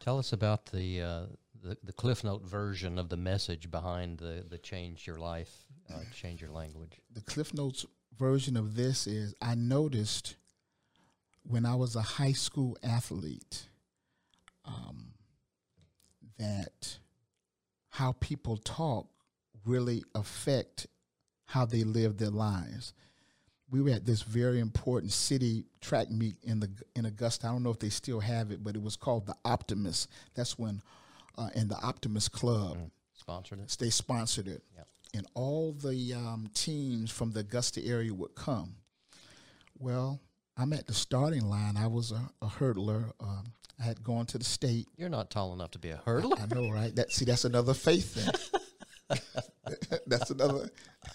Tell 0.00 0.18
us 0.18 0.32
about 0.32 0.66
the, 0.66 1.02
uh, 1.02 1.26
the 1.62 1.76
the 1.82 1.92
Cliff 1.92 2.22
Note 2.22 2.44
version 2.44 2.98
of 2.98 3.08
the 3.08 3.16
message 3.16 3.70
behind 3.70 4.18
the 4.18 4.44
the 4.48 4.58
change 4.58 5.06
your 5.06 5.18
life, 5.18 5.50
uh, 5.92 5.98
change 6.14 6.40
your 6.40 6.50
language. 6.50 7.00
the 7.12 7.20
Cliff 7.22 7.52
Notes 7.52 7.84
version 8.18 8.56
of 8.56 8.74
this 8.74 9.06
is 9.06 9.34
I 9.40 9.54
noticed 9.54 10.36
when 11.42 11.64
I 11.64 11.74
was 11.74 11.96
a 11.96 12.02
high 12.02 12.32
school 12.32 12.76
athlete 12.82 13.68
um, 14.64 15.12
that 16.38 16.98
how 17.90 18.12
people 18.20 18.56
talk 18.58 19.06
really 19.64 20.04
affect 20.14 20.86
how 21.46 21.64
they 21.64 21.84
live 21.84 22.18
their 22.18 22.30
lives. 22.30 22.92
We 23.70 23.82
were 23.82 23.90
at 23.90 24.06
this 24.06 24.22
very 24.22 24.60
important 24.60 25.12
city 25.12 25.64
track 25.80 26.10
meet 26.10 26.36
in 26.42 26.60
the 26.60 26.70
in 26.94 27.04
Augusta. 27.06 27.46
I 27.46 27.50
don't 27.50 27.62
know 27.62 27.70
if 27.70 27.78
they 27.78 27.90
still 27.90 28.20
have 28.20 28.50
it, 28.50 28.62
but 28.62 28.76
it 28.76 28.82
was 28.82 28.96
called 28.96 29.26
the 29.26 29.34
Optimist. 29.44 30.08
That's 30.34 30.58
when 30.58 30.80
uh, 31.36 31.50
in 31.54 31.68
the 31.68 31.76
Optimist 31.76 32.32
Club 32.32 32.78
Sponsored 33.14 33.60
it. 33.60 33.76
they 33.78 33.90
sponsored 33.90 34.48
it, 34.48 34.62
Yep. 34.76 34.77
And 35.14 35.26
all 35.34 35.72
the 35.72 36.14
um, 36.14 36.48
teams 36.54 37.10
from 37.10 37.32
the 37.32 37.40
Augusta 37.40 37.84
area 37.84 38.12
would 38.12 38.34
come. 38.34 38.76
Well, 39.78 40.20
I'm 40.56 40.72
at 40.72 40.86
the 40.86 40.94
starting 40.94 41.48
line. 41.48 41.76
I 41.76 41.86
was 41.86 42.12
a, 42.12 42.30
a 42.42 42.46
hurdler. 42.46 43.12
Um, 43.20 43.52
I 43.80 43.84
had 43.84 44.02
gone 44.02 44.26
to 44.26 44.38
the 44.38 44.44
state. 44.44 44.88
You're 44.96 45.08
not 45.08 45.30
tall 45.30 45.52
enough 45.52 45.70
to 45.72 45.78
be 45.78 45.90
a 45.90 46.02
hurdler. 46.04 46.40
I 46.40 46.54
know, 46.54 46.70
right? 46.70 46.94
That 46.96 47.12
see, 47.12 47.24
that's 47.24 47.44
another 47.44 47.74
faith 47.74 48.14
thing. 48.14 48.60
that's 50.06 50.30
another. 50.30 50.70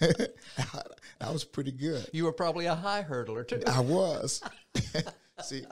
I 1.20 1.30
was 1.30 1.44
pretty 1.44 1.72
good. 1.72 2.08
You 2.12 2.24
were 2.24 2.32
probably 2.32 2.66
a 2.66 2.74
high 2.74 3.04
hurdler 3.08 3.46
too. 3.46 3.62
I 3.66 3.80
was. 3.80 4.42
See, 5.42 5.64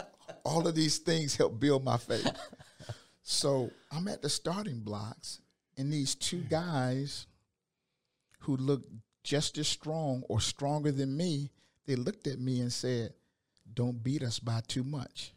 all 0.45 0.67
of 0.67 0.75
these 0.75 0.99
things 0.99 1.37
help 1.37 1.59
build 1.59 1.85
my 1.85 1.97
faith. 1.97 2.31
So 3.23 3.71
I'm 3.91 4.09
at 4.09 4.23
the 4.23 4.29
starting 4.29 4.81
blocks, 4.81 5.41
and 5.77 5.93
these 5.93 6.15
two 6.15 6.41
guys 6.41 7.27
who 8.43 8.57
looked 8.57 8.91
just 9.25 9.59
as 9.59 9.69
strong 9.69 10.23
or 10.29 10.41
stronger 10.41 10.93
than 10.93 11.17
me, 11.17 11.51
they 11.87 11.97
looked 11.97 12.27
at 12.27 12.39
me 12.41 12.61
and 12.61 12.73
said, 12.73 13.15
Don't 13.73 14.03
beat 14.03 14.23
us 14.23 14.39
by 14.39 14.61
too 14.67 14.85
much. 14.85 15.33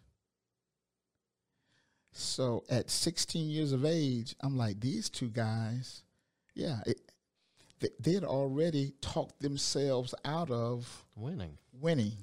So 2.11 2.63
at 2.69 2.89
16 2.89 3.49
years 3.49 3.71
of 3.73 3.83
age, 3.85 4.35
I'm 4.41 4.55
like, 4.57 4.79
these 4.79 5.09
two 5.09 5.29
guys, 5.29 6.03
yeah, 6.53 6.79
it, 6.85 6.99
they, 7.79 7.89
they 7.99 8.13
had 8.13 8.23
already 8.23 8.93
talked 9.01 9.41
themselves 9.41 10.15
out 10.23 10.49
of 10.49 11.05
Winning. 11.15 11.57
winning. 11.73 12.13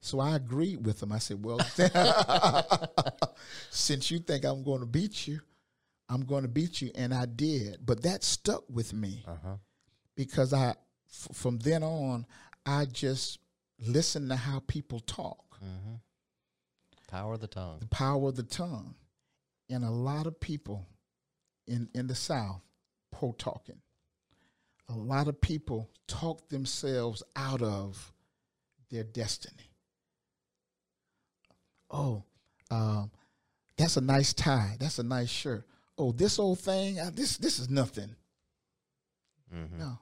So 0.00 0.20
I 0.20 0.36
agreed 0.36 0.84
with 0.84 0.98
them. 1.00 1.12
I 1.12 1.18
said, 1.18 1.44
"Well, 1.44 1.60
since 3.70 4.10
you 4.10 4.18
think 4.18 4.44
I'm 4.44 4.64
going 4.64 4.80
to 4.80 4.86
beat 4.86 5.28
you, 5.28 5.40
I'm 6.08 6.24
going 6.24 6.42
to 6.42 6.48
beat 6.48 6.82
you," 6.82 6.90
and 6.96 7.14
I 7.14 7.26
did. 7.26 7.78
But 7.86 8.02
that 8.02 8.24
stuck 8.24 8.64
with 8.68 8.92
me 8.92 9.24
Uh 9.28 9.36
huh. 9.42 9.54
Because 10.16 10.52
I, 10.52 10.70
f- 10.70 11.28
from 11.32 11.58
then 11.58 11.82
on, 11.82 12.26
I 12.66 12.84
just 12.86 13.38
listened 13.78 14.30
to 14.30 14.36
how 14.36 14.62
people 14.66 15.00
talk, 15.00 15.38
Mm-hmm. 15.64 15.94
Power 17.08 17.34
of 17.34 17.40
the 17.40 17.46
tongue. 17.46 17.78
the 17.80 17.86
power 17.86 18.28
of 18.30 18.36
the 18.36 18.42
tongue, 18.42 18.94
and 19.70 19.84
a 19.84 19.90
lot 19.90 20.26
of 20.26 20.40
people 20.40 20.86
in 21.66 21.88
in 21.94 22.06
the 22.06 22.14
South 22.14 22.62
pro 23.10 23.32
talking. 23.32 23.78
A 24.88 24.94
lot 24.94 25.28
of 25.28 25.40
people 25.40 25.90
talk 26.08 26.48
themselves 26.48 27.22
out 27.36 27.60
of 27.62 28.12
their 28.90 29.04
destiny. 29.04 29.70
Oh, 31.90 32.24
um, 32.70 33.10
that's 33.76 33.96
a 33.96 34.00
nice 34.00 34.32
tie. 34.32 34.76
That's 34.80 34.98
a 34.98 35.02
nice 35.02 35.28
shirt. 35.28 35.66
Oh, 35.98 36.12
this 36.12 36.38
old 36.38 36.58
thing. 36.60 36.98
Uh, 36.98 37.10
this 37.12 37.36
this 37.36 37.58
is 37.58 37.68
nothing. 37.68 38.14
Mm-hmm. 39.54 39.78
No, 39.78 39.98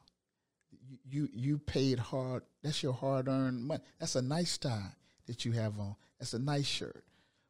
you 1.08 1.28
you, 1.32 1.58
paid 1.58 1.98
hard. 1.98 2.42
That's 2.62 2.82
your 2.82 2.92
hard 2.92 3.28
earned 3.28 3.64
money. 3.64 3.82
That's 3.98 4.14
a 4.14 4.22
nice 4.22 4.58
tie 4.58 4.92
that 5.26 5.44
you 5.44 5.52
have 5.52 5.78
on. 5.78 5.96
That's 6.18 6.34
a 6.34 6.38
nice 6.38 6.66
shirt. 6.66 7.04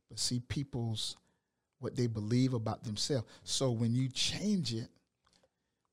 But 0.09 0.19
see, 0.19 0.41
people's 0.41 1.17
what 1.79 1.97
they 1.97 2.07
believe 2.07 2.53
about 2.55 2.85
themselves. 2.85 3.27
So 3.45 3.71
when 3.71 3.95
you 3.95 4.09
change 4.09 4.75
it, 4.75 4.89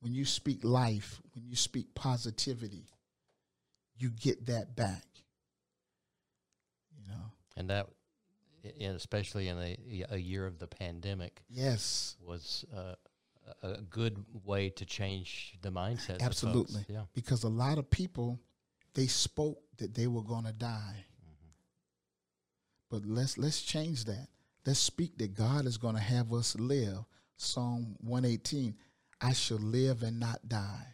when 0.02 0.14
you 0.14 0.26
speak 0.26 0.64
life, 0.64 1.22
when 1.34 1.46
you 1.46 1.56
speak 1.56 1.94
positivity, 1.96 2.86
you 3.98 4.10
get 4.10 4.46
that 4.48 4.76
back. 4.76 5.04
You 6.96 7.08
know. 7.10 7.24
And 7.56 7.70
that, 7.70 7.88
and 8.80 8.96
especially 8.96 9.48
in 9.48 9.58
a, 9.58 9.78
a 10.12 10.18
year 10.18 10.46
of 10.46 10.60
the 10.60 10.68
pandemic, 10.68 11.42
Yes. 11.50 12.16
was 12.26 12.66
uh, 12.76 12.96
a 13.64 13.82
good 13.82 14.24
way 14.44 14.70
to 14.70 14.86
change 14.86 15.56
the 15.62 15.70
mindset. 15.70 16.22
Absolutely. 16.22 16.86
Yeah. 16.88 17.04
Because 17.14 17.44
a 17.44 17.50
lot 17.50 17.78
of 17.78 17.90
people 17.90 18.40
they 18.94 19.08
spoke 19.08 19.60
that 19.78 19.94
they 19.94 20.08
were 20.08 20.24
going 20.24 20.46
to 20.46 20.54
die. 20.54 21.06
Mm-hmm. 21.24 21.50
But 22.90 23.06
let's 23.06 23.38
let's 23.38 23.62
change 23.62 24.06
that. 24.06 24.28
Let's 24.66 24.80
speak 24.80 25.18
that 25.20 25.36
God 25.36 25.66
is 25.66 25.78
going 25.78 25.96
to 25.96 26.02
have 26.02 26.34
us 26.34 26.56
live. 26.56 27.06
Psalm 27.38 27.96
118, 28.02 28.76
I 29.22 29.34
shall 29.34 29.60
live 29.60 30.02
and 30.02 30.20
not 30.20 30.50
die. 30.50 30.88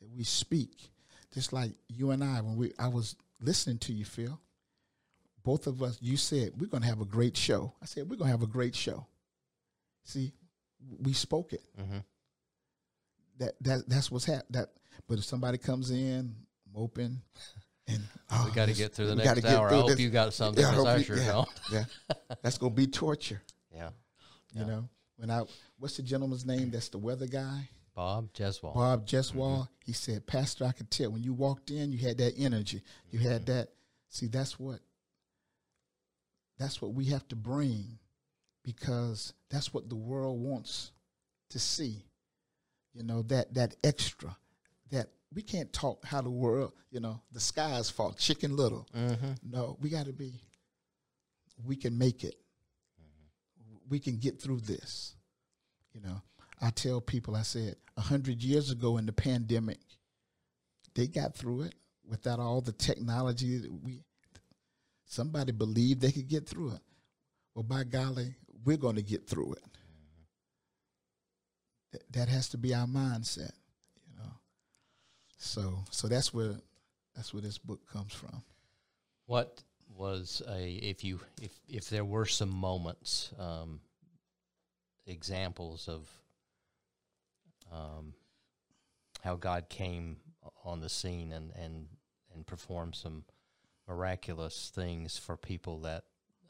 That 0.00 0.10
we 0.10 0.24
speak. 0.24 0.90
Just 1.32 1.52
like 1.52 1.70
you 1.88 2.10
and 2.10 2.24
I 2.24 2.40
when 2.40 2.56
we 2.56 2.72
I 2.78 2.88
was 2.88 3.16
listening 3.40 3.78
to 3.78 3.92
you, 3.92 4.04
Phil. 4.04 4.40
Both 5.44 5.68
of 5.68 5.80
us, 5.80 5.98
you 6.00 6.16
said 6.16 6.50
we're 6.58 6.66
going 6.66 6.82
to 6.82 6.88
have 6.88 7.00
a 7.00 7.04
great 7.04 7.36
show. 7.36 7.72
I 7.80 7.86
said 7.86 8.10
we're 8.10 8.16
going 8.16 8.28
to 8.28 8.36
have 8.36 8.42
a 8.42 8.48
great 8.48 8.74
show. 8.74 9.06
See, 10.02 10.32
we 11.00 11.12
spoke 11.12 11.52
it 11.52 11.62
Mm-hmm. 11.80 11.98
that 13.38 13.54
that 13.62 13.88
that's 13.88 14.10
what's 14.10 14.24
happened. 14.24 14.54
That, 14.54 14.68
but 15.08 15.18
if 15.18 15.24
somebody 15.24 15.58
comes 15.58 15.90
in 15.90 16.34
moping, 16.74 17.20
and 17.88 18.02
oh, 18.30 18.44
We 18.46 18.50
ah, 18.50 18.54
got 18.54 18.68
to 18.68 18.74
get 18.74 18.94
through 18.94 19.06
the 19.08 19.16
next 19.16 19.44
hour. 19.44 19.68
I 19.70 19.74
hope 19.74 19.88
this. 19.88 20.00
you 20.00 20.10
got 20.10 20.32
something 20.34 20.60
Yeah, 20.62 20.68
I 20.68 20.70
because 20.72 20.84
hope 20.86 20.94
I 20.94 20.96
you- 20.98 21.04
sure 21.04 21.16
yeah, 21.18 21.32
don't. 21.32 21.48
yeah, 21.72 21.84
that's 22.42 22.58
gonna 22.58 22.74
be 22.74 22.86
torture. 22.86 23.42
Yeah. 23.74 23.90
You 24.54 24.60
Yeah. 24.62 24.66
know, 24.66 24.88
when 25.16 25.30
I 25.30 25.42
what's 25.78 25.96
the 25.98 26.02
gentleman's 26.02 26.46
name? 26.46 26.70
That's 26.70 26.88
the 26.88 26.96
weather 26.98 27.26
guy, 27.26 27.68
Bob 27.94 28.32
Jeswell. 28.32 28.74
Bob 28.74 29.06
Jeswall. 29.06 29.60
Mm-hmm. 29.62 29.72
He 29.84 29.92
said, 29.92 30.26
Pastor, 30.26 30.64
I 30.64 30.72
could 30.72 30.90
tell 30.90 31.10
when 31.10 31.22
you 31.22 31.34
walked 31.34 31.70
in, 31.70 31.92
you 31.92 31.98
had 31.98 32.16
that 32.18 32.32
energy. 32.38 32.80
You 33.10 33.18
had 33.18 33.42
mm-hmm. 33.44 33.58
that. 33.58 33.68
See, 34.08 34.28
that's 34.28 34.58
what. 34.58 34.80
That's 36.58 36.80
what 36.80 36.94
we 36.94 37.04
have 37.06 37.28
to 37.28 37.36
bring, 37.36 37.98
because 38.66 39.32
that's 39.48 39.72
what 39.72 39.88
the 39.88 39.96
world 39.96 40.42
wants 40.42 40.90
to 41.50 41.58
see. 41.58 42.02
You 42.92 43.04
know 43.04 43.22
that 43.22 43.54
that 43.54 43.76
extra, 43.84 44.36
that 44.90 45.08
we 45.32 45.40
can't 45.40 45.72
talk 45.72 46.04
how 46.04 46.20
the 46.20 46.30
world. 46.30 46.72
You 46.90 47.00
know 47.00 47.20
the 47.32 47.40
sky's 47.40 47.88
fall, 47.88 48.12
chicken 48.12 48.56
little. 48.56 48.86
Mm-hmm. 48.94 49.32
No, 49.50 49.78
we 49.80 49.88
got 49.88 50.06
to 50.06 50.12
be. 50.12 50.34
We 51.64 51.76
can 51.76 51.96
make 51.96 52.24
it. 52.24 52.34
We 53.88 54.00
can 54.00 54.18
get 54.18 54.42
through 54.42 54.60
this. 54.60 55.14
You 55.94 56.00
know, 56.00 56.20
I 56.60 56.70
tell 56.70 57.00
people, 57.00 57.36
I 57.36 57.42
said, 57.42 57.76
a 57.96 58.00
hundred 58.00 58.42
years 58.42 58.70
ago 58.70 58.98
in 58.98 59.06
the 59.06 59.12
pandemic, 59.12 59.78
they 60.94 61.06
got 61.06 61.34
through 61.36 61.62
it 61.62 61.74
without 62.06 62.40
all 62.40 62.60
the 62.60 62.72
technology 62.72 63.58
that 63.58 63.72
we. 63.72 64.02
Somebody 65.04 65.52
believed 65.52 66.00
they 66.00 66.10
could 66.10 66.26
get 66.26 66.48
through 66.48 66.72
it. 66.72 66.80
Well, 67.54 67.62
by 67.62 67.84
golly, 67.84 68.34
we're 68.66 68.76
going 68.76 68.96
to 68.96 69.02
get 69.02 69.26
through 69.26 69.54
it. 69.54 69.64
That, 71.92 72.12
that 72.12 72.28
has 72.28 72.50
to 72.50 72.58
be 72.58 72.74
our 72.74 72.86
mindset, 72.86 73.52
you 74.06 74.18
know. 74.18 74.32
So, 75.38 75.84
so 75.90 76.08
that's 76.08 76.34
where 76.34 76.56
that's 77.14 77.32
where 77.32 77.40
this 77.40 77.56
book 77.56 77.80
comes 77.90 78.12
from. 78.12 78.42
What 79.26 79.62
was 79.96 80.42
a 80.50 80.74
if 80.74 81.04
you 81.04 81.20
if 81.40 81.58
if 81.68 81.88
there 81.88 82.04
were 82.04 82.26
some 82.26 82.50
moments, 82.50 83.32
um, 83.38 83.80
examples 85.06 85.88
of 85.88 86.10
um, 87.72 88.12
how 89.22 89.36
God 89.36 89.68
came 89.68 90.16
on 90.64 90.80
the 90.80 90.88
scene 90.88 91.32
and 91.32 91.52
and 91.56 91.86
and 92.34 92.46
performed 92.46 92.96
some 92.96 93.24
miraculous 93.88 94.72
things 94.74 95.16
for 95.16 95.36
people 95.36 95.80
that 95.82 96.04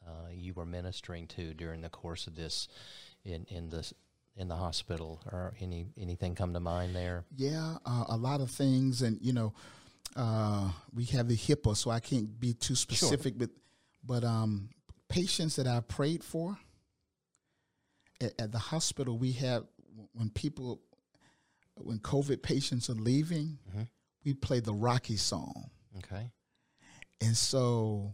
uh, 0.07 0.29
you 0.31 0.53
were 0.53 0.65
ministering 0.65 1.27
to 1.27 1.53
during 1.53 1.81
the 1.81 1.89
course 1.89 2.27
of 2.27 2.35
this 2.35 2.67
in 3.25 3.45
in 3.49 3.69
the 3.69 3.91
in 4.35 4.47
the 4.47 4.55
hospital 4.55 5.19
or 5.31 5.53
any 5.59 5.87
anything 5.97 6.35
come 6.35 6.53
to 6.53 6.59
mind 6.59 6.95
there? 6.95 7.25
Yeah, 7.35 7.77
uh, 7.85 8.05
a 8.09 8.17
lot 8.17 8.39
of 8.41 8.49
things, 8.51 9.01
and 9.01 9.17
you 9.21 9.33
know, 9.33 9.53
uh, 10.15 10.71
we 10.93 11.05
have 11.05 11.27
the 11.27 11.35
HIPAA, 11.35 11.75
so 11.75 11.91
I 11.91 11.99
can't 11.99 12.39
be 12.39 12.53
too 12.53 12.75
specific, 12.75 13.37
but 13.37 13.49
but 14.03 14.23
um, 14.23 14.69
patients 15.09 15.55
that 15.57 15.67
I 15.67 15.79
prayed 15.81 16.23
for 16.23 16.57
at, 18.21 18.33
at 18.39 18.51
the 18.51 18.59
hospital, 18.59 19.17
we 19.17 19.31
have 19.33 19.63
when 20.13 20.29
people 20.29 20.81
when 21.75 21.99
COVID 21.99 22.41
patients 22.41 22.89
are 22.89 22.93
leaving, 22.95 23.59
Mm-hmm. 23.69 23.83
we 24.25 24.33
play 24.33 24.59
the 24.59 24.73
Rocky 24.73 25.17
song. 25.17 25.69
Okay. 25.97 26.31
And 27.21 27.35
so, 27.37 28.13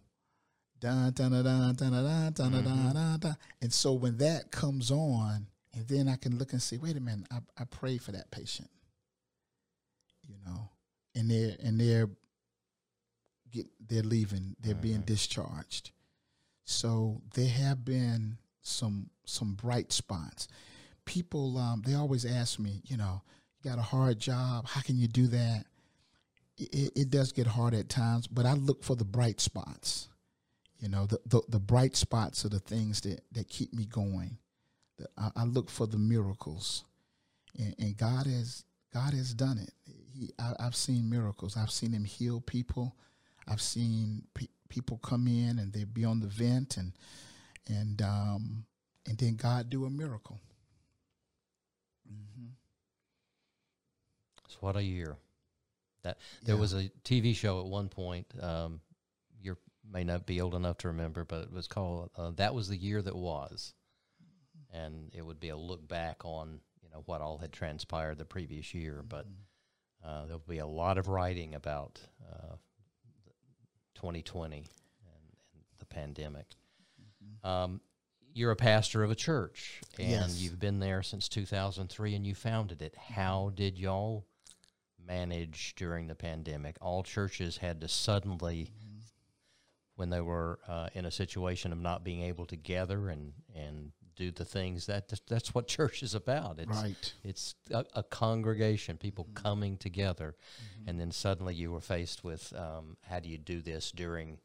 dun, 0.84 1.14
dun, 1.14 1.32
dun, 1.32 1.44
dun, 1.44 1.76
dun, 1.76 1.92
dun, 1.92 2.34
dun, 2.34 2.64
dun, 2.64 2.94
dun, 2.94 3.20
dun. 3.20 3.38
and 3.62 3.74
so 3.74 3.94
when 3.94 4.18
that 4.18 4.52
comes 4.52 4.92
on, 4.92 5.48
and 5.74 5.88
then 5.88 6.10
I 6.10 6.18
can 6.18 6.38
look 6.38 6.52
and 6.52 6.62
say, 6.62 6.78
wait 6.78 6.98
a 6.98 7.00
minute, 7.00 7.26
I, 7.32 7.38
I 7.58 7.64
prayed 7.64 8.02
for 8.02 8.12
that 8.12 8.30
patient, 8.32 8.70
you 10.28 10.36
know, 10.46 10.70
and 11.16 11.32
they're 11.32 11.56
and 11.64 11.80
they're 11.80 12.10
get 13.52 13.68
they're 13.88 14.04
leaving, 14.04 14.56
they're 14.60 14.76
being 14.76 15.02
discharged. 15.02 15.92
So 16.66 17.22
there 17.34 17.50
have 17.50 17.86
been 17.86 18.38
some 18.62 19.10
some 19.26 19.54
bright 19.54 19.94
spots. 19.94 20.48
People, 21.06 21.58
um, 21.58 21.82
they 21.86 21.96
always 21.96 22.26
ask 22.26 22.60
me, 22.60 22.82
you 22.86 22.96
know, 22.98 23.22
you 23.62 23.70
got 23.70 23.80
a 23.80 23.84
hard 23.84 24.20
job, 24.20 24.68
how 24.68 24.82
can 24.82 24.98
you 24.98 25.08
do 25.08 25.28
that? 25.28 25.66
it, 26.56 26.92
it 26.96 27.10
does 27.10 27.32
get 27.32 27.48
hard 27.48 27.74
at 27.74 27.90
times, 27.90 28.28
but 28.28 28.46
I 28.46 28.54
look 28.54 28.84
for 28.84 28.96
the 28.96 29.04
bright 29.04 29.42
spots. 29.42 30.08
You 30.84 30.90
know, 30.90 31.06
the 31.06 31.18
the, 31.26 31.42
the 31.48 31.60
bright 31.60 31.96
spots 31.96 32.44
are 32.44 32.50
the 32.50 32.60
things 32.60 33.00
that, 33.02 33.22
that 33.32 33.48
keep 33.48 33.74
me 33.74 33.86
going. 33.86 34.38
The, 34.98 35.08
I, 35.18 35.32
I 35.38 35.44
look 35.46 35.70
for 35.70 35.88
the 35.88 35.98
miracles, 35.98 36.84
and, 37.58 37.74
and 37.80 37.96
God 37.96 38.26
has 38.28 38.66
God 38.94 39.14
has 39.14 39.34
done 39.34 39.60
it. 39.60 39.72
He, 40.14 40.32
I, 40.38 40.52
I've 40.60 40.76
seen 40.76 41.10
miracles. 41.10 41.56
I've 41.56 41.72
seen 41.72 41.94
Him 41.94 42.04
heal 42.04 42.42
people. 42.42 42.98
I've 43.48 43.62
seen 43.62 44.24
pe- 44.34 44.48
people 44.68 44.98
come 44.98 45.26
in 45.26 45.58
and 45.58 45.72
they 45.72 45.86
be 45.86 46.04
on 46.04 46.20
the 46.20 46.28
vent, 46.28 46.76
and 46.76 46.92
and 47.70 48.02
um, 48.02 48.66
and 49.08 49.18
then 49.18 49.38
God 49.38 49.70
do 49.70 49.86
a 49.86 49.90
miracle. 49.90 50.42
So 54.50 54.58
what 54.60 54.76
a 54.76 54.84
year. 54.84 55.16
That 56.04 56.18
there 56.44 56.56
Yeah. 56.56 56.62
was 56.62 56.74
a 56.74 56.90
TV 57.06 57.34
show 57.34 57.62
at 57.62 57.68
one 57.68 57.88
point. 57.88 58.28
Um, 58.42 58.82
may 59.94 60.04
not 60.04 60.26
be 60.26 60.42
old 60.42 60.56
enough 60.56 60.78
to 60.80 60.88
remember, 60.90 61.24
but 61.24 61.44
it 61.44 61.54
was 61.54 61.68
called 61.68 62.10
uh, 62.18 62.32
"That 62.32 62.54
Was 62.56 62.68
the 62.68 62.76
Year 62.78 63.02
That 63.02 63.16
Was," 63.16 63.74
and 64.74 65.12
it 65.14 65.22
would 65.26 65.40
be 65.40 65.50
a 65.50 65.56
look 65.58 65.88
back 65.88 66.26
on 66.26 66.60
you 66.82 66.90
know 66.90 67.04
what 67.06 67.22
all 67.22 67.38
had 67.38 67.54
transpired 67.54 68.18
the 68.18 68.26
previous 68.26 68.74
year. 68.74 69.04
But 69.08 69.28
uh, 70.04 70.26
there'll 70.26 70.40
be 70.48 70.58
a 70.58 70.68
lot 70.68 70.98
of 70.98 71.08
writing 71.08 71.54
about 71.56 72.00
uh, 72.30 72.56
2020 73.96 74.58
and, 74.58 74.66
and 75.54 75.64
the 75.80 75.86
pandemic. 75.86 76.48
Um, 77.44 77.82
you're 78.34 78.52
a 78.52 78.56
pastor 78.56 79.04
of 79.04 79.12
a 79.12 79.16
church, 79.16 79.82
and 80.00 80.10
Yes. 80.10 80.40
you've 80.42 80.60
been 80.60 80.80
there 80.80 81.04
since 81.04 81.30
2003, 81.30 82.16
and 82.16 82.26
you 82.26 82.34
founded 82.34 82.82
it. 82.82 82.96
How 82.98 83.52
did 83.54 83.78
y'all 83.78 84.26
manage 85.06 85.76
during 85.76 86.08
the 86.08 86.16
pandemic? 86.16 86.78
All 86.82 87.04
churches 87.04 87.58
had 87.58 87.80
to 87.82 87.88
suddenly, 87.88 88.72
when 89.96 90.10
they 90.10 90.22
were 90.22 90.60
uh, 90.68 90.90
in 90.94 91.06
a 91.06 91.12
situation 91.12 91.72
of 91.72 91.80
not 91.80 92.04
being 92.04 92.22
able 92.22 92.46
to 92.48 92.56
gather 92.56 93.10
and 93.10 93.34
and 93.56 93.92
do 94.16 94.30
the 94.30 94.46
things 94.46 94.86
that 94.86 95.12
that's 95.28 95.56
what 95.56 95.68
church 95.78 96.04
is 96.04 96.14
about. 96.16 96.60
It's 96.60 96.70
Right. 96.70 97.14
it's 97.24 97.56
a, 97.72 97.86
a 97.96 98.04
congregation, 98.04 98.98
people 98.98 99.28
coming 99.34 99.78
together, 99.78 100.36
and 100.88 101.00
then 101.00 101.12
suddenly 101.12 101.56
you 101.56 101.72
were 101.72 101.82
faced 101.82 102.24
with 102.24 102.54
um, 102.56 102.98
how 103.10 103.20
do 103.20 103.30
you 103.30 103.38
do 103.38 103.62
this 103.62 103.92
during 103.92 104.38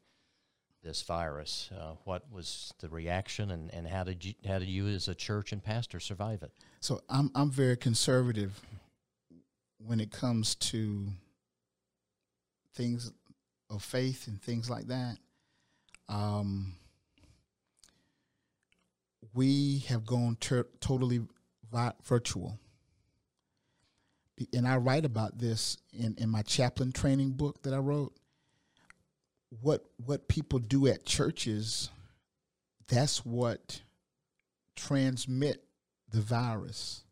this 0.81 1.01
virus? 1.03 1.69
Uh, 1.77 1.93
what 2.05 2.31
was 2.31 2.73
the 2.79 2.89
reaction, 2.89 3.51
and, 3.51 3.73
and 3.73 3.87
how 3.87 4.03
did 4.03 4.23
you 4.25 4.33
how 4.47 4.59
did 4.59 4.69
you 4.69 4.87
as 4.87 5.07
a 5.07 5.15
church 5.15 5.51
and 5.51 5.63
pastor 5.63 5.99
survive 5.99 6.41
it? 6.41 6.51
So 6.79 7.01
I'm 7.09 7.29
I'm 7.35 7.51
very 7.51 7.77
conservative 7.77 8.59
when 9.77 9.99
it 9.99 10.11
comes 10.11 10.55
to 10.55 11.07
things 12.73 13.11
of 13.69 13.83
faith 13.83 14.27
and 14.27 14.41
things 14.41 14.69
like 14.69 14.87
that. 14.87 15.17
Um, 16.09 16.73
we 19.33 19.79
have 19.87 20.05
gone 20.05 20.35
ter- 20.39 20.67
totally 20.81 21.21
vi- 21.71 21.93
virtual. 22.03 22.59
And 24.53 24.67
I 24.67 24.77
write 24.77 25.05
about 25.05 25.37
this 25.37 25.77
in, 25.93 26.15
in 26.17 26.29
my 26.29 26.41
chaplain 26.41 26.91
training 26.91 27.31
book 27.31 27.61
that 27.63 27.73
I 27.73 27.77
wrote. 27.77 28.13
What 29.61 29.83
what 30.05 30.27
people 30.27 30.59
do 30.59 30.87
at 30.87 31.05
churches, 31.05 31.89
that's 32.87 33.25
what 33.25 33.81
transmit 34.75 35.63
the 36.11 36.21
virus. 36.21 37.03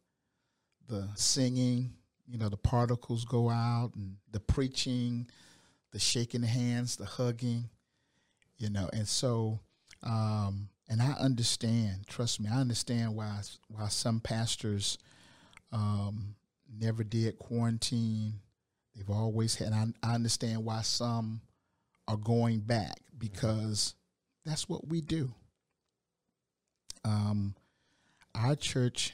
The 0.87 1.09
singing, 1.15 1.93
you 2.27 2.37
know, 2.37 2.47
the 2.47 2.57
particles 2.57 3.25
go 3.25 3.49
out, 3.49 3.91
and 3.95 4.17
the 4.31 4.39
preaching, 4.39 5.27
the 5.91 5.99
shaking 5.99 6.43
hands, 6.43 6.95
the 6.95 7.05
hugging, 7.05 7.69
you 8.57 8.69
know, 8.69 8.89
and 8.93 9.07
so, 9.07 9.59
um, 10.03 10.69
and 10.89 11.01
I 11.01 11.11
understand. 11.13 12.07
Trust 12.07 12.39
me, 12.39 12.49
I 12.51 12.59
understand 12.59 13.15
why 13.15 13.39
why 13.67 13.87
some 13.89 14.19
pastors 14.19 14.97
um, 15.71 16.35
never 16.79 17.03
did 17.03 17.37
quarantine. 17.39 18.33
They've 18.95 19.09
always 19.09 19.55
had. 19.55 19.73
I, 19.73 19.85
I 20.03 20.15
understand 20.15 20.65
why 20.65 20.81
some 20.81 21.41
are 22.07 22.17
going 22.17 22.59
back 22.59 22.99
because 23.17 23.93
that's 24.45 24.69
what 24.69 24.87
we 24.87 25.01
do. 25.01 25.31
Um, 27.03 27.55
our 28.33 28.55
church, 28.55 29.13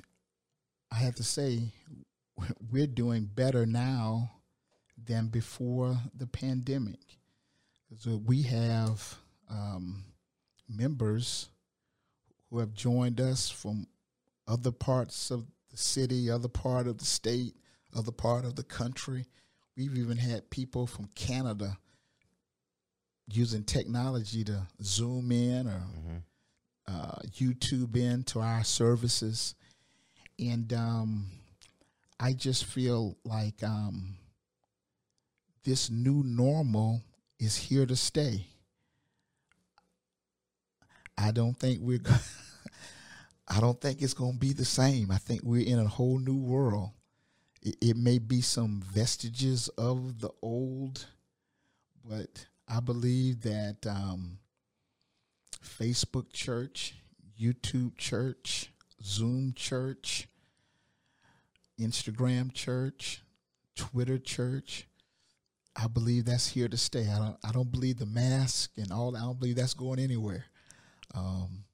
I 0.92 0.96
have 0.96 1.16
to 1.16 1.24
say, 1.24 1.74
we're 2.72 2.88
doing 2.88 3.30
better 3.34 3.66
now 3.66 4.32
than 5.06 5.28
before 5.28 5.98
the 6.16 6.28
pandemic. 6.28 7.00
So 7.98 8.22
we 8.26 8.44
have 8.44 9.18
um, 9.50 10.04
members 10.70 11.50
who 12.50 12.60
have 12.60 12.74
joined 12.74 13.20
us 13.20 13.50
from 13.50 13.88
other 14.48 14.72
parts 14.72 15.32
of 15.32 15.46
the 15.72 15.78
city, 15.78 16.30
other 16.30 16.48
part 16.48 16.88
of 16.88 16.98
the 16.98 17.06
state, 17.06 17.56
other 17.96 18.12
part 18.12 18.46
of 18.46 18.56
the 18.56 18.64
country. 18.64 19.26
We've 19.76 19.98
even 19.98 20.18
had 20.18 20.50
people 20.50 20.86
from 20.86 21.10
Canada 21.16 21.78
using 23.28 23.64
technology 23.64 24.44
to 24.44 24.68
zoom 24.82 25.32
in 25.32 25.68
or 25.68 25.82
uh, 26.88 27.20
YouTube 27.32 27.96
in 27.96 28.24
to 28.24 28.40
our 28.42 28.64
services. 28.64 29.56
And 30.38 30.72
um, 30.74 31.28
I 32.20 32.34
just 32.34 32.66
feel 32.66 33.18
like 33.24 33.64
um, 33.64 34.16
this 35.64 35.90
new 35.90 36.24
normal 36.24 37.02
is 37.40 37.56
here 37.56 37.86
to 37.86 37.96
stay. 37.96 38.46
I 41.18 41.32
don't 41.32 41.58
think 41.58 41.80
we're. 41.82 42.02
I 43.48 43.60
don't 43.60 43.80
think 43.80 44.02
it's 44.02 44.14
going 44.14 44.34
to 44.34 44.40
be 44.40 44.54
the 44.54 44.66
same. 44.66 45.12
I 45.12 45.18
think 45.18 45.42
we're 45.44 45.68
in 45.68 45.80
a 45.80 45.88
whole 45.88 46.18
new 46.18 46.38
world. 46.38 46.92
It, 47.62 47.76
it 47.82 47.98
may 47.98 48.18
be 48.18 48.42
some 48.42 48.82
vestiges 48.82 49.68
of 49.70 50.22
the 50.22 50.30
old, 50.42 51.06
but 52.04 52.46
I 52.68 52.80
believe 52.80 53.42
that 53.42 53.86
um, 53.86 54.40
Facebook 55.64 56.32
church, 56.32 56.96
YouTube 57.40 57.98
church, 57.98 58.72
Zoom 59.04 59.54
church, 59.54 60.28
Instagram 61.80 62.54
church, 62.54 63.22
Twitter 63.76 64.18
church. 64.18 64.88
I 65.76 65.88
believe 65.88 66.26
that's 66.26 66.48
here 66.48 66.68
to 66.68 66.78
stay. 66.78 67.08
I 67.10 67.18
don't. 67.18 67.38
I 67.44 67.52
don't 67.52 67.72
believe 67.72 67.98
the 67.98 68.06
mask 68.06 68.72
and 68.78 68.92
all. 68.92 69.18
I 69.18 69.22
don't 69.22 69.40
believe 69.40 69.56
that's 69.56 69.74
going 69.74 70.00
anywhere. 70.00 70.46
Um, 71.14 71.66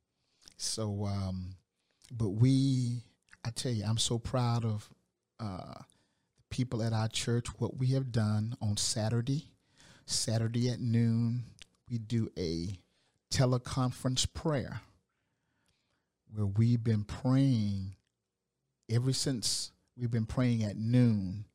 so, 0.57 1.05
um, 1.05 1.55
but 2.11 2.29
we, 2.29 3.03
I 3.45 3.49
tell 3.51 3.71
you, 3.71 3.85
I'm 3.85 3.97
so 3.97 4.19
proud 4.19 4.65
of 4.65 4.89
uh, 5.39 5.75
people 6.49 6.83
at 6.83 6.93
our 6.93 7.07
church. 7.07 7.47
What 7.59 7.77
we 7.77 7.87
have 7.87 8.11
done 8.11 8.55
on 8.61 8.77
Saturday, 8.77 9.47
Saturday 10.05 10.69
at 10.69 10.79
noon, 10.79 11.43
we 11.89 11.97
do 11.97 12.29
a 12.37 12.79
teleconference 13.31 14.31
prayer 14.33 14.81
where 16.33 16.45
we've 16.45 16.83
been 16.83 17.03
praying 17.03 17.95
ever 18.89 19.13
since 19.13 19.71
we've 19.97 20.11
been 20.11 20.25
praying 20.25 20.63
at 20.63 20.77
noon. 20.77 21.45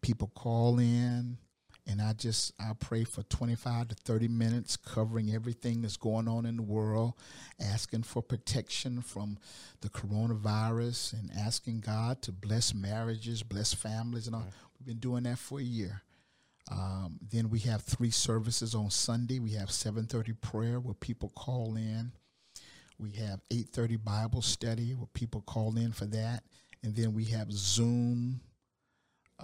People 0.00 0.32
call 0.34 0.78
in, 0.78 1.38
and 1.86 2.00
I 2.00 2.12
just 2.12 2.52
I 2.60 2.72
pray 2.78 3.04
for 3.04 3.22
25 3.24 3.88
to 3.88 3.94
30 3.94 4.28
minutes 4.28 4.76
covering 4.76 5.34
everything 5.34 5.82
that's 5.82 5.96
going 5.96 6.28
on 6.28 6.46
in 6.46 6.56
the 6.56 6.62
world, 6.62 7.14
asking 7.60 8.04
for 8.04 8.22
protection 8.22 9.00
from 9.02 9.38
the 9.80 9.88
coronavirus 9.88 11.14
and 11.14 11.30
asking 11.36 11.80
God 11.80 12.22
to 12.22 12.32
bless 12.32 12.74
marriages, 12.74 13.42
bless 13.42 13.74
families 13.74 14.26
and 14.26 14.36
all. 14.36 14.46
We've 14.78 14.86
been 14.86 14.98
doing 14.98 15.24
that 15.24 15.38
for 15.38 15.58
a 15.58 15.64
year. 15.64 16.02
Um, 16.70 17.18
then 17.30 17.50
we 17.50 17.58
have 17.60 17.82
three 17.82 18.10
services 18.10 18.74
on 18.74 18.90
Sunday. 18.90 19.40
We 19.40 19.52
have 19.52 19.70
7:30 19.70 20.32
prayer 20.40 20.78
where 20.78 20.94
people 20.94 21.30
call 21.30 21.76
in. 21.76 22.12
We 22.98 23.10
have 23.12 23.40
8:30 23.50 23.96
Bible 23.96 24.42
study 24.42 24.94
where 24.94 25.08
people 25.08 25.40
call 25.42 25.76
in 25.76 25.92
for 25.92 26.06
that, 26.06 26.44
and 26.82 26.94
then 26.94 27.12
we 27.12 27.24
have 27.26 27.52
Zoom 27.52 28.40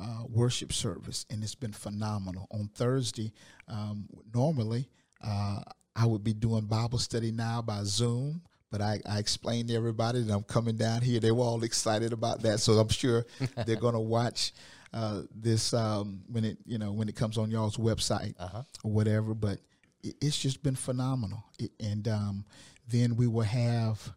uh, 0.01 0.23
worship 0.29 0.73
service, 0.73 1.27
and 1.31 1.43
it's 1.43 1.55
been 1.55 1.73
phenomenal. 1.73 2.47
On 2.53 2.69
Thursday, 2.75 3.33
um, 3.69 4.07
normally 4.35 4.89
uh, 5.25 5.61
I 5.97 6.07
would 6.07 6.23
be 6.25 6.33
doing 6.35 6.67
Bible 6.67 6.99
study 6.99 7.33
now 7.33 7.61
by 7.63 7.83
Zoom, 7.85 8.43
but 8.71 8.81
I, 8.81 9.01
I 9.09 9.19
explained 9.19 9.69
to 9.69 9.75
everybody 9.75 10.23
that 10.23 10.33
I'm 10.33 10.45
coming 10.45 10.77
down 10.77 11.03
here. 11.03 11.19
They 11.21 11.33
were 11.33 11.43
all 11.45 11.65
excited 11.65 12.13
about 12.13 12.43
that, 12.43 12.61
so 12.61 12.75
I'm 12.75 12.89
sure 12.89 13.27
they're 13.67 13.77
going 13.77 13.95
to 13.95 14.01
watch 14.01 14.53
uh, 14.93 15.23
this 15.35 15.75
um, 15.75 16.23
when 16.29 16.45
it 16.45 16.59
you 16.65 16.79
know 16.79 16.93
when 16.93 17.09
it 17.09 17.17
comes 17.17 17.37
on 17.37 17.51
y'all's 17.51 17.77
website 17.77 18.35
Uh-huh. 18.39 18.63
or 18.85 18.91
whatever. 18.93 19.35
But 19.35 19.59
it, 20.03 20.15
it's 20.21 20.39
just 20.39 20.63
been 20.63 20.77
phenomenal, 20.77 21.43
it, 21.59 21.73
and 21.81 22.07
um, 22.09 22.45
then 22.89 23.17
we 23.17 23.27
will 23.27 23.43
have 23.43 24.13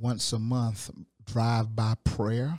once 0.00 0.32
a 0.32 0.38
month 0.38 0.90
drive 1.26 1.76
by 1.76 1.94
prayer 2.04 2.58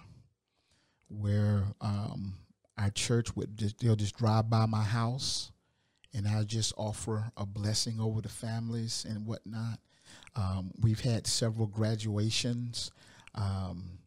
where 1.10 1.64
um, 1.82 2.36
our 2.78 2.90
church 2.90 3.36
would 3.36 3.58
just, 3.58 3.80
they'll 3.80 3.96
just 3.96 4.18
drive 4.18 4.50
by 4.50 4.66
my 4.66 4.84
house 4.84 5.52
and 6.14 6.28
I 6.28 6.44
just 6.44 6.74
offer 6.78 7.32
a 7.38 7.46
blessing 7.46 8.00
over 8.00 8.22
the 8.22 8.30
families 8.30 9.06
and 9.08 9.26
whatnot. 9.26 9.80
Um, 10.36 10.72
we've 10.82 11.00
had 11.00 11.28
several 11.28 11.68
graduations. 11.68 12.92
Um, 13.36 14.00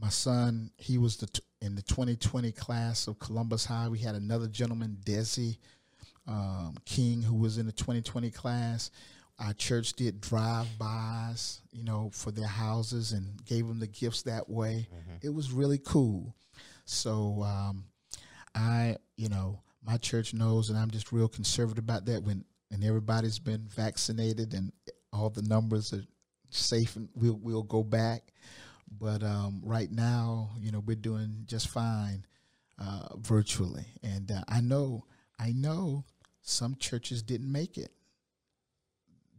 my 0.00 0.08
son, 0.08 0.70
he 0.76 0.98
was 0.98 1.16
the 1.16 1.26
t- 1.26 1.42
in 1.60 1.74
the 1.74 1.82
2020 1.82 2.52
class 2.52 3.06
of 3.06 3.18
Columbus 3.18 3.64
High. 3.64 3.88
We 3.88 3.98
had 3.98 4.14
another 4.14 4.48
gentleman, 4.48 4.98
Desi 5.04 5.58
um, 6.26 6.76
King, 6.84 7.22
who 7.22 7.36
was 7.36 7.58
in 7.58 7.66
the 7.66 7.72
2020 7.72 8.30
class. 8.30 8.90
Our 9.38 9.52
church 9.52 9.94
did 9.94 10.20
drive-bys, 10.20 11.60
you 11.72 11.84
know, 11.84 12.10
for 12.12 12.30
their 12.30 12.46
houses 12.46 13.12
and 13.12 13.44
gave 13.44 13.66
them 13.66 13.80
the 13.80 13.86
gifts 13.86 14.22
that 14.22 14.48
way. 14.48 14.88
It 15.22 15.34
was 15.34 15.50
really 15.52 15.78
cool. 15.78 16.34
So 16.84 17.42
um, 17.42 17.84
I, 18.54 18.96
you 19.16 19.28
know, 19.28 19.60
my 19.84 19.96
church 19.96 20.34
knows, 20.34 20.70
and 20.70 20.78
I'm 20.78 20.90
just 20.90 21.12
real 21.12 21.28
conservative 21.28 21.84
about 21.84 22.06
that. 22.06 22.22
When 22.22 22.44
and 22.70 22.84
everybody's 22.84 23.38
been 23.38 23.68
vaccinated 23.68 24.54
and 24.54 24.72
all 25.12 25.30
the 25.30 25.42
numbers 25.42 25.92
are 25.92 26.04
safe, 26.50 26.96
and 26.96 27.08
we'll 27.14 27.38
we'll 27.42 27.62
go 27.62 27.82
back. 27.82 28.32
But 29.00 29.22
um, 29.22 29.60
right 29.64 29.90
now, 29.90 30.50
you 30.58 30.70
know, 30.70 30.80
we're 30.80 30.96
doing 30.96 31.44
just 31.46 31.68
fine 31.68 32.24
uh, 32.78 33.16
virtually, 33.16 33.86
and 34.02 34.30
uh, 34.30 34.42
I 34.48 34.60
know, 34.60 35.04
I 35.38 35.52
know, 35.52 36.04
some 36.42 36.76
churches 36.76 37.22
didn't 37.22 37.50
make 37.50 37.78
it 37.78 37.90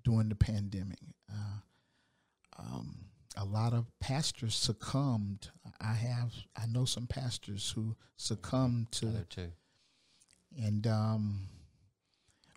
during 0.04 0.30
the 0.30 0.36
pandemic. 0.36 1.00
Uh, 1.32 1.60
um, 2.60 3.05
a 3.38 3.45
lot 3.45 3.73
of 3.73 3.86
pastors 3.99 4.55
succumbed. 4.55 5.49
I 5.79 5.93
have, 5.93 6.33
I 6.55 6.65
know 6.67 6.86
some 6.86 7.07
pastors 7.07 7.71
who 7.75 7.95
succumbed 8.17 8.91
to 8.93 9.25
two. 9.29 9.51
and 10.57 10.88
um, 10.88 11.47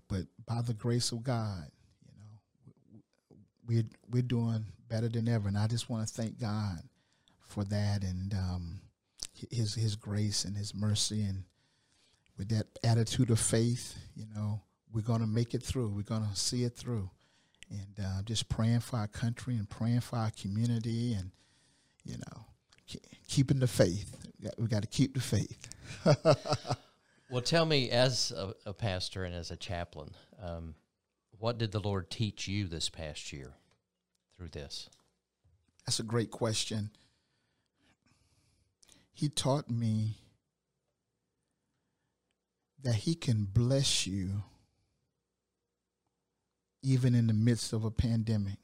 but 0.08 0.22
by 0.46 0.62
the 0.62 0.74
grace 0.74 1.12
of 1.12 1.22
God, 1.22 1.70
you 2.06 2.12
know, 2.18 3.36
we're 3.66 3.88
we're 4.10 4.22
doing 4.22 4.64
better 4.88 5.08
than 5.08 5.28
ever, 5.28 5.48
and 5.48 5.58
I 5.58 5.66
just 5.66 5.90
want 5.90 6.06
to 6.06 6.14
thank 6.14 6.38
God 6.40 6.78
for 7.40 7.64
that 7.64 8.02
and 8.02 8.32
um, 8.34 8.80
His 9.50 9.74
His 9.74 9.96
grace 9.96 10.44
and 10.44 10.56
His 10.56 10.74
mercy, 10.74 11.22
and 11.22 11.44
with 12.38 12.48
that 12.50 12.66
attitude 12.84 13.30
of 13.30 13.40
faith, 13.40 13.98
you 14.14 14.26
know, 14.34 14.60
we're 14.92 15.02
gonna 15.02 15.26
make 15.26 15.54
it 15.54 15.62
through. 15.62 15.88
We're 15.88 16.02
gonna 16.02 16.34
see 16.34 16.64
it 16.64 16.76
through, 16.76 17.10
and 17.70 18.04
uh, 18.04 18.22
just 18.22 18.48
praying 18.48 18.80
for 18.80 18.96
our 18.96 19.08
country 19.08 19.56
and 19.56 19.68
praying 19.68 20.00
for 20.00 20.16
our 20.16 20.30
community, 20.30 21.14
and 21.14 21.30
you 22.04 22.16
know, 22.16 22.44
ke- 22.90 23.02
keeping 23.28 23.58
the 23.58 23.66
faith. 23.66 24.14
We 24.40 24.44
got- 24.48 24.58
We 24.58 24.66
got 24.68 24.82
to 24.82 24.88
keep 24.88 25.14
the 25.14 25.20
faith. 25.20 25.68
Well, 27.30 27.42
tell 27.42 27.66
me, 27.66 27.90
as 27.90 28.30
a, 28.30 28.54
a 28.64 28.72
pastor 28.72 29.22
and 29.22 29.34
as 29.34 29.50
a 29.50 29.56
chaplain, 29.56 30.12
um, 30.42 30.74
what 31.38 31.58
did 31.58 31.72
the 31.72 31.78
Lord 31.78 32.08
teach 32.10 32.48
you 32.48 32.66
this 32.66 32.88
past 32.88 33.34
year 33.34 33.52
through 34.34 34.48
this? 34.48 34.88
That's 35.84 36.00
a 36.00 36.04
great 36.04 36.30
question. 36.30 36.88
He 39.12 39.28
taught 39.28 39.68
me 39.68 40.16
that 42.82 42.94
he 42.94 43.14
can 43.14 43.44
bless 43.44 44.06
you 44.06 44.42
even 46.82 47.14
in 47.14 47.26
the 47.26 47.32
midst 47.32 47.72
of 47.72 47.84
a 47.84 47.90
pandemic. 47.90 48.58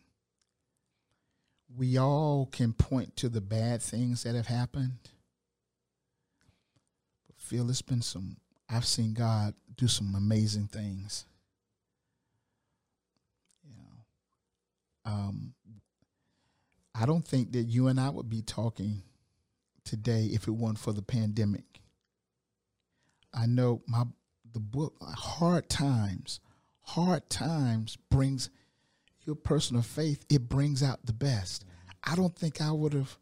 We 1.76 1.98
all 1.98 2.46
can 2.46 2.72
point 2.72 3.16
to 3.16 3.28
the 3.28 3.40
bad 3.40 3.82
things 3.82 4.22
that 4.22 4.34
have 4.34 4.46
happened. 4.46 4.98
But 7.26 7.36
Phil, 7.36 7.68
it's 7.70 7.82
been 7.82 8.02
some 8.02 8.36
I've 8.68 8.86
seen 8.86 9.12
God 9.12 9.54
do 9.76 9.88
some 9.88 10.14
amazing 10.14 10.68
things. 10.68 11.26
You 13.64 13.74
know. 13.76 15.10
Um 15.12 15.54
I 16.94 17.06
don't 17.06 17.26
think 17.26 17.52
that 17.52 17.64
you 17.64 17.88
and 17.88 17.98
I 17.98 18.08
would 18.10 18.30
be 18.30 18.42
talking 18.42 19.02
today 19.84 20.26
if 20.32 20.46
it 20.46 20.52
weren't 20.52 20.78
for 20.78 20.92
the 20.92 21.02
pandemic. 21.02 21.64
I 23.32 23.46
know 23.46 23.82
my 23.86 24.04
the 24.52 24.60
book 24.60 24.94
Hard 25.02 25.68
Times, 25.68 26.38
Hard 26.84 27.28
Times 27.28 27.96
brings 28.10 28.50
your 29.26 29.36
personal 29.36 29.82
faith, 29.82 30.24
it 30.28 30.48
brings 30.48 30.82
out 30.82 31.04
the 31.04 31.12
best. 31.12 31.64
Mm-hmm. 31.64 32.12
I 32.12 32.16
don't 32.16 32.36
think 32.36 32.60
I 32.60 32.70
would 32.70 32.92
have 32.92 33.16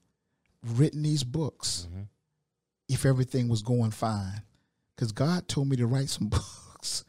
written 0.65 1.03
these 1.03 1.25
books 1.25 1.87
mm-hmm. 1.89 2.03
if 2.89 3.07
everything 3.07 3.49
was 3.49 3.63
going 3.63 3.93
fine. 3.93 4.43
Because 4.95 5.13
God 5.13 5.49
told 5.49 5.69
me 5.69 5.77
to 5.77 5.87
write 5.87 6.09
some 6.09 6.29
books 6.73 7.05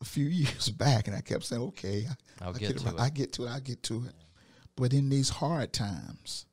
a 0.00 0.04
few 0.04 0.26
years 0.26 0.68
back, 0.70 1.06
and 1.06 1.16
I 1.16 1.20
kept 1.20 1.44
saying, 1.44 1.62
"Okay, 1.62 2.06
I- 2.08 2.44
I'll 2.44 2.52
get 2.52 2.70
it. 2.70 2.78
to 2.78 2.88
it. 2.88 2.94
I 2.98 3.10
get 3.10 3.32
to 3.34 3.44
it. 3.44 3.50
I 3.50 3.60
get 3.60 3.82
to 3.84 4.04
it." 4.06 4.14
But 4.76 4.92
in 4.92 5.10
these 5.10 5.28
hard 5.28 5.72
times, 5.72 6.46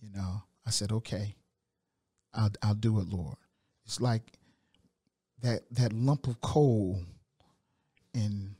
you 0.00 0.10
know, 0.14 0.42
I 0.64 0.70
said, 0.70 0.92
"Okay, 0.92 1.34
I'll 2.32 2.50
I'll 2.62 2.74
do 2.74 3.00
it, 3.00 3.08
Lord." 3.08 3.36
It's 3.84 4.00
like 4.00 4.38
that 5.42 5.62
that 5.72 5.92
lump 5.92 6.26
of 6.26 6.40
coal, 6.40 7.02
and 8.14 8.54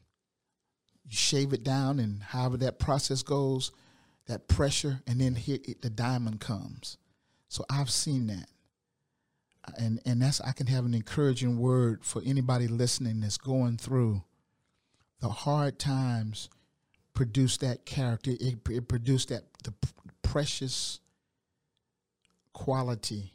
you 1.05 1.17
shave 1.17 1.53
it 1.53 1.65
down, 1.65 1.99
and 1.99 2.23
however 2.23 2.57
that 2.59 2.79
process 2.79 3.23
goes, 3.23 3.71
that 4.27 4.49
pressure, 4.49 5.01
and 5.07 5.21
then 5.21 5.35
here 5.35 5.59
it, 5.65 5.83
the 5.83 5.91
diamond 5.91 6.41
comes. 6.41 6.97
So 7.49 7.65
I've 7.71 7.91
seen 7.91 8.27
that 8.29 8.49
and 9.79 10.01
and 10.05 10.21
that's 10.23 10.41
I 10.41 10.53
can 10.53 10.67
have 10.67 10.85
an 10.85 10.95
encouraging 10.95 11.59
word 11.59 12.05
for 12.05 12.23
anybody 12.25 12.69
listening 12.69 13.21
that's 13.21 13.39
going 13.39 13.79
through 13.79 14.23
the 15.21 15.29
hard 15.29 15.79
times. 15.79 16.49
Produce 17.15 17.59
that 17.59 17.87
character. 17.87 18.33
It, 18.33 18.57
it 18.69 18.89
produced 18.89 19.29
that 19.29 19.45
the 19.63 19.73
precious 20.23 20.99
quality, 22.53 23.33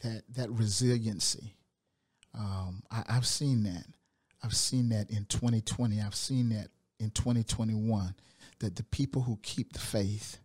that 0.00 0.22
that 0.34 0.50
resiliency. 0.50 1.54
Um, 2.38 2.82
I, 2.90 3.02
I've 3.08 3.26
seen 3.26 3.62
that. 3.64 3.86
I've 4.44 4.54
seen 4.54 4.90
that 4.90 5.10
in 5.10 5.24
2020. 5.24 6.00
I've 6.02 6.14
seen 6.14 6.50
that 6.50 6.68
in 7.00 7.10
2021. 7.10 8.14
That 8.60 8.76
the 8.76 8.82
people 8.82 9.22
who 9.22 9.38
keep 9.42 9.72
the 9.72 9.80
faith, 9.80 10.38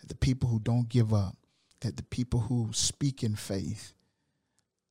that 0.00 0.08
the 0.08 0.14
people 0.14 0.48
who 0.48 0.58
don't 0.58 0.88
give 0.88 1.12
up, 1.12 1.36
that 1.80 1.96
the 1.96 2.02
people 2.02 2.40
who 2.40 2.70
speak 2.72 3.22
in 3.22 3.36
faith, 3.36 3.92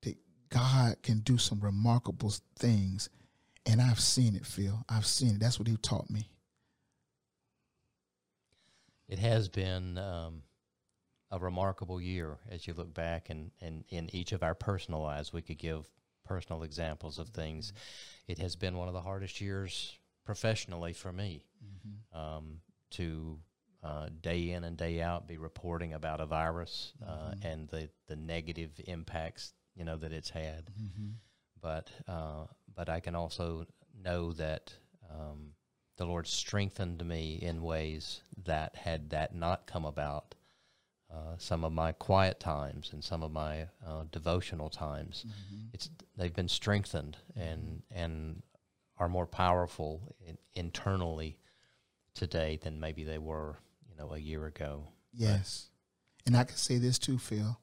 that 0.03 0.15
God 0.49 1.01
can 1.01 1.19
do 1.19 1.37
some 1.37 1.59
remarkable 1.59 2.33
things. 2.57 3.09
And 3.65 3.81
I've 3.81 3.99
seen 3.99 4.35
it, 4.35 4.45
Phil. 4.45 4.85
I've 4.87 5.07
seen 5.07 5.35
it. 5.35 5.39
That's 5.39 5.57
what 5.57 5.67
he 5.67 5.75
taught 5.77 6.09
me. 6.09 6.29
It 9.09 9.19
has 9.19 9.49
been 9.49 9.97
um, 9.97 10.43
a 11.31 11.39
remarkable 11.39 11.99
year 11.99 12.37
as 12.49 12.67
you 12.67 12.73
look 12.73 12.93
back, 12.93 13.29
and, 13.29 13.51
and 13.59 13.83
in 13.89 14.13
each 14.15 14.31
of 14.31 14.43
our 14.43 14.55
personal 14.55 15.01
lives, 15.01 15.33
we 15.33 15.41
could 15.41 15.57
give 15.57 15.89
personal 16.25 16.63
examples 16.63 17.19
of 17.19 17.29
things. 17.29 17.71
It 18.27 18.39
has 18.39 18.55
been 18.55 18.75
one 18.77 18.87
of 18.87 18.93
the 18.93 19.01
hardest 19.01 19.39
years 19.39 19.97
professionally 20.25 20.93
for 20.93 21.11
me 21.13 21.45
um, 22.13 22.59
to 22.91 23.39
uh, 23.83 24.09
day 24.21 24.49
in 24.51 24.63
and 24.63 24.75
day 24.75 24.99
out 25.01 25.27
be 25.27 25.37
reporting 25.37 25.93
about 25.93 26.19
a 26.19 26.25
virus 26.25 26.93
uh, 27.07 27.35
and 27.43 27.69
the, 27.69 27.89
the 28.07 28.15
negative 28.15 28.71
impacts 28.87 29.53
you 29.75 29.83
know 29.85 29.97
that 29.97 30.11
it's 30.11 30.29
had. 30.29 30.71
But 31.61 31.91
uh, 32.07 32.45
but 32.75 32.89
I 32.89 32.99
can 32.99 33.15
also 33.15 33.65
know 34.03 34.33
that 34.33 34.73
um, 35.11 35.51
the 35.97 36.05
Lord 36.05 36.27
strengthened 36.27 37.05
me 37.05 37.35
in 37.41 37.61
ways 37.61 38.21
that 38.45 38.75
had 38.75 39.09
that 39.11 39.35
not 39.35 39.67
come 39.67 39.85
about, 39.85 40.35
uh, 41.15 41.35
some 41.37 41.63
of 41.63 41.71
my 41.71 41.91
quiet 41.93 42.39
times 42.39 42.91
and 42.91 43.03
some 43.03 43.23
of 43.23 43.31
my 43.31 43.67
uh, 43.85 44.03
devotional 44.11 44.69
times, 44.69 45.25
it's 45.73 45.89
they've 46.17 46.35
been 46.35 46.49
strengthened 46.49 47.17
and 47.35 47.83
and 47.89 48.41
are 48.97 49.07
more 49.09 49.25
powerful 49.27 50.15
in, 50.25 50.37
internally 50.53 51.37
today 52.13 52.59
than 52.61 52.79
maybe 52.79 53.03
they 53.03 53.17
were, 53.17 53.57
you 53.89 53.95
know, 53.95 54.13
a 54.13 54.17
year 54.17 54.45
ago. 54.45 54.87
Yes. 55.13 55.69
And 56.25 56.35
I 56.35 56.43
can 56.43 56.57
say 56.57 56.77
this 56.77 56.97
too, 56.99 57.17
Phil. 57.17 57.59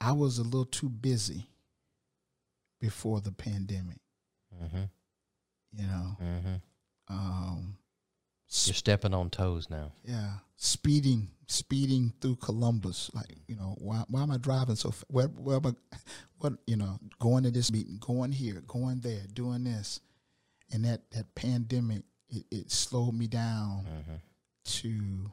I 0.00 0.12
was 0.12 0.38
a 0.38 0.42
little 0.42 0.64
too 0.64 0.88
busy 0.88 1.48
before 2.80 3.20
the 3.20 3.32
pandemic, 3.32 4.00
Mm-hmm. 4.62 4.84
you 5.72 5.86
know. 5.86 6.16
Mm-hmm. 6.22 6.54
Um, 7.08 7.76
You're 8.50 8.74
stepping 8.74 9.12
on 9.14 9.28
toes 9.30 9.68
now. 9.68 9.92
yeah, 10.04 10.32
speeding, 10.56 11.28
speeding 11.46 12.12
through 12.20 12.36
Columbus. 12.36 13.10
Like, 13.14 13.36
you 13.46 13.56
know, 13.56 13.74
why, 13.78 14.04
why 14.08 14.22
am 14.22 14.30
I 14.30 14.38
driving 14.38 14.74
so? 14.76 14.90
Fa- 14.90 15.04
where, 15.08 15.26
where 15.28 15.56
am 15.56 15.66
I? 15.66 15.96
What, 16.40 16.52
you 16.68 16.76
know, 16.76 17.00
going 17.18 17.42
to 17.42 17.50
this 17.50 17.72
meeting, 17.72 17.96
going 18.00 18.30
here, 18.30 18.62
going 18.68 19.00
there, 19.00 19.22
doing 19.34 19.64
this, 19.64 19.98
and 20.72 20.84
that 20.84 21.10
that 21.10 21.34
pandemic, 21.34 22.04
it, 22.30 22.44
it 22.50 22.70
slowed 22.70 23.14
me 23.14 23.26
down 23.26 23.86
Mm-hmm. 23.90 24.14
to 24.64 25.32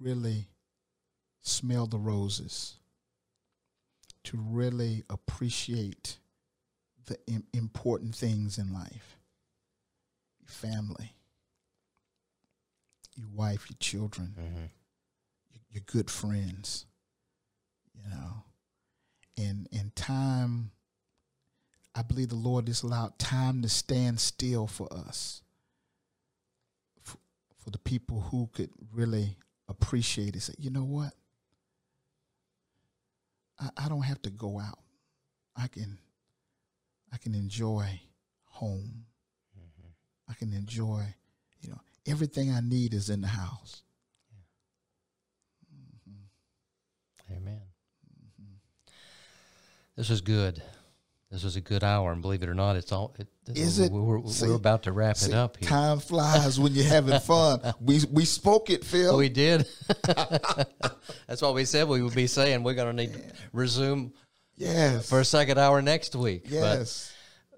really 0.00 0.48
smell 1.42 1.86
the 1.86 1.98
roses, 1.98 2.76
to 4.24 4.38
really 4.38 5.02
appreciate 5.10 6.16
the 7.04 7.18
Im- 7.26 7.46
important 7.52 8.14
things 8.14 8.56
in 8.58 8.72
life 8.72 9.18
family, 10.46 11.12
your 13.20 13.28
wife, 13.34 13.66
your 13.70 13.76
children, 13.78 14.34
Mm-hmm. 14.38 14.56
your, 15.52 15.60
your 15.70 15.82
good 15.86 16.10
friends, 16.10 16.86
you 17.94 18.08
know. 18.10 18.44
And, 19.38 19.68
and 19.72 19.94
time, 19.96 20.70
I 21.94 22.02
believe 22.02 22.28
the 22.28 22.34
Lord 22.34 22.66
has 22.68 22.82
allowed 22.82 23.18
time 23.18 23.62
to 23.62 23.68
stand 23.68 24.20
still 24.20 24.66
for 24.66 24.92
us 24.92 25.42
for, 27.02 27.18
for 27.58 27.70
the 27.70 27.78
people 27.78 28.20
who 28.30 28.48
could 28.52 28.70
really 28.92 29.36
appreciate 29.68 30.36
it. 30.36 30.42
Say, 30.42 30.54
you 30.58 30.70
know 30.70 30.84
what? 30.84 31.12
I, 33.58 33.70
I 33.84 33.88
don't 33.88 34.02
have 34.02 34.20
to 34.22 34.30
go 34.30 34.58
out. 34.60 34.78
I 35.56 35.66
can 35.68 35.98
I 37.12 37.16
can 37.18 37.34
enjoy 37.34 38.00
home. 38.44 39.04
I 40.28 40.34
can 40.34 40.52
enjoy, 40.52 41.02
you 41.60 41.70
know, 41.70 41.80
everything 42.06 42.50
I 42.50 42.60
need 42.60 42.94
is 42.94 43.10
in 43.10 43.20
the 43.20 43.28
house. 43.28 43.82
Amen. 47.30 47.60
This 49.96 50.10
is 50.10 50.20
good. 50.20 50.62
This 51.30 51.44
was 51.44 51.54
a 51.54 51.60
good 51.60 51.84
hour, 51.84 52.10
and 52.10 52.20
believe 52.22 52.42
it 52.42 52.48
or 52.48 52.54
not, 52.54 52.74
it's 52.74 52.90
all. 52.90 53.14
It, 53.16 53.28
Is 53.56 53.78
it? 53.78 53.92
We're, 53.92 54.18
we're, 54.18 54.28
See- 54.28 54.48
we're 54.48 54.56
about 54.56 54.82
to 54.84 54.92
wrap 54.92 55.16
See, 55.16 55.30
it 55.30 55.34
up 55.34 55.56
here. 55.56 55.68
Time 55.68 56.00
flies 56.00 56.58
when 56.58 56.72
you're 56.74 56.84
having 56.84 57.20
fun. 57.20 57.60
We 57.80 58.00
we 58.10 58.24
spoke 58.24 58.68
it, 58.68 58.84
Phil. 58.84 59.16
We 59.16 59.28
did. 59.28 59.64
That's 61.28 61.40
what 61.40 61.54
we 61.54 61.64
said 61.64 61.86
we 61.86 62.02
would 62.02 62.16
be 62.16 62.26
saying. 62.26 62.64
We're 62.64 62.74
going 62.74 62.96
to 62.96 63.04
need 63.04 63.12
to 63.12 63.20
resume 63.52 64.12
yes. 64.56 65.08
for 65.08 65.20
a 65.20 65.24
second 65.24 65.58
hour 65.58 65.80
next 65.80 66.16
week. 66.16 66.46
yes. 66.46 67.12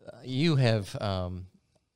But 0.04 0.26
you 0.26 0.56
have, 0.56 0.94
um, 1.00 1.46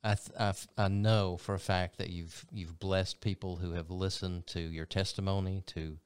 I, 0.07 0.14
th- 0.14 0.38
I, 0.38 0.48
f- 0.48 0.68
I 0.78 0.88
know 0.88 1.36
for 1.36 1.54
a 1.54 1.59
fact 1.59 1.98
that 1.98 2.11
you've 2.11 2.46
you've 2.52 2.78
blessed 2.78 3.20
people 3.20 3.57
who 3.57 3.72
have 3.72 3.90
listened 3.90 4.46
to 4.48 4.61
your 4.61 4.86
testimony, 4.86 5.64
to 5.66 5.98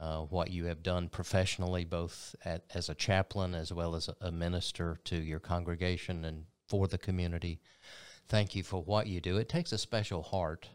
uh, 0.00 0.20
what 0.20 0.50
you 0.50 0.64
have 0.66 0.82
done 0.82 1.08
professionally, 1.08 1.84
both 1.84 2.34
at, 2.44 2.64
as 2.72 2.88
a 2.88 2.94
chaplain 2.94 3.54
as 3.54 3.72
well 3.72 3.94
as 3.94 4.08
a, 4.20 4.32
minister 4.32 4.98
to 5.04 5.16
your 5.16 5.40
congregation 5.40 6.24
and 6.24 6.44
for 6.68 6.86
the 6.86 6.98
community. 6.98 7.60
Thank 8.28 8.54
you 8.54 8.62
for 8.62 8.82
what 8.82 9.06
you 9.06 9.20
do. 9.20 9.36
It 9.36 9.48
takes 9.48 9.72
a 9.72 9.78
special 9.78 10.22
heart 10.22 10.68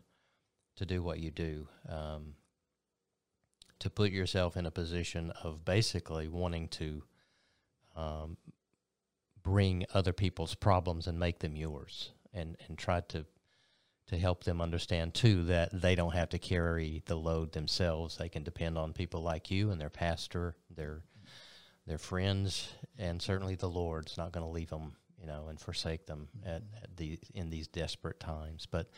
to 0.75 0.85
do 0.85 1.01
what 1.01 1.19
you 1.19 1.31
do. 1.31 1.67
Um, 1.89 2.35
to 3.79 3.89
put 3.89 4.11
yourself 4.11 4.55
in 4.55 4.65
a 4.65 4.71
position 4.71 5.31
of 5.43 5.65
basically 5.65 6.27
wanting 6.27 6.67
to 6.69 7.03
um, 7.95 8.37
bring 9.43 9.85
other 9.93 10.13
people's 10.13 10.55
problems 10.55 11.07
and 11.07 11.19
make 11.19 11.39
them 11.39 11.55
yours, 11.55 12.11
and 12.33 12.57
and 12.67 12.77
try 12.77 13.01
to 13.01 13.25
to 14.07 14.17
help 14.17 14.43
them 14.43 14.61
understand 14.61 15.13
too 15.13 15.45
that 15.45 15.69
they 15.81 15.95
don't 15.95 16.13
have 16.13 16.29
to 16.29 16.37
carry 16.37 17.01
the 17.05 17.15
load 17.15 17.51
themselves. 17.53 18.17
They 18.17 18.29
can 18.29 18.43
depend 18.43 18.77
on 18.77 18.91
people 18.93 19.21
like 19.21 19.49
you 19.49 19.71
and 19.71 19.79
their 19.79 19.89
pastor, 19.89 20.55
their 20.69 21.03
their 21.87 21.97
friends, 21.97 22.69
and 22.97 23.21
certainly 23.21 23.55
the 23.55 23.69
Lord's 23.69 24.17
not 24.17 24.31
going 24.31 24.45
to 24.45 24.51
leave 24.51 24.69
them, 24.69 24.93
you 25.19 25.27
know, 25.27 25.47
and 25.49 25.59
forsake 25.59 26.05
them 26.05 26.27
at, 26.45 26.63
at 26.81 26.95
the 26.95 27.19
in 27.33 27.49
these 27.49 27.67
desperate 27.67 28.19
times. 28.19 28.67
But 28.69 28.89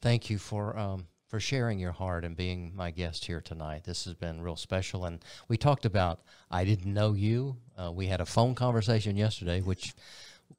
thank 0.00 0.30
you 0.30 0.38
for 0.38 0.76
um, 0.78 1.06
for 1.28 1.40
sharing 1.40 1.78
your 1.78 1.92
heart 1.92 2.24
and 2.24 2.36
being 2.36 2.72
my 2.74 2.90
guest 2.90 3.24
here 3.24 3.40
tonight. 3.40 3.84
This 3.84 4.04
has 4.04 4.14
been 4.14 4.40
real 4.40 4.56
special, 4.56 5.04
and 5.04 5.24
we 5.48 5.56
talked 5.56 5.84
about 5.84 6.20
I 6.50 6.64
didn't 6.64 6.92
know 6.92 7.12
you. 7.12 7.56
Uh, 7.76 7.92
we 7.92 8.06
had 8.06 8.20
a 8.20 8.26
phone 8.26 8.54
conversation 8.54 9.16
yesterday, 9.16 9.60
which 9.60 9.94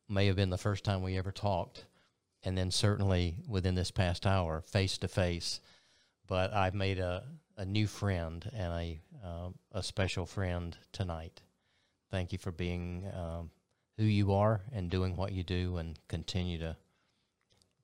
may 0.09 0.27
have 0.27 0.35
been 0.35 0.49
the 0.49 0.57
first 0.57 0.83
time 0.83 1.01
we 1.01 1.17
ever 1.17 1.31
talked, 1.31 1.85
and 2.45 2.57
then 2.57 2.71
certainly 2.71 3.35
within 3.47 3.75
this 3.75 3.91
past 3.91 4.25
hour, 4.25 4.61
face 4.61 4.97
to 4.99 5.07
face. 5.07 5.59
But 6.27 6.53
I've 6.53 6.75
made 6.75 6.99
a, 6.99 7.23
a 7.57 7.65
new 7.65 7.87
friend 7.87 8.49
and 8.53 8.73
a 8.73 9.01
um, 9.23 9.55
a 9.71 9.81
special 9.81 10.25
friend 10.25 10.77
tonight. 10.91 11.41
Thank 12.11 12.31
you 12.31 12.37
for 12.37 12.51
being 12.51 13.05
um, 13.13 13.49
who 13.97 14.03
you 14.03 14.33
are 14.33 14.61
and 14.71 14.89
doing 14.89 15.15
what 15.15 15.31
you 15.31 15.43
do, 15.43 15.77
and 15.77 15.99
continue 16.07 16.59
to 16.59 16.77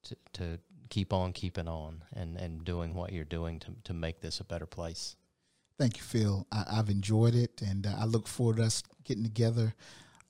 to, 0.04 0.16
to 0.34 0.60
keep 0.90 1.14
on 1.14 1.34
keeping 1.34 1.68
on 1.68 2.04
and, 2.14 2.38
and 2.38 2.66
doing 2.66 2.94
what 2.94 3.14
you're 3.14 3.24
doing 3.24 3.60
to, 3.60 3.68
to 3.86 3.94
make 3.94 4.22
this 4.22 4.40
a 4.40 4.44
better 4.44 4.66
place. 4.66 5.16
Thank 5.80 5.98
you, 5.98 6.04
Phil. 6.04 6.48
I, 6.52 6.66
I've 6.74 6.90
enjoyed 6.90 7.34
it, 7.34 7.62
and 7.62 7.88
uh, 7.88 7.96
I 7.98 8.06
look 8.06 8.28
forward 8.28 8.58
to 8.58 8.64
us 8.64 8.84
getting 9.04 9.24
together 9.24 9.74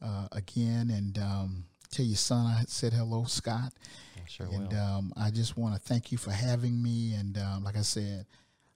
uh, 0.02 0.28
again. 0.32 0.90
And 0.90 1.18
um, 1.18 1.66
tell 1.92 2.06
your 2.06 2.18
son 2.18 2.46
I 2.46 2.64
said 2.68 2.94
hello, 2.94 3.26
Scott. 3.26 3.74
I 4.16 4.28
sure 4.28 4.48
and 4.52 4.74
um, 4.74 5.14
I 5.18 5.30
just 5.30 5.58
want 5.58 5.76
to 5.76 5.82
thank 5.82 6.12
you 6.12 6.18
for 6.18 6.32
having 6.32 6.82
me. 6.82 7.14
And 7.14 7.38
um, 7.38 7.64
like 7.64 7.78
I 7.78 7.82
said, 7.82 8.26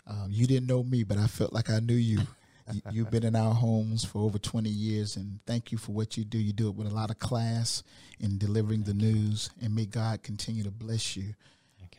um, 0.07 0.28
you 0.30 0.45
didn't 0.47 0.68
know 0.68 0.84
me, 0.84 1.03
but 1.03 1.18
I 1.18 1.28
felt 1.28 1.53
like 1.53 1.70
I 1.70 1.80
knew 1.80 1.95
you. 1.95 2.20
you. 2.72 2.82
You've 2.91 3.11
been 3.11 3.24
in 3.24 3.36
our 3.36 3.53
homes 3.53 4.03
for 4.03 4.20
over 4.20 4.38
20 4.38 4.70
years, 4.70 5.16
and 5.16 5.39
thank 5.45 5.72
you 5.72 5.78
for 5.78 5.91
what 5.91 6.18
you 6.18 6.26
do. 6.26 6.38
You 6.38 6.51
do 6.51 6.68
it 6.68 6.76
with 6.76 6.88
a 6.88 6.93
lot 6.93 7.11
of 7.11 7.20
class 7.20 7.84
in 8.20 8.38
delivering 8.38 8.84
the 8.84 8.93
news, 8.93 9.49
and 9.61 9.74
may 9.76 9.86
God 9.86 10.24
continue 10.24 10.63
to 10.63 10.72
bless 10.72 11.16
you 11.16 11.36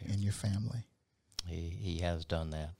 you. 0.01 0.13
and 0.13 0.23
your 0.23 0.33
family. 0.33 0.87
He, 1.47 1.71
he 1.81 1.99
has 1.99 2.25
done 2.25 2.51
that. 2.51 2.71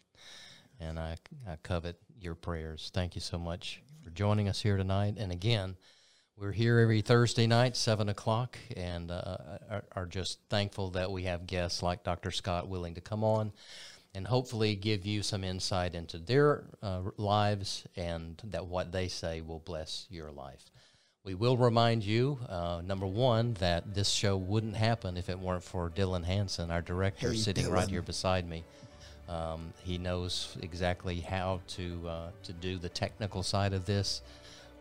And 0.81 0.99
I, 0.99 1.17
I 1.49 1.57
covet 1.63 1.97
your 2.21 2.35
prayers. 2.35 2.91
Thank 2.93 3.15
you 3.15 3.21
so 3.21 3.39
much 3.39 3.81
for 4.03 4.11
joining 4.11 4.49
us 4.49 4.61
here 4.61 4.77
tonight. 4.77 5.15
And 5.17 5.33
again, 5.33 5.77
we're 6.39 6.53
here 6.53 6.81
every 6.81 7.01
Thursday 7.01 7.47
night, 7.47 7.77
7 7.77 8.11
o'clock, 8.11 8.59
and 8.77 9.11
uh, 9.11 9.39
are, 9.71 9.85
are 9.95 10.07
just 10.07 10.39
thankful 10.51 10.91
that 10.91 11.11
we 11.11 11.23
have 11.23 11.47
guests 11.47 11.83
like 11.83 12.05
Dr. 12.05 12.31
Scott 12.31 12.69
willing 12.69 12.95
to 12.95 13.01
come 13.01 13.25
on 13.25 13.53
and 14.15 14.27
hopefully 14.27 14.77
give 14.77 15.07
you 15.07 15.23
some 15.23 15.45
insight 15.45 15.95
into 15.95 16.19
their 16.19 16.65
uh, 16.83 17.01
lives 17.17 17.87
and 17.97 18.41
that 18.45 18.67
what 18.67 18.93
they 18.93 19.09
say 19.09 19.41
will 19.41 19.61
bless 19.61 20.07
your 20.11 20.31
life. 20.31 20.71
We 21.25 21.35
will 21.35 21.57
remind 21.57 22.05
you, 22.05 22.39
uh, 22.49 22.83
number 22.85 23.07
one, 23.07 23.55
that 23.55 23.95
this 23.95 24.11
show 24.11 24.37
wouldn't 24.37 24.77
happen 24.77 25.17
if 25.17 25.29
it 25.29 25.39
weren't 25.39 25.65
for 25.65 25.91
Dylan 25.91 26.25
Hanson, 26.25 26.71
our 26.71 26.83
director, 26.83 27.33
Hey, 27.33 27.37
sitting 27.37 27.69
right 27.71 27.89
here 27.89 28.03
beside 28.03 28.49
me. 28.49 28.63
Um, 29.29 29.73
he 29.83 29.99
knows 29.99 30.57
exactly 30.63 31.19
how 31.19 31.61
to 31.69 32.09
uh, 32.09 32.31
to 32.45 32.53
do 32.53 32.79
the 32.79 32.89
technical 32.89 33.43
side 33.43 33.73
of 33.73 33.85
this, 33.85 34.23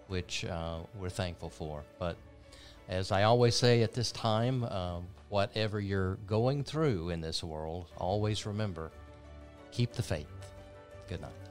which 0.07 0.45
uh, 0.45 0.79
we're 0.99 1.09
thankful 1.09 1.49
for. 1.49 1.83
But 1.99 2.15
as 2.89 3.11
I 3.11 3.23
always 3.23 3.55
say 3.55 3.81
at 3.81 3.93
this 3.93 4.11
time, 4.11 4.63
um, 4.65 5.07
whatever 5.29 5.79
you're 5.79 6.15
going 6.27 6.63
through 6.63 7.09
in 7.09 7.21
this 7.21 7.43
world, 7.43 7.87
always 7.97 8.45
remember, 8.45 8.91
keep 9.71 9.93
the 9.93 10.03
faith. 10.03 10.27
Good 11.07 11.21
night. 11.21 11.44